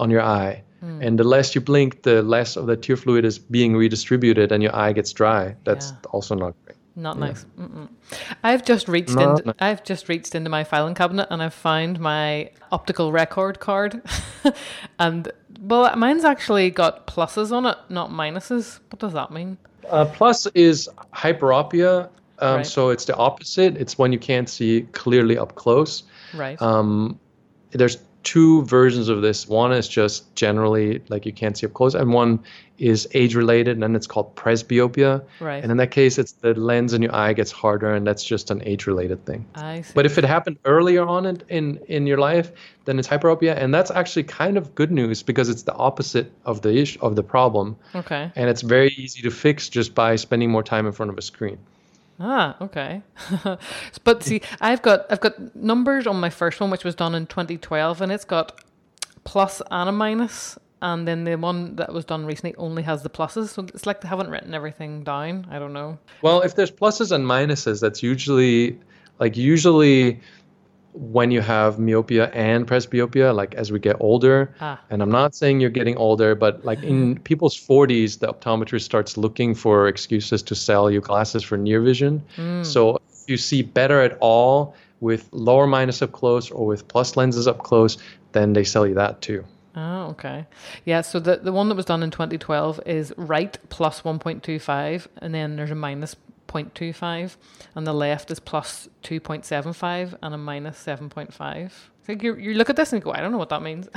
on 0.00 0.10
your 0.10 0.22
eye 0.22 0.64
Mm. 0.82 1.06
And 1.06 1.18
the 1.18 1.24
less 1.24 1.54
you 1.54 1.60
blink, 1.60 2.02
the 2.02 2.22
less 2.22 2.56
of 2.56 2.66
the 2.66 2.76
tear 2.76 2.96
fluid 2.96 3.24
is 3.24 3.38
being 3.38 3.76
redistributed 3.76 4.52
and 4.52 4.62
your 4.62 4.74
eye 4.74 4.92
gets 4.92 5.12
dry. 5.12 5.56
That's 5.64 5.90
yeah. 5.90 6.10
also 6.10 6.34
not 6.34 6.54
great. 6.64 6.76
Not 6.94 7.16
yeah. 7.16 7.26
nice. 7.26 7.46
Mm-mm. 7.58 7.88
I've 8.42 8.64
just 8.64 8.88
reached 8.88 9.10
into 9.10 9.42
nice. 9.46 9.54
I've 9.60 9.84
just 9.84 10.08
reached 10.08 10.34
into 10.34 10.50
my 10.50 10.64
filing 10.64 10.94
cabinet 10.94 11.28
and 11.30 11.42
I've 11.42 11.54
found 11.54 12.00
my 12.00 12.50
optical 12.72 13.12
record 13.12 13.60
card, 13.60 14.02
and 14.98 15.30
well, 15.60 15.94
mine's 15.96 16.24
actually 16.24 16.70
got 16.70 17.06
pluses 17.06 17.52
on 17.52 17.66
it, 17.66 17.76
not 17.88 18.10
minuses. 18.10 18.80
What 18.90 18.98
does 18.98 19.12
that 19.12 19.30
mean? 19.30 19.58
Uh, 19.88 20.06
plus 20.06 20.46
is 20.54 20.88
hyperopia. 21.14 22.10
Um, 22.40 22.56
right. 22.56 22.66
So 22.66 22.90
it's 22.90 23.04
the 23.04 23.16
opposite. 23.16 23.76
It's 23.76 23.96
when 23.96 24.12
you 24.12 24.18
can't 24.18 24.48
see 24.48 24.82
clearly 24.92 25.38
up 25.38 25.54
close. 25.54 26.02
Right. 26.34 26.60
Um, 26.60 27.18
there's 27.70 27.98
two 28.22 28.62
versions 28.64 29.08
of 29.08 29.22
this. 29.22 29.48
One 29.48 29.72
is 29.72 29.88
just 29.88 30.34
generally 30.34 31.00
like 31.08 31.24
you 31.24 31.32
can't 31.32 31.56
see 31.56 31.66
up 31.66 31.72
close, 31.72 31.94
and 31.94 32.12
one 32.12 32.40
is 32.78 33.08
age 33.14 33.34
related, 33.34 33.72
and 33.72 33.82
then 33.82 33.96
it's 33.96 34.06
called 34.06 34.34
presbyopia. 34.36 35.24
Right. 35.40 35.62
And 35.62 35.70
in 35.70 35.78
that 35.78 35.90
case, 35.90 36.18
it's 36.18 36.32
the 36.32 36.54
lens 36.54 36.94
in 36.94 37.02
your 37.02 37.14
eye 37.14 37.32
gets 37.32 37.50
harder, 37.50 37.94
and 37.94 38.06
that's 38.06 38.24
just 38.24 38.50
an 38.50 38.62
age 38.64 38.86
related 38.86 39.24
thing. 39.24 39.46
I 39.54 39.82
see. 39.82 39.92
But 39.94 40.06
if 40.06 40.18
it 40.18 40.24
happened 40.24 40.58
earlier 40.64 41.06
on 41.06 41.26
in, 41.26 41.42
in 41.48 41.78
in 41.88 42.06
your 42.06 42.18
life, 42.18 42.52
then 42.84 42.98
it's 42.98 43.08
hyperopia, 43.08 43.56
and 43.56 43.72
that's 43.72 43.90
actually 43.90 44.24
kind 44.24 44.56
of 44.56 44.74
good 44.74 44.90
news 44.90 45.22
because 45.22 45.48
it's 45.48 45.62
the 45.62 45.74
opposite 45.74 46.32
of 46.44 46.62
the 46.62 46.76
issue 46.76 46.98
of 47.00 47.16
the 47.16 47.22
problem. 47.22 47.76
Okay. 47.94 48.30
And 48.34 48.50
it's 48.50 48.62
very 48.62 48.90
easy 48.96 49.22
to 49.22 49.30
fix 49.30 49.68
just 49.68 49.94
by 49.94 50.16
spending 50.16 50.50
more 50.50 50.62
time 50.62 50.86
in 50.86 50.92
front 50.92 51.10
of 51.10 51.18
a 51.18 51.22
screen. 51.22 51.58
Ah, 52.20 52.56
okay. 52.60 53.02
but 54.04 54.22
see, 54.22 54.42
I've 54.60 54.82
got 54.82 55.06
I've 55.10 55.20
got 55.20 55.54
numbers 55.54 56.06
on 56.06 56.18
my 56.18 56.30
first 56.30 56.60
one, 56.60 56.70
which 56.70 56.84
was 56.84 56.94
done 56.94 57.14
in 57.14 57.26
2012, 57.26 58.00
and 58.02 58.10
it's 58.10 58.24
got 58.24 58.60
plus 59.24 59.62
and 59.70 59.88
a 59.88 59.92
minus, 59.92 60.58
and 60.82 61.06
then 61.06 61.24
the 61.24 61.36
one 61.36 61.76
that 61.76 61.92
was 61.92 62.04
done 62.04 62.26
recently 62.26 62.56
only 62.56 62.82
has 62.82 63.02
the 63.02 63.10
pluses. 63.10 63.48
So 63.48 63.62
it's 63.62 63.86
like 63.86 64.00
they 64.00 64.08
haven't 64.08 64.30
written 64.30 64.52
everything 64.52 65.04
down. 65.04 65.46
I 65.50 65.58
don't 65.58 65.72
know. 65.72 65.98
Well, 66.22 66.40
if 66.42 66.56
there's 66.56 66.72
pluses 66.72 67.12
and 67.12 67.24
minuses, 67.24 67.80
that's 67.80 68.02
usually 68.02 68.78
like 69.20 69.36
usually 69.36 70.20
when 70.98 71.30
you 71.30 71.40
have 71.40 71.78
myopia 71.78 72.28
and 72.34 72.66
presbyopia, 72.66 73.34
like 73.34 73.54
as 73.54 73.70
we 73.70 73.78
get 73.78 73.96
older, 74.00 74.52
ah. 74.60 74.80
and 74.90 75.00
I'm 75.00 75.10
not 75.10 75.34
saying 75.34 75.60
you're 75.60 75.70
getting 75.70 75.96
older, 75.96 76.34
but 76.34 76.64
like 76.64 76.82
in 76.82 77.18
people's 77.30 77.56
40s, 77.56 78.18
the 78.18 78.26
optometrist 78.26 78.82
starts 78.82 79.16
looking 79.16 79.54
for 79.54 79.86
excuses 79.86 80.42
to 80.42 80.56
sell 80.56 80.90
you 80.90 81.00
glasses 81.00 81.44
for 81.44 81.56
near 81.56 81.80
vision. 81.80 82.22
Mm. 82.36 82.66
So 82.66 82.96
if 82.96 83.28
you 83.28 83.36
see 83.36 83.62
better 83.62 84.00
at 84.00 84.18
all 84.20 84.74
with 85.00 85.28
lower 85.30 85.68
minus 85.68 86.02
up 86.02 86.10
close 86.10 86.50
or 86.50 86.66
with 86.66 86.88
plus 86.88 87.16
lenses 87.16 87.46
up 87.46 87.62
close, 87.62 87.96
then 88.32 88.52
they 88.52 88.64
sell 88.64 88.84
you 88.84 88.94
that 88.94 89.22
too. 89.22 89.44
Oh, 89.76 90.06
okay. 90.08 90.46
Yeah, 90.84 91.02
so 91.02 91.20
the, 91.20 91.36
the 91.36 91.52
one 91.52 91.68
that 91.68 91.76
was 91.76 91.84
done 91.84 92.02
in 92.02 92.10
2012 92.10 92.80
is 92.84 93.12
right 93.16 93.56
plus 93.68 94.02
1.25, 94.02 95.06
and 95.18 95.32
then 95.32 95.54
there's 95.54 95.70
a 95.70 95.76
minus 95.76 96.16
0.25 96.48 97.36
and 97.74 97.86
the 97.86 97.92
left 97.92 98.30
is 98.30 98.40
plus 98.40 98.88
2.75 99.04 100.18
and 100.22 100.34
a 100.34 100.38
minus 100.38 100.82
7.5. 100.84 101.70
So 102.06 102.12
you 102.12 102.36
you 102.36 102.54
look 102.54 102.70
at 102.70 102.76
this 102.76 102.92
and 102.92 103.02
go, 103.02 103.12
I 103.12 103.20
don't 103.20 103.32
know 103.32 103.38
what 103.38 103.50
that 103.50 103.62
means. 103.62 103.88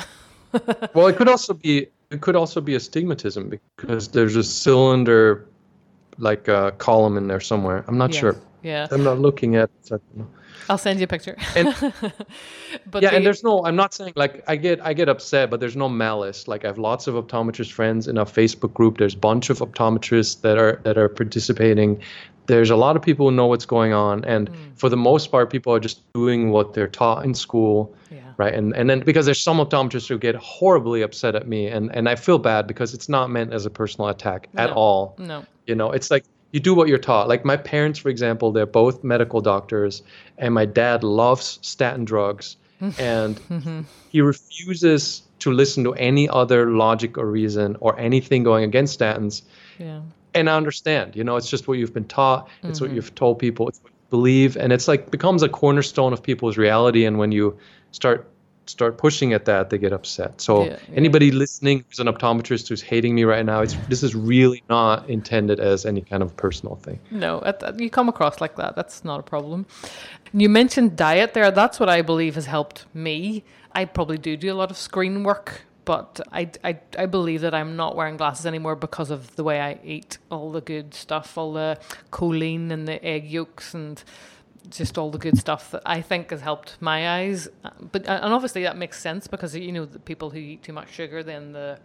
well, 0.93 1.07
it 1.07 1.15
could 1.15 1.29
also 1.29 1.53
be 1.53 1.87
it 2.09 2.21
could 2.21 2.35
also 2.35 2.61
be 2.61 2.75
astigmatism 2.75 3.49
because 3.49 4.09
there's 4.09 4.35
a 4.35 4.43
cylinder 4.43 5.47
like 6.17 6.47
a 6.47 6.73
column 6.77 7.17
in 7.17 7.27
there 7.27 7.39
somewhere. 7.39 7.85
I'm 7.87 7.97
not 7.97 8.11
yes. 8.11 8.19
sure. 8.19 8.35
Yeah. 8.63 8.87
I'm 8.91 9.03
not 9.03 9.19
looking 9.19 9.55
at 9.55 9.69
it. 9.89 10.01
I'll 10.69 10.77
send 10.77 10.99
you 10.99 11.05
a 11.05 11.07
picture. 11.07 11.35
And, 11.55 11.75
but 12.91 13.03
yeah, 13.03 13.09
and 13.09 13.25
there's 13.25 13.43
no. 13.43 13.65
I'm 13.65 13.75
not 13.75 13.93
saying 13.93 14.13
like 14.15 14.43
I 14.47 14.55
get 14.55 14.79
I 14.85 14.93
get 14.93 15.09
upset, 15.09 15.49
but 15.49 15.59
there's 15.59 15.75
no 15.75 15.89
malice. 15.89 16.47
Like 16.47 16.63
I 16.63 16.67
have 16.67 16.77
lots 16.77 17.07
of 17.07 17.15
optometrist 17.15 17.71
friends 17.71 18.07
in 18.07 18.17
our 18.17 18.25
Facebook 18.25 18.73
group. 18.73 18.97
There's 18.97 19.15
a 19.15 19.17
bunch 19.17 19.49
of 19.49 19.59
optometrists 19.59 20.41
that 20.41 20.57
are 20.57 20.79
that 20.83 20.97
are 20.97 21.09
participating 21.09 22.01
there's 22.47 22.69
a 22.69 22.75
lot 22.75 22.95
of 22.95 23.01
people 23.01 23.29
who 23.29 23.35
know 23.35 23.47
what's 23.47 23.65
going 23.65 23.93
on 23.93 24.25
and 24.25 24.51
mm. 24.51 24.55
for 24.75 24.89
the 24.89 24.97
most 24.97 25.31
part 25.31 25.49
people 25.49 25.73
are 25.73 25.79
just 25.79 26.01
doing 26.13 26.51
what 26.51 26.73
they're 26.73 26.87
taught 26.87 27.23
in 27.23 27.33
school 27.33 27.95
yeah. 28.09 28.19
right 28.37 28.53
and 28.53 28.75
and 28.75 28.89
then 28.89 28.99
because 29.01 29.25
there's 29.25 29.41
some 29.41 29.57
optometrists 29.57 30.07
who 30.07 30.17
get 30.17 30.35
horribly 30.35 31.01
upset 31.01 31.35
at 31.35 31.47
me 31.47 31.67
and 31.67 31.93
and 31.95 32.09
I 32.09 32.15
feel 32.15 32.39
bad 32.39 32.67
because 32.67 32.93
it's 32.93 33.09
not 33.09 33.29
meant 33.29 33.53
as 33.53 33.65
a 33.65 33.69
personal 33.69 34.09
attack 34.09 34.49
no. 34.53 34.63
at 34.63 34.69
all 34.71 35.15
no 35.17 35.45
you 35.67 35.75
know 35.75 35.91
it's 35.91 36.11
like 36.11 36.25
you 36.51 36.59
do 36.59 36.73
what 36.73 36.87
you're 36.87 36.97
taught 36.97 37.27
like 37.27 37.45
my 37.45 37.57
parents 37.57 37.99
for 37.99 38.09
example 38.09 38.51
they're 38.51 38.65
both 38.65 39.03
medical 39.03 39.41
doctors 39.41 40.03
and 40.37 40.53
my 40.53 40.65
dad 40.65 41.03
loves 41.03 41.59
statin 41.61 42.05
drugs 42.05 42.57
and 42.97 43.39
mm-hmm. 43.47 43.81
he 44.09 44.21
refuses 44.21 45.21
to 45.37 45.51
listen 45.51 45.83
to 45.83 45.93
any 45.93 46.27
other 46.27 46.71
logic 46.71 47.17
or 47.17 47.25
reason 47.25 47.77
or 47.79 47.97
anything 47.99 48.43
going 48.43 48.63
against 48.63 48.99
statins 48.99 49.43
yeah 49.77 50.01
and 50.33 50.49
I 50.49 50.55
understand, 50.55 51.15
you 51.15 51.23
know, 51.23 51.35
it's 51.35 51.49
just 51.49 51.67
what 51.67 51.77
you've 51.77 51.93
been 51.93 52.05
taught. 52.05 52.49
It's 52.63 52.79
mm-hmm. 52.79 52.85
what 52.85 52.95
you've 52.95 53.13
told 53.15 53.39
people. 53.39 53.67
It's 53.67 53.81
what 53.81 53.91
you 53.91 53.97
believe, 54.09 54.57
and 54.57 54.71
it's 54.71 54.87
like 54.87 55.11
becomes 55.11 55.43
a 55.43 55.49
cornerstone 55.49 56.13
of 56.13 56.23
people's 56.23 56.57
reality. 56.57 57.05
And 57.05 57.17
when 57.17 57.31
you 57.31 57.57
start 57.91 58.27
start 58.67 58.97
pushing 58.97 59.33
at 59.33 59.45
that, 59.45 59.69
they 59.69 59.77
get 59.77 59.91
upset. 59.91 60.39
So 60.39 60.63
yeah, 60.63 60.71
yeah. 60.71 60.77
anybody 60.95 61.31
listening 61.31 61.83
who's 61.87 61.99
an 61.99 62.07
optometrist 62.07 62.69
who's 62.69 62.81
hating 62.81 63.15
me 63.15 63.23
right 63.23 63.45
now, 63.45 63.61
it's 63.61 63.73
this 63.89 64.03
is 64.03 64.15
really 64.15 64.63
not 64.69 65.09
intended 65.09 65.59
as 65.59 65.85
any 65.85 66.01
kind 66.01 66.23
of 66.23 66.35
personal 66.35 66.75
thing. 66.75 66.99
No, 67.11 67.41
you 67.77 67.89
come 67.89 68.09
across 68.09 68.41
like 68.41 68.55
that. 68.55 68.75
That's 68.75 69.03
not 69.03 69.19
a 69.19 69.23
problem. 69.23 69.65
You 70.33 70.49
mentioned 70.49 70.95
diet 70.95 71.33
there. 71.33 71.51
That's 71.51 71.79
what 71.79 71.89
I 71.89 72.01
believe 72.01 72.35
has 72.35 72.45
helped 72.45 72.85
me. 72.93 73.43
I 73.73 73.85
probably 73.85 74.17
do 74.17 74.35
do 74.37 74.51
a 74.51 74.55
lot 74.55 74.71
of 74.71 74.77
screen 74.77 75.23
work 75.23 75.63
but 75.85 76.19
I, 76.31 76.49
I, 76.63 76.79
I 76.97 77.05
believe 77.05 77.41
that 77.41 77.53
I'm 77.53 77.75
not 77.75 77.95
wearing 77.95 78.17
glasses 78.17 78.45
anymore 78.45 78.75
because 78.75 79.09
of 79.09 79.35
the 79.35 79.43
way 79.43 79.59
I 79.59 79.79
eat 79.83 80.17
all 80.29 80.51
the 80.51 80.61
good 80.61 80.93
stuff, 80.93 81.37
all 81.37 81.53
the 81.53 81.79
choline 82.11 82.71
and 82.71 82.87
the 82.87 83.03
egg 83.03 83.29
yolks 83.29 83.73
and 83.73 84.03
just 84.69 84.97
all 84.97 85.09
the 85.09 85.17
good 85.17 85.37
stuff 85.37 85.71
that 85.71 85.81
I 85.85 86.01
think 86.01 86.29
has 86.29 86.41
helped 86.41 86.77
my 86.79 87.19
eyes. 87.19 87.47
But 87.91 88.05
and 88.05 88.33
obviously 88.33 88.63
that 88.63 88.77
makes 88.77 88.99
sense 88.99 89.27
because 89.27 89.55
you 89.55 89.71
know 89.71 89.85
the 89.85 89.99
people 89.99 90.29
who 90.29 90.37
eat 90.37 90.63
too 90.63 90.73
much 90.73 90.91
sugar, 90.91 91.23
then 91.23 91.51
the 91.51 91.79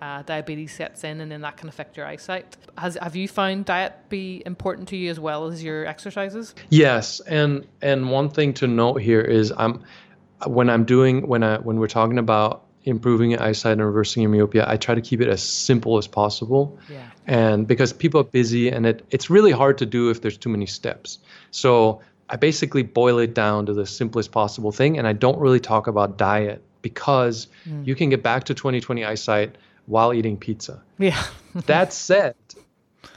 uh, 0.00 0.22
diabetes 0.22 0.72
sets 0.72 1.02
in, 1.04 1.20
and 1.20 1.30
then 1.30 1.40
that 1.40 1.56
can 1.56 1.68
affect 1.68 1.96
your 1.96 2.06
eyesight. 2.06 2.56
Has 2.78 2.96
have 3.00 3.16
you 3.16 3.26
found 3.26 3.64
diet 3.64 3.94
be 4.08 4.42
important 4.46 4.88
to 4.88 4.96
you 4.96 5.10
as 5.10 5.18
well 5.18 5.46
as 5.46 5.62
your 5.62 5.86
exercises? 5.86 6.54
Yes, 6.70 7.20
and 7.20 7.66
and 7.82 8.10
one 8.10 8.30
thing 8.30 8.54
to 8.54 8.66
note 8.66 9.00
here 9.00 9.20
is 9.20 9.52
I'm 9.56 9.82
when 10.46 10.70
I'm 10.70 10.84
doing 10.84 11.26
when 11.26 11.42
I 11.42 11.58
when 11.58 11.78
we're 11.78 11.88
talking 11.88 12.18
about 12.18 12.64
improving 12.84 13.30
your 13.30 13.42
eyesight 13.42 13.72
and 13.72 13.84
reversing 13.84 14.22
your 14.22 14.30
myopia, 14.30 14.64
I 14.68 14.76
try 14.76 14.94
to 14.94 15.00
keep 15.00 15.20
it 15.20 15.28
as 15.28 15.42
simple 15.42 15.98
as 15.98 16.06
possible. 16.06 16.78
Yeah. 16.90 17.10
And 17.26 17.66
because 17.66 17.92
people 17.92 18.20
are 18.20 18.24
busy 18.24 18.68
and 18.68 18.86
it, 18.86 19.04
it's 19.10 19.30
really 19.30 19.52
hard 19.52 19.78
to 19.78 19.86
do 19.86 20.10
if 20.10 20.20
there's 20.20 20.36
too 20.36 20.50
many 20.50 20.66
steps. 20.66 21.18
So 21.50 22.00
I 22.28 22.36
basically 22.36 22.82
boil 22.82 23.18
it 23.18 23.34
down 23.34 23.66
to 23.66 23.72
the 23.72 23.86
simplest 23.86 24.32
possible 24.32 24.70
thing. 24.72 24.98
And 24.98 25.06
I 25.06 25.12
don't 25.14 25.38
really 25.38 25.60
talk 25.60 25.86
about 25.86 26.18
diet 26.18 26.62
because 26.82 27.48
mm. 27.66 27.86
you 27.86 27.94
can 27.94 28.10
get 28.10 28.22
back 28.22 28.44
to 28.44 28.54
20/20 28.54 29.06
eyesight 29.06 29.56
while 29.86 30.12
eating 30.12 30.36
pizza. 30.36 30.82
Yeah. 30.98 31.22
that 31.66 31.92
said, 31.92 32.36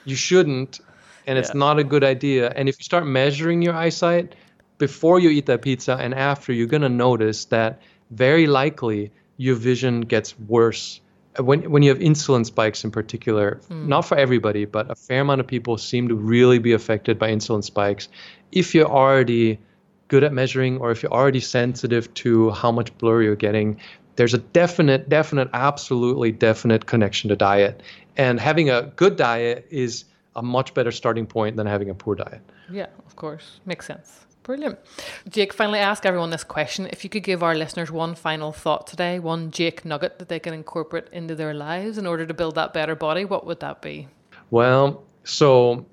you 0.05 0.15
shouldn't, 0.15 0.79
and 1.25 1.37
it's 1.37 1.49
yeah. 1.49 1.59
not 1.59 1.79
a 1.79 1.83
good 1.83 2.03
idea. 2.03 2.51
And 2.55 2.69
if 2.69 2.79
you 2.79 2.83
start 2.83 3.05
measuring 3.05 3.61
your 3.61 3.73
eyesight 3.73 4.35
before 4.77 5.19
you 5.19 5.29
eat 5.29 5.45
that 5.47 5.61
pizza 5.61 5.95
and 5.95 6.13
after, 6.13 6.53
you're 6.53 6.67
going 6.67 6.83
to 6.83 6.89
notice 6.89 7.45
that 7.45 7.81
very 8.11 8.47
likely 8.47 9.11
your 9.37 9.55
vision 9.55 10.01
gets 10.01 10.37
worse 10.39 10.99
when 11.39 11.69
when 11.69 11.83
you 11.83 11.89
have 11.89 11.99
insulin 11.99 12.45
spikes 12.45 12.83
in 12.83 12.91
particular, 12.91 13.59
mm. 13.69 13.87
not 13.87 14.01
for 14.01 14.17
everybody, 14.17 14.65
but 14.65 14.89
a 14.89 14.95
fair 14.95 15.21
amount 15.21 15.39
of 15.39 15.47
people 15.47 15.77
seem 15.77 16.07
to 16.07 16.15
really 16.15 16.59
be 16.59 16.73
affected 16.73 17.19
by 17.19 17.29
insulin 17.29 17.63
spikes. 17.63 18.09
If 18.51 18.73
you're 18.73 18.87
already 18.89 19.59
good 20.07 20.23
at 20.23 20.33
measuring, 20.33 20.77
or 20.77 20.91
if 20.91 21.03
you're 21.03 21.11
already 21.11 21.39
sensitive 21.39 22.13
to 22.15 22.51
how 22.51 22.71
much 22.71 22.97
blur 22.97 23.21
you're 23.21 23.35
getting, 23.35 23.79
there's 24.15 24.33
a 24.33 24.37
definite, 24.39 25.09
definite, 25.09 25.49
absolutely 25.53 26.31
definite 26.31 26.85
connection 26.85 27.29
to 27.29 27.35
diet. 27.35 27.83
And 28.15 28.39
having 28.39 28.69
a 28.69 28.83
good 28.95 29.15
diet 29.15 29.67
is 29.69 30.05
a 30.35 30.41
much 30.41 30.73
better 30.73 30.91
starting 30.91 31.25
point 31.25 31.55
than 31.55 31.67
having 31.67 31.89
a 31.89 31.93
poor 31.93 32.15
diet. 32.15 32.41
Yeah, 32.71 32.87
of 33.05 33.15
course, 33.15 33.59
makes 33.65 33.85
sense. 33.85 34.26
Brilliant. 34.47 34.79
Jake, 35.27 35.51
finally 35.51 35.79
ask 35.79 36.05
everyone 36.05 36.29
this 36.29 36.45
question. 36.45 36.87
If 36.89 37.03
you 37.03 37.09
could 37.09 37.23
give 37.23 37.43
our 37.43 37.53
listeners 37.53 37.91
one 37.91 38.15
final 38.15 38.53
thought 38.53 38.87
today, 38.87 39.19
one 39.19 39.51
Jake 39.51 39.83
nugget 39.83 40.19
that 40.19 40.29
they 40.29 40.39
can 40.39 40.53
incorporate 40.53 41.09
into 41.11 41.35
their 41.35 41.53
lives 41.53 41.97
in 41.97 42.07
order 42.07 42.25
to 42.25 42.33
build 42.33 42.55
that 42.55 42.71
better 42.73 42.95
body, 42.95 43.25
what 43.25 43.45
would 43.45 43.59
that 43.59 43.81
be? 43.81 44.07
Well, 44.49 45.03
so 45.25 45.85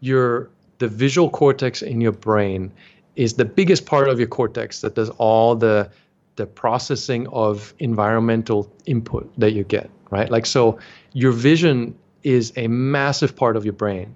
your 0.00 0.48
the 0.78 0.88
visual 0.88 1.28
cortex 1.28 1.82
in 1.82 2.00
your 2.00 2.12
brain 2.12 2.72
is 3.16 3.34
the 3.34 3.44
biggest 3.44 3.84
part 3.84 4.08
of 4.08 4.18
your 4.18 4.28
cortex 4.28 4.80
that 4.80 4.94
does 4.94 5.10
all 5.18 5.54
the 5.54 5.90
the 6.36 6.46
processing 6.46 7.28
of 7.28 7.74
environmental 7.78 8.72
input 8.86 9.30
that 9.38 9.52
you 9.52 9.64
get, 9.64 9.90
right? 10.08 10.30
Like 10.30 10.46
so 10.46 10.78
your 11.12 11.32
vision 11.32 11.94
is 12.22 12.54
a 12.56 12.68
massive 12.68 13.36
part 13.36 13.54
of 13.54 13.66
your 13.66 13.74
brain. 13.74 14.14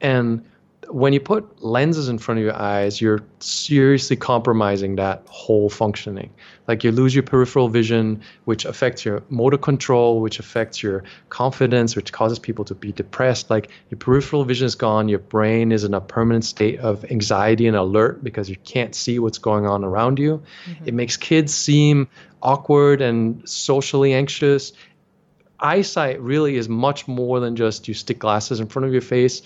And 0.00 0.42
when 0.90 1.12
you 1.12 1.20
put 1.20 1.62
lenses 1.62 2.08
in 2.08 2.18
front 2.18 2.38
of 2.38 2.44
your 2.44 2.56
eyes, 2.56 3.00
you're 3.00 3.24
seriously 3.40 4.16
compromising 4.16 4.96
that 4.96 5.22
whole 5.28 5.68
functioning. 5.68 6.30
Like 6.68 6.84
you 6.84 6.92
lose 6.92 7.14
your 7.14 7.22
peripheral 7.22 7.68
vision, 7.68 8.22
which 8.44 8.64
affects 8.64 9.04
your 9.04 9.22
motor 9.28 9.58
control, 9.58 10.20
which 10.20 10.38
affects 10.38 10.82
your 10.82 11.04
confidence, 11.28 11.96
which 11.96 12.12
causes 12.12 12.38
people 12.38 12.64
to 12.66 12.74
be 12.74 12.92
depressed. 12.92 13.50
Like 13.50 13.70
your 13.90 13.98
peripheral 13.98 14.44
vision 14.44 14.66
is 14.66 14.74
gone, 14.74 15.08
your 15.08 15.18
brain 15.18 15.72
is 15.72 15.84
in 15.84 15.94
a 15.94 16.00
permanent 16.00 16.44
state 16.44 16.78
of 16.80 17.04
anxiety 17.10 17.66
and 17.66 17.76
alert 17.76 18.22
because 18.22 18.48
you 18.48 18.56
can't 18.64 18.94
see 18.94 19.18
what's 19.18 19.38
going 19.38 19.66
on 19.66 19.84
around 19.84 20.18
you. 20.18 20.42
Mm-hmm. 20.66 20.88
It 20.88 20.94
makes 20.94 21.16
kids 21.16 21.54
seem 21.54 22.08
awkward 22.42 23.00
and 23.00 23.48
socially 23.48 24.12
anxious 24.14 24.72
eyesight 25.58 26.20
really 26.20 26.56
is 26.56 26.68
much 26.68 27.08
more 27.08 27.40
than 27.40 27.56
just 27.56 27.88
you 27.88 27.94
stick 27.94 28.18
glasses 28.18 28.60
in 28.60 28.66
front 28.66 28.84
of 28.84 28.92
your 28.92 29.00
face 29.00 29.40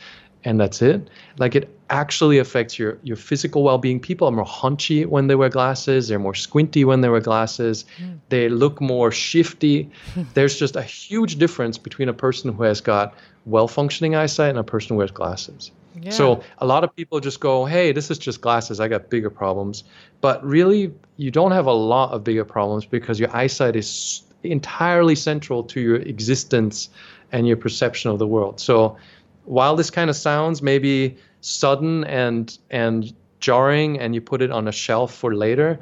and 0.44 0.58
that's 0.58 0.82
it. 0.82 1.08
Like 1.38 1.54
it 1.54 1.68
actually 1.90 2.38
affects 2.38 2.78
your 2.78 2.98
your 3.02 3.16
physical 3.16 3.62
well-being. 3.62 4.00
People 4.00 4.28
are 4.28 4.32
more 4.32 4.44
hunchy 4.44 5.06
when 5.06 5.26
they 5.26 5.34
wear 5.34 5.48
glasses. 5.48 6.08
They're 6.08 6.18
more 6.18 6.34
squinty 6.34 6.84
when 6.84 7.00
they 7.00 7.08
wear 7.08 7.20
glasses. 7.20 7.84
Mm. 7.98 8.18
They 8.28 8.48
look 8.48 8.80
more 8.80 9.10
shifty. 9.10 9.90
There's 10.34 10.58
just 10.58 10.76
a 10.76 10.82
huge 10.82 11.36
difference 11.36 11.78
between 11.78 12.08
a 12.08 12.14
person 12.14 12.52
who 12.52 12.62
has 12.62 12.80
got 12.80 13.14
well-functioning 13.46 14.14
eyesight 14.14 14.50
and 14.50 14.58
a 14.58 14.64
person 14.64 14.90
who 14.90 14.96
wears 14.96 15.10
glasses. 15.10 15.70
Yeah. 16.00 16.10
So 16.10 16.42
a 16.58 16.66
lot 16.66 16.84
of 16.84 16.94
people 16.94 17.20
just 17.20 17.40
go, 17.40 17.64
"Hey, 17.64 17.92
this 17.92 18.10
is 18.10 18.18
just 18.18 18.40
glasses. 18.40 18.80
I 18.80 18.88
got 18.88 19.10
bigger 19.10 19.30
problems." 19.30 19.84
But 20.20 20.44
really, 20.44 20.92
you 21.16 21.30
don't 21.30 21.52
have 21.52 21.66
a 21.66 21.72
lot 21.72 22.12
of 22.12 22.24
bigger 22.24 22.44
problems 22.44 22.86
because 22.86 23.18
your 23.18 23.34
eyesight 23.36 23.76
is 23.76 24.22
entirely 24.42 25.14
central 25.14 25.62
to 25.64 25.80
your 25.80 25.96
existence 25.96 26.88
and 27.32 27.46
your 27.46 27.56
perception 27.56 28.10
of 28.10 28.18
the 28.18 28.26
world. 28.26 28.60
So 28.60 28.96
while 29.44 29.76
this 29.76 29.90
kind 29.90 30.10
of 30.10 30.16
sounds 30.16 30.62
maybe 30.62 31.16
sudden 31.40 32.04
and 32.04 32.58
and 32.70 33.12
jarring 33.40 33.98
and 33.98 34.14
you 34.14 34.20
put 34.20 34.42
it 34.42 34.50
on 34.50 34.68
a 34.68 34.72
shelf 34.72 35.14
for 35.14 35.34
later 35.34 35.78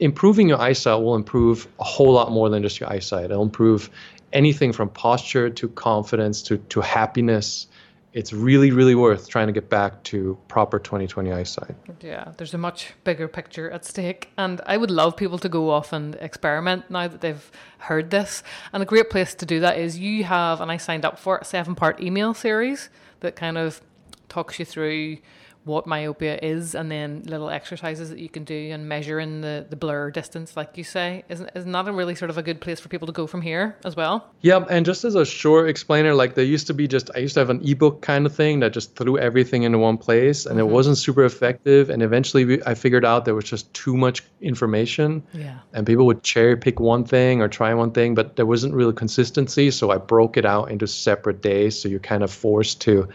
improving 0.00 0.48
your 0.48 0.60
eyesight 0.60 1.00
will 1.02 1.14
improve 1.14 1.68
a 1.78 1.84
whole 1.84 2.12
lot 2.12 2.32
more 2.32 2.48
than 2.48 2.62
just 2.62 2.80
your 2.80 2.90
eyesight. 2.90 3.26
It'll 3.26 3.42
improve 3.42 3.90
anything 4.32 4.72
from 4.72 4.88
posture 4.88 5.50
to 5.50 5.68
confidence 5.68 6.42
to 6.42 6.56
to 6.56 6.80
happiness 6.80 7.66
it's 8.12 8.32
really 8.32 8.70
really 8.70 8.94
worth 8.94 9.28
trying 9.28 9.46
to 9.46 9.52
get 9.52 9.68
back 9.68 10.02
to 10.02 10.36
proper 10.48 10.78
2020 10.78 11.32
eyesight. 11.32 11.74
Yeah 12.00 12.32
there's 12.36 12.54
a 12.54 12.58
much 12.58 12.92
bigger 13.04 13.28
picture 13.28 13.70
at 13.70 13.84
stake 13.84 14.30
and 14.36 14.60
i 14.66 14.76
would 14.76 14.90
love 14.90 15.16
people 15.16 15.38
to 15.38 15.48
go 15.48 15.70
off 15.70 15.92
and 15.92 16.16
experiment 16.16 16.90
now 16.90 17.08
that 17.08 17.20
they've 17.20 17.50
heard 17.78 18.10
this. 18.10 18.42
And 18.72 18.82
a 18.82 18.86
great 18.86 19.10
place 19.10 19.34
to 19.34 19.46
do 19.46 19.60
that 19.60 19.78
is 19.78 19.98
you 19.98 20.24
have 20.24 20.60
and 20.60 20.70
i 20.70 20.76
signed 20.76 21.04
up 21.04 21.18
for 21.18 21.38
a 21.38 21.44
seven 21.44 21.74
part 21.74 22.00
email 22.00 22.34
series 22.34 22.88
that 23.20 23.36
kind 23.36 23.56
of 23.58 23.80
talks 24.28 24.58
you 24.58 24.64
through 24.64 25.18
what 25.64 25.86
myopia 25.86 26.38
is 26.42 26.74
and 26.74 26.90
then 26.90 27.22
little 27.26 27.50
exercises 27.50 28.08
that 28.08 28.18
you 28.18 28.30
can 28.30 28.44
do 28.44 28.70
and 28.72 28.88
measuring 28.88 29.42
the, 29.42 29.66
the 29.68 29.76
blur 29.76 30.10
distance 30.10 30.56
like 30.56 30.78
you 30.78 30.84
say 30.84 31.22
isn't, 31.28 31.50
isn't 31.54 31.70
that 31.70 31.86
a 31.86 31.92
really 31.92 32.14
sort 32.14 32.30
of 32.30 32.38
a 32.38 32.42
good 32.42 32.60
place 32.60 32.80
for 32.80 32.88
people 32.88 33.06
to 33.06 33.12
go 33.12 33.26
from 33.26 33.42
here 33.42 33.76
as 33.84 33.94
well 33.94 34.30
yeah 34.40 34.64
and 34.70 34.86
just 34.86 35.04
as 35.04 35.14
a 35.14 35.24
short 35.24 35.68
explainer 35.68 36.14
like 36.14 36.34
there 36.34 36.44
used 36.44 36.66
to 36.66 36.72
be 36.72 36.88
just 36.88 37.10
i 37.14 37.18
used 37.18 37.34
to 37.34 37.40
have 37.40 37.50
an 37.50 37.60
ebook 37.62 38.00
kind 38.00 38.24
of 38.24 38.34
thing 38.34 38.60
that 38.60 38.72
just 38.72 38.96
threw 38.96 39.18
everything 39.18 39.64
into 39.64 39.76
one 39.76 39.98
place 39.98 40.46
and 40.46 40.58
mm-hmm. 40.58 40.66
it 40.66 40.72
wasn't 40.72 40.96
super 40.96 41.24
effective 41.24 41.90
and 41.90 42.02
eventually 42.02 42.46
we, 42.46 42.62
i 42.64 42.74
figured 42.74 43.04
out 43.04 43.26
there 43.26 43.34
was 43.34 43.44
just 43.44 43.72
too 43.74 43.96
much 43.96 44.22
information 44.40 45.22
yeah 45.34 45.58
and 45.74 45.86
people 45.86 46.06
would 46.06 46.22
cherry 46.22 46.56
pick 46.56 46.80
one 46.80 47.04
thing 47.04 47.42
or 47.42 47.48
try 47.48 47.74
one 47.74 47.90
thing 47.90 48.14
but 48.14 48.36
there 48.36 48.46
wasn't 48.46 48.72
really 48.72 48.94
consistency 48.94 49.70
so 49.70 49.90
i 49.90 49.98
broke 49.98 50.38
it 50.38 50.46
out 50.46 50.70
into 50.70 50.86
separate 50.86 51.42
days 51.42 51.78
so 51.78 51.86
you're 51.86 52.00
kind 52.00 52.22
of 52.22 52.30
forced 52.30 52.80
to 52.80 53.06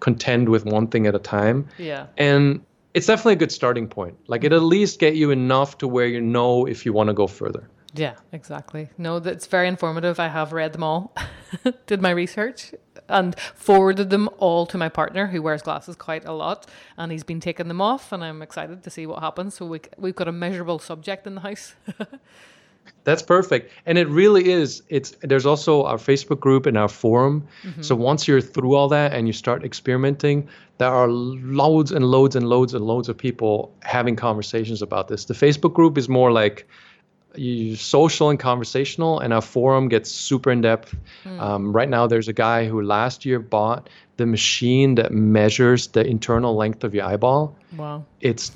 contend 0.00 0.48
with 0.48 0.64
one 0.64 0.86
thing 0.86 1.06
at 1.06 1.14
a 1.14 1.18
time. 1.18 1.68
Yeah. 1.78 2.06
And 2.16 2.64
it's 2.94 3.06
definitely 3.06 3.34
a 3.34 3.36
good 3.36 3.52
starting 3.52 3.88
point. 3.88 4.16
Like 4.28 4.44
it 4.44 4.52
at 4.52 4.58
mm-hmm. 4.58 4.68
least 4.68 5.00
get 5.00 5.16
you 5.16 5.30
enough 5.30 5.78
to 5.78 5.88
where 5.88 6.06
you 6.06 6.20
know 6.20 6.66
if 6.66 6.86
you 6.86 6.92
want 6.92 7.08
to 7.08 7.14
go 7.14 7.26
further. 7.26 7.68
Yeah, 7.96 8.16
exactly. 8.32 8.88
No, 8.98 9.20
that's 9.20 9.46
very 9.46 9.68
informative. 9.68 10.18
I 10.18 10.26
have 10.26 10.52
read 10.52 10.72
them 10.72 10.82
all, 10.82 11.14
did 11.86 12.02
my 12.02 12.10
research, 12.10 12.74
and 13.08 13.38
forwarded 13.54 14.10
them 14.10 14.28
all 14.38 14.66
to 14.66 14.76
my 14.76 14.88
partner 14.88 15.28
who 15.28 15.40
wears 15.40 15.62
glasses 15.62 15.94
quite 15.94 16.24
a 16.24 16.32
lot, 16.32 16.66
and 16.96 17.12
he's 17.12 17.22
been 17.22 17.38
taking 17.38 17.68
them 17.68 17.80
off, 17.80 18.10
and 18.10 18.24
I'm 18.24 18.42
excited 18.42 18.82
to 18.82 18.90
see 18.90 19.06
what 19.06 19.20
happens. 19.20 19.54
So 19.54 19.66
we 19.66 19.80
we've 19.96 20.16
got 20.16 20.26
a 20.26 20.32
measurable 20.32 20.80
subject 20.80 21.26
in 21.26 21.36
the 21.36 21.42
house. 21.42 21.74
That's 23.04 23.22
perfect. 23.22 23.70
And 23.84 23.98
it 23.98 24.08
really 24.08 24.50
is. 24.50 24.82
It's 24.88 25.14
there's 25.20 25.46
also 25.46 25.84
our 25.84 25.98
Facebook 25.98 26.40
group 26.40 26.66
and 26.66 26.76
our 26.78 26.88
forum. 26.88 27.46
Mm-hmm. 27.62 27.82
So 27.82 27.94
once 27.94 28.26
you're 28.26 28.40
through 28.40 28.74
all 28.74 28.88
that 28.88 29.12
and 29.12 29.26
you 29.26 29.32
start 29.32 29.62
experimenting, 29.62 30.48
there 30.78 30.88
are 30.88 31.08
loads 31.08 31.92
and 31.92 32.06
loads 32.06 32.34
and 32.34 32.48
loads 32.48 32.74
and 32.74 32.84
loads 32.84 33.08
of 33.08 33.16
people 33.16 33.74
having 33.82 34.16
conversations 34.16 34.80
about 34.80 35.08
this. 35.08 35.26
The 35.26 35.34
Facebook 35.34 35.74
group 35.74 35.98
is 35.98 36.08
more 36.08 36.32
like 36.32 36.66
you 37.36 37.76
social 37.76 38.30
and 38.30 38.38
conversational, 38.38 39.20
and 39.20 39.32
our 39.32 39.42
forum 39.42 39.88
gets 39.88 40.10
super 40.10 40.50
in 40.50 40.60
depth. 40.60 40.96
Mm. 41.24 41.40
Um, 41.40 41.72
right 41.72 41.88
now, 41.88 42.06
there's 42.06 42.28
a 42.28 42.32
guy 42.32 42.66
who 42.66 42.80
last 42.82 43.24
year 43.24 43.38
bought 43.38 43.88
the 44.16 44.26
machine 44.26 44.94
that 44.94 45.12
measures 45.12 45.88
the 45.88 46.06
internal 46.06 46.54
length 46.54 46.84
of 46.84 46.94
your 46.94 47.04
eyeball. 47.04 47.56
Wow! 47.76 48.04
It's 48.20 48.52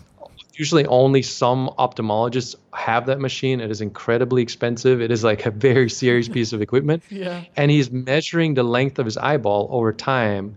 usually 0.59 0.85
only 0.87 1.23
some 1.23 1.71
ophthalmologists 1.79 2.57
have 2.75 3.07
that 3.07 3.21
machine. 3.21 3.61
It 3.61 3.71
is 3.71 3.81
incredibly 3.81 4.43
expensive. 4.43 5.01
It 5.01 5.11
is 5.11 5.23
like 5.23 5.47
a 5.47 5.51
very 5.51 5.89
serious 5.89 6.29
piece 6.37 6.53
of 6.53 6.61
equipment. 6.61 7.03
Yeah. 7.11 7.45
And 7.57 7.71
he's 7.71 7.91
measuring 7.91 8.55
the 8.55 8.65
length 8.65 8.99
of 8.99 9.07
his 9.07 9.17
eyeball 9.17 9.69
over 9.71 9.93
time 9.93 10.57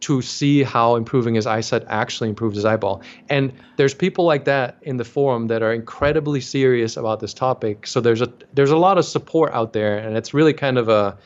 to 0.00 0.22
see 0.22 0.62
how 0.62 0.96
improving 0.96 1.34
his 1.34 1.46
eyesight 1.46 1.84
actually 1.88 2.30
improves 2.30 2.56
his 2.56 2.64
eyeball. 2.64 3.02
And 3.28 3.52
there's 3.76 3.92
people 3.92 4.24
like 4.24 4.46
that 4.46 4.78
in 4.82 4.96
the 4.96 5.04
forum 5.04 5.48
that 5.48 5.62
are 5.62 5.74
incredibly 5.74 6.40
serious 6.40 6.96
about 6.96 7.20
this 7.20 7.34
topic. 7.34 7.86
So 7.86 8.00
there's 8.00 8.22
a 8.22 8.32
there's 8.54 8.70
a 8.70 8.78
lot 8.78 8.96
of 8.96 9.04
support 9.04 9.52
out 9.52 9.74
there 9.74 9.98
and 9.98 10.16
it's 10.16 10.32
really 10.32 10.54
kind 10.54 10.78
of 10.78 10.88
a 10.88 11.18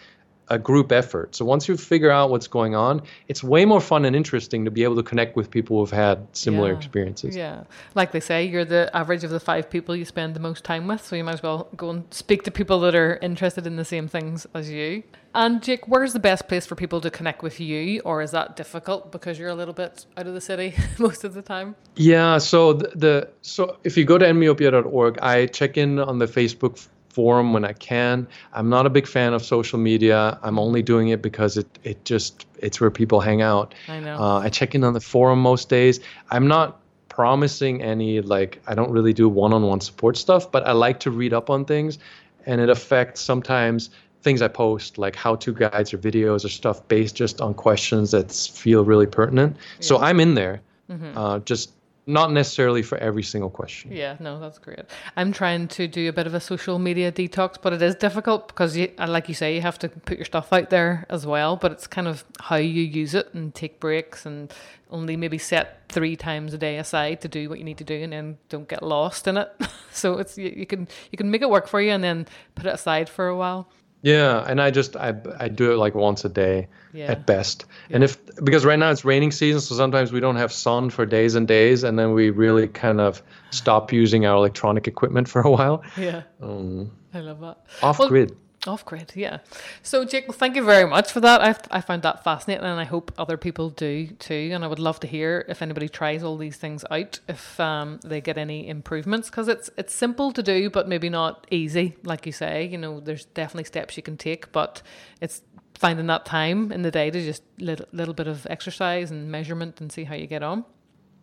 a 0.49 0.59
group 0.59 0.93
effort. 0.93 1.35
So 1.35 1.45
once 1.45 1.69
you 1.69 1.77
figure 1.77 2.11
out 2.11 2.31
what's 2.31 2.47
going 2.47 2.75
on, 2.75 3.03
it's 3.29 3.43
way 3.43 3.65
more 3.65 3.81
fun 3.81 4.05
and 4.05 4.15
interesting 4.15 4.65
to 4.65 4.71
be 4.71 4.85
able 4.85 4.97
to 4.97 5.03
connect 5.03 5.37
with 5.37 5.51
people 5.51 5.79
who've 5.79 5.91
had 5.91 6.27
similar 6.33 6.71
yeah. 6.71 6.77
experiences. 6.77 7.37
Yeah. 7.37 7.65
Like 7.95 8.13
they 8.13 8.21
say, 8.21 8.45
you're 8.45 8.65
the 8.65 8.91
average 8.95 9.25
of 9.25 9.31
the 9.31 9.41
five 9.41 9.71
people 9.71 9.97
you 9.97 10.05
spend 10.05 10.35
the 10.35 10.41
most 10.41 10.65
time 10.65 10.87
with. 10.87 11.05
So 11.05 11.17
you 11.17 11.25
might 11.25 11.35
as 11.35 11.43
well 11.43 11.69
go 11.77 11.91
and 11.91 12.05
speak 12.13 12.43
to 12.45 12.51
people 12.51 12.81
that 12.81 12.95
are 12.95 13.19
interested 13.23 13.67
in 13.67 13.77
the 13.77 13.85
same 13.85 14.07
things 14.09 14.47
as 14.55 14.71
you. 14.71 15.03
And 15.35 15.63
Jake, 15.63 15.89
where's 15.89 16.13
the 16.13 16.21
best 16.21 16.47
place 16.47 16.65
for 16.65 16.77
people 16.77 17.01
to 17.01 17.11
connect 17.11 17.43
with 17.43 17.59
you? 17.59 18.01
Or 18.05 18.23
is 18.23 18.31
that 18.31 18.55
difficult 18.55 19.11
because 19.11 19.37
you're 19.39 19.49
a 19.49 19.55
little 19.55 19.75
bit 19.75 20.07
out 20.17 20.27
of 20.27 20.35
the 20.35 20.41
city 20.41 20.75
most 20.99 21.25
of 21.25 21.35
the 21.35 21.43
time? 21.43 21.75
Yeah. 21.97 22.39
So 22.39 22.75
the, 22.75 22.89
the 22.95 23.29
so 23.43 23.79
if 23.83 23.97
you 23.97 24.05
go 24.05 24.19
to 24.19 24.25
endmyopia.org, 24.25 25.19
I 25.21 25.47
check 25.47 25.77
in 25.77 25.99
on 25.99 26.19
the 26.19 26.27
Facebook 26.27 26.87
forum 27.15 27.53
when 27.53 27.65
I 27.65 27.73
can. 27.73 28.27
I'm 28.53 28.69
not 28.69 28.87
a 28.87 28.91
big 28.91 29.07
fan 29.07 29.33
of 29.33 29.45
social 29.45 29.79
media. 29.79 30.39
I'm 30.43 30.59
only 30.59 30.83
doing 30.83 31.09
it 31.09 31.23
because 31.23 31.57
it 31.57 31.79
it 31.85 32.05
just 32.05 32.47
it's 32.59 32.81
where 32.81 32.91
people 32.91 33.21
hang 33.21 33.43
out. 33.43 33.75
I 33.89 34.01
know. 34.01 34.19
Uh, 34.19 34.39
I 34.41 34.49
check 34.49 34.75
in 34.75 34.85
on 34.85 34.93
the 34.93 35.01
forum 35.01 35.41
most 35.41 35.69
days. 35.69 36.01
I'm 36.31 36.49
not 36.49 36.81
promising 37.09 37.83
any 37.83 38.21
like 38.21 38.61
I 38.67 38.75
don't 38.75 38.91
really 38.91 39.13
do 39.13 39.29
one-on-one 39.29 39.81
support 39.81 40.17
stuff, 40.17 40.51
but 40.51 40.67
I 40.67 40.73
like 40.73 41.01
to 41.01 41.11
read 41.11 41.33
up 41.33 41.51
on 41.51 41.65
things, 41.65 41.99
and 42.47 42.61
it 42.61 42.69
affects 42.69 43.21
sometimes 43.21 43.91
things 44.23 44.43
I 44.43 44.49
post, 44.49 44.99
like 44.99 45.15
how-to 45.15 45.53
guides 45.53 45.95
or 45.95 45.99
videos 45.99 46.45
or 46.45 46.49
stuff 46.49 46.89
based 46.89 47.15
just 47.15 47.41
on 47.41 47.55
questions 47.55 48.11
that 48.11 48.33
feel 48.33 48.85
really 48.85 49.07
pertinent. 49.07 49.57
Yeah. 49.57 49.87
So 49.87 49.99
I'm 49.99 50.19
in 50.19 50.35
there, 50.35 50.63
mm-hmm. 50.91 51.17
uh, 51.17 51.39
just 51.41 51.73
not 52.07 52.31
necessarily 52.33 52.83
for 52.83 52.99
every 52.99 53.23
single 53.23 53.49
question. 53.49 53.91
Yeah, 53.93 54.17
no, 54.21 54.39
that's 54.39 54.59
great. 54.59 54.81
I'm 55.17 55.33
trying 55.33 55.69
to 55.69 55.89
do 55.89 56.09
a 56.09 56.13
bit 56.13 56.27
of 56.27 56.35
a 56.35 56.41
social 56.41 56.79
media 56.79 57.11
detox, 57.11 57.57
but 57.61 57.73
it 57.73 57.81
is 57.81 57.95
difficult 57.95 58.49
because, 58.49 58.77
you, 58.77 58.93
uh, 58.99 59.07
like 59.09 59.29
you 59.29 59.35
say, 59.35 59.55
you 59.55 59.63
have 59.63 59.79
to 59.79 59.89
put 59.89 60.19
your 60.19 60.27
stuff 60.27 60.53
out 60.53 60.71
there 60.71 61.07
as 61.09 61.27
well. 61.27 61.57
But 61.57 61.73
it's 61.73 61.87
kind 61.87 62.07
of 62.07 62.25
how 62.41 62.57
you 62.57 62.83
use 62.83 63.15
it 63.15 63.33
and 63.33 63.55
take 63.55 63.81
breaks 63.81 64.27
and 64.27 64.53
only 64.91 65.17
maybe 65.17 65.39
set 65.39 65.89
three 65.89 66.15
times 66.15 66.53
a 66.53 66.59
day 66.59 66.77
aside 66.77 67.21
to 67.23 67.29
do 67.29 67.49
what 67.49 67.59
you 67.59 67.65
need 67.65 67.79
to 67.79 67.85
do, 67.85 68.03
and 68.03 68.13
then 68.13 68.39
don't 68.49 68.69
get 68.69 68.83
lost 68.83 69.27
in 69.27 69.39
it. 69.39 69.51
so 69.91 70.19
it's 70.19 70.37
you, 70.37 70.53
you 70.55 70.67
can 70.67 70.87
you 71.11 71.17
can 71.17 71.31
make 71.31 71.41
it 71.41 71.49
work 71.49 71.67
for 71.67 71.81
you, 71.81 71.91
and 71.91 72.05
then 72.05 72.27
put 72.55 72.67
it 72.67 72.75
aside 72.75 73.09
for 73.09 73.29
a 73.29 73.37
while. 73.37 73.69
Yeah, 74.05 74.45
and 74.47 74.61
I 74.61 74.71
just 74.71 74.97
I 74.97 75.15
I 75.39 75.49
do 75.49 75.73
it 75.73 75.77
like 75.77 75.95
once 75.95 76.27
a 76.27 76.29
day 76.29 76.69
yeah. 76.93 77.07
at 77.07 77.25
best. 77.25 77.65
Yeah. 77.89 77.95
And 77.95 78.05
if 78.05 78.19
because 78.45 78.67
right 78.67 78.79
now 78.79 78.91
it's 78.91 79.03
raining 79.03 79.33
season, 79.33 79.63
so 79.63 79.75
sometimes 79.75 80.13
we 80.13 80.21
don't 80.21 80.37
have 80.37 80.53
sun 80.53 80.91
for 80.91 81.07
days 81.07 81.37
and 81.37 81.49
days, 81.49 81.85
and 81.85 81.99
then 81.99 82.13
we 82.13 82.29
really 82.29 82.69
kind 82.69 83.01
of 83.01 83.23
stop 83.51 83.95
using 83.95 84.27
our 84.27 84.37
electronic 84.37 84.87
equipment 84.87 85.27
for 85.33 85.41
a 85.41 85.51
while. 85.51 85.83
Yeah. 85.97 86.25
Um, 86.43 86.93
I 87.15 87.21
love 87.21 87.41
that. 87.41 87.65
Off 87.83 87.99
well, 87.99 88.09
grid. 88.09 88.37
Oh, 88.67 88.79
grid, 88.83 89.13
Yeah. 89.15 89.39
So, 89.83 90.07
Jake, 90.07 90.27
well, 90.27 90.37
thank 90.37 90.57
you 90.57 90.65
very 90.65 90.87
much 90.89 91.13
for 91.13 91.21
that. 91.21 91.43
I, 91.43 91.77
I 91.77 91.81
found 91.83 92.03
that 92.03 92.25
fascinating 92.25 92.65
and 92.65 92.81
I 92.81 92.85
hope 92.85 93.13
other 93.19 93.37
people 93.37 93.69
do 93.69 94.07
too. 94.07 94.51
And 94.55 94.65
I 94.65 94.69
would 94.69 94.79
love 94.79 95.01
to 95.01 95.07
hear 95.07 95.45
if 95.49 95.61
anybody 95.61 95.89
tries 95.89 96.23
all 96.23 96.39
these 96.39 96.57
things 96.57 96.83
out, 96.91 97.21
if 97.29 97.61
um, 97.61 98.01
they 98.03 98.23
get 98.23 98.39
any 98.39 98.67
improvements, 98.67 99.29
because 99.29 99.49
it's, 99.49 99.69
it's 99.77 99.95
simple 99.95 100.33
to 100.33 100.43
do, 100.43 100.71
but 100.71 100.89
maybe 100.89 101.11
not 101.11 101.47
easy. 101.51 101.97
Like 102.05 102.25
you 102.25 102.33
say, 102.33 102.65
you 102.65 102.79
know, 102.79 103.01
there's 103.01 103.27
definitely 103.27 103.65
steps 103.65 103.99
you 103.99 104.03
can 104.03 104.17
take, 104.17 104.51
but 104.51 104.81
it's 105.21 105.43
finding 105.75 106.07
that 106.07 106.25
time 106.25 106.73
in 106.73 106.81
the 106.81 106.91
day 106.91 107.11
to 107.11 107.23
just 107.23 107.43
little, 107.59 107.87
little 107.93 108.15
bit 108.15 108.29
of 108.29 108.47
exercise 108.49 109.11
and 109.11 109.31
measurement 109.31 109.81
and 109.83 109.93
see 109.93 110.05
how 110.05 110.15
you 110.15 110.27
get 110.27 110.43
on. 110.43 110.65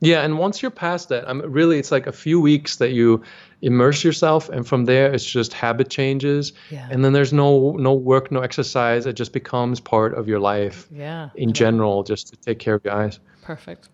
Yeah, 0.03 0.23
and 0.23 0.39
once 0.39 0.61
you're 0.63 0.71
past 0.71 1.09
that, 1.09 1.29
I'm 1.29 1.41
really 1.41 1.77
it's 1.77 1.91
like 1.91 2.07
a 2.07 2.11
few 2.11 2.41
weeks 2.41 2.77
that 2.77 2.89
you 2.91 3.21
immerse 3.61 4.03
yourself, 4.03 4.49
and 4.49 4.67
from 4.67 4.85
there 4.85 5.13
it's 5.13 5.23
just 5.23 5.53
habit 5.53 5.91
changes, 5.91 6.53
Yeah. 6.71 6.87
and 6.89 7.05
then 7.05 7.13
there's 7.13 7.31
no 7.31 7.73
no 7.73 7.93
work, 7.93 8.31
no 8.31 8.39
exercise. 8.41 9.05
It 9.05 9.13
just 9.13 9.31
becomes 9.31 9.79
part 9.79 10.15
of 10.17 10.27
your 10.27 10.39
life 10.39 10.87
Yeah. 10.91 11.29
in 11.35 11.53
general, 11.53 12.01
just 12.03 12.27
to 12.29 12.35
take 12.35 12.57
care 12.57 12.73
of 12.73 12.83
your 12.83 12.95
eyes. 12.95 13.19
Perfect. 13.43 13.89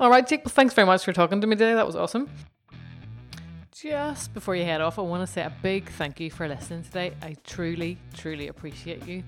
All 0.00 0.10
right, 0.10 0.26
Jake. 0.26 0.44
Well, 0.44 0.52
thanks 0.52 0.74
very 0.74 0.86
much 0.86 1.04
for 1.04 1.12
talking 1.12 1.40
to 1.40 1.46
me 1.46 1.54
today. 1.54 1.74
That 1.74 1.86
was 1.86 1.94
awesome. 1.96 2.28
Just 3.70 4.34
before 4.34 4.54
you 4.56 4.64
head 4.64 4.80
off, 4.80 4.98
I 4.98 5.02
want 5.02 5.26
to 5.26 5.32
say 5.32 5.42
a 5.42 5.52
big 5.62 5.88
thank 5.90 6.18
you 6.20 6.30
for 6.30 6.46
listening 6.48 6.82
today. 6.84 7.12
I 7.22 7.36
truly, 7.44 7.98
truly 8.14 8.48
appreciate 8.48 9.06
you. 9.06 9.22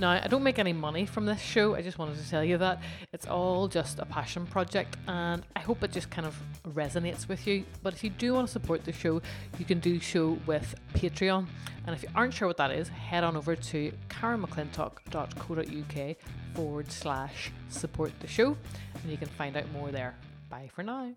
Now, 0.00 0.12
I 0.12 0.28
don't 0.28 0.42
make 0.42 0.58
any 0.58 0.72
money 0.72 1.04
from 1.04 1.26
this 1.26 1.42
show. 1.42 1.74
I 1.74 1.82
just 1.82 1.98
wanted 1.98 2.16
to 2.16 2.30
tell 2.30 2.42
you 2.42 2.56
that 2.56 2.80
it's 3.12 3.26
all 3.26 3.68
just 3.68 3.98
a 3.98 4.06
passion 4.06 4.46
project, 4.46 4.96
and 5.06 5.42
I 5.54 5.60
hope 5.60 5.82
it 5.82 5.92
just 5.92 6.10
kind 6.10 6.26
of 6.26 6.34
resonates 6.66 7.28
with 7.28 7.46
you. 7.46 7.66
But 7.82 7.92
if 7.92 8.02
you 8.02 8.08
do 8.08 8.32
want 8.32 8.46
to 8.46 8.52
support 8.52 8.82
the 8.82 8.94
show, 8.94 9.20
you 9.58 9.66
can 9.66 9.78
do 9.78 10.00
so 10.00 10.38
with 10.46 10.74
Patreon. 10.94 11.46
And 11.86 11.94
if 11.94 12.02
you 12.02 12.08
aren't 12.14 12.32
sure 12.32 12.48
what 12.48 12.56
that 12.56 12.70
is, 12.70 12.88
head 12.88 13.24
on 13.24 13.36
over 13.36 13.54
to 13.54 13.92
karenmcclintock.co.uk 14.08 16.16
forward 16.54 16.90
slash 16.90 17.52
support 17.68 18.18
the 18.20 18.26
show, 18.26 18.56
and 19.02 19.10
you 19.10 19.18
can 19.18 19.28
find 19.28 19.54
out 19.54 19.70
more 19.70 19.90
there. 19.90 20.16
Bye 20.48 20.70
for 20.74 20.82
now. 20.82 21.12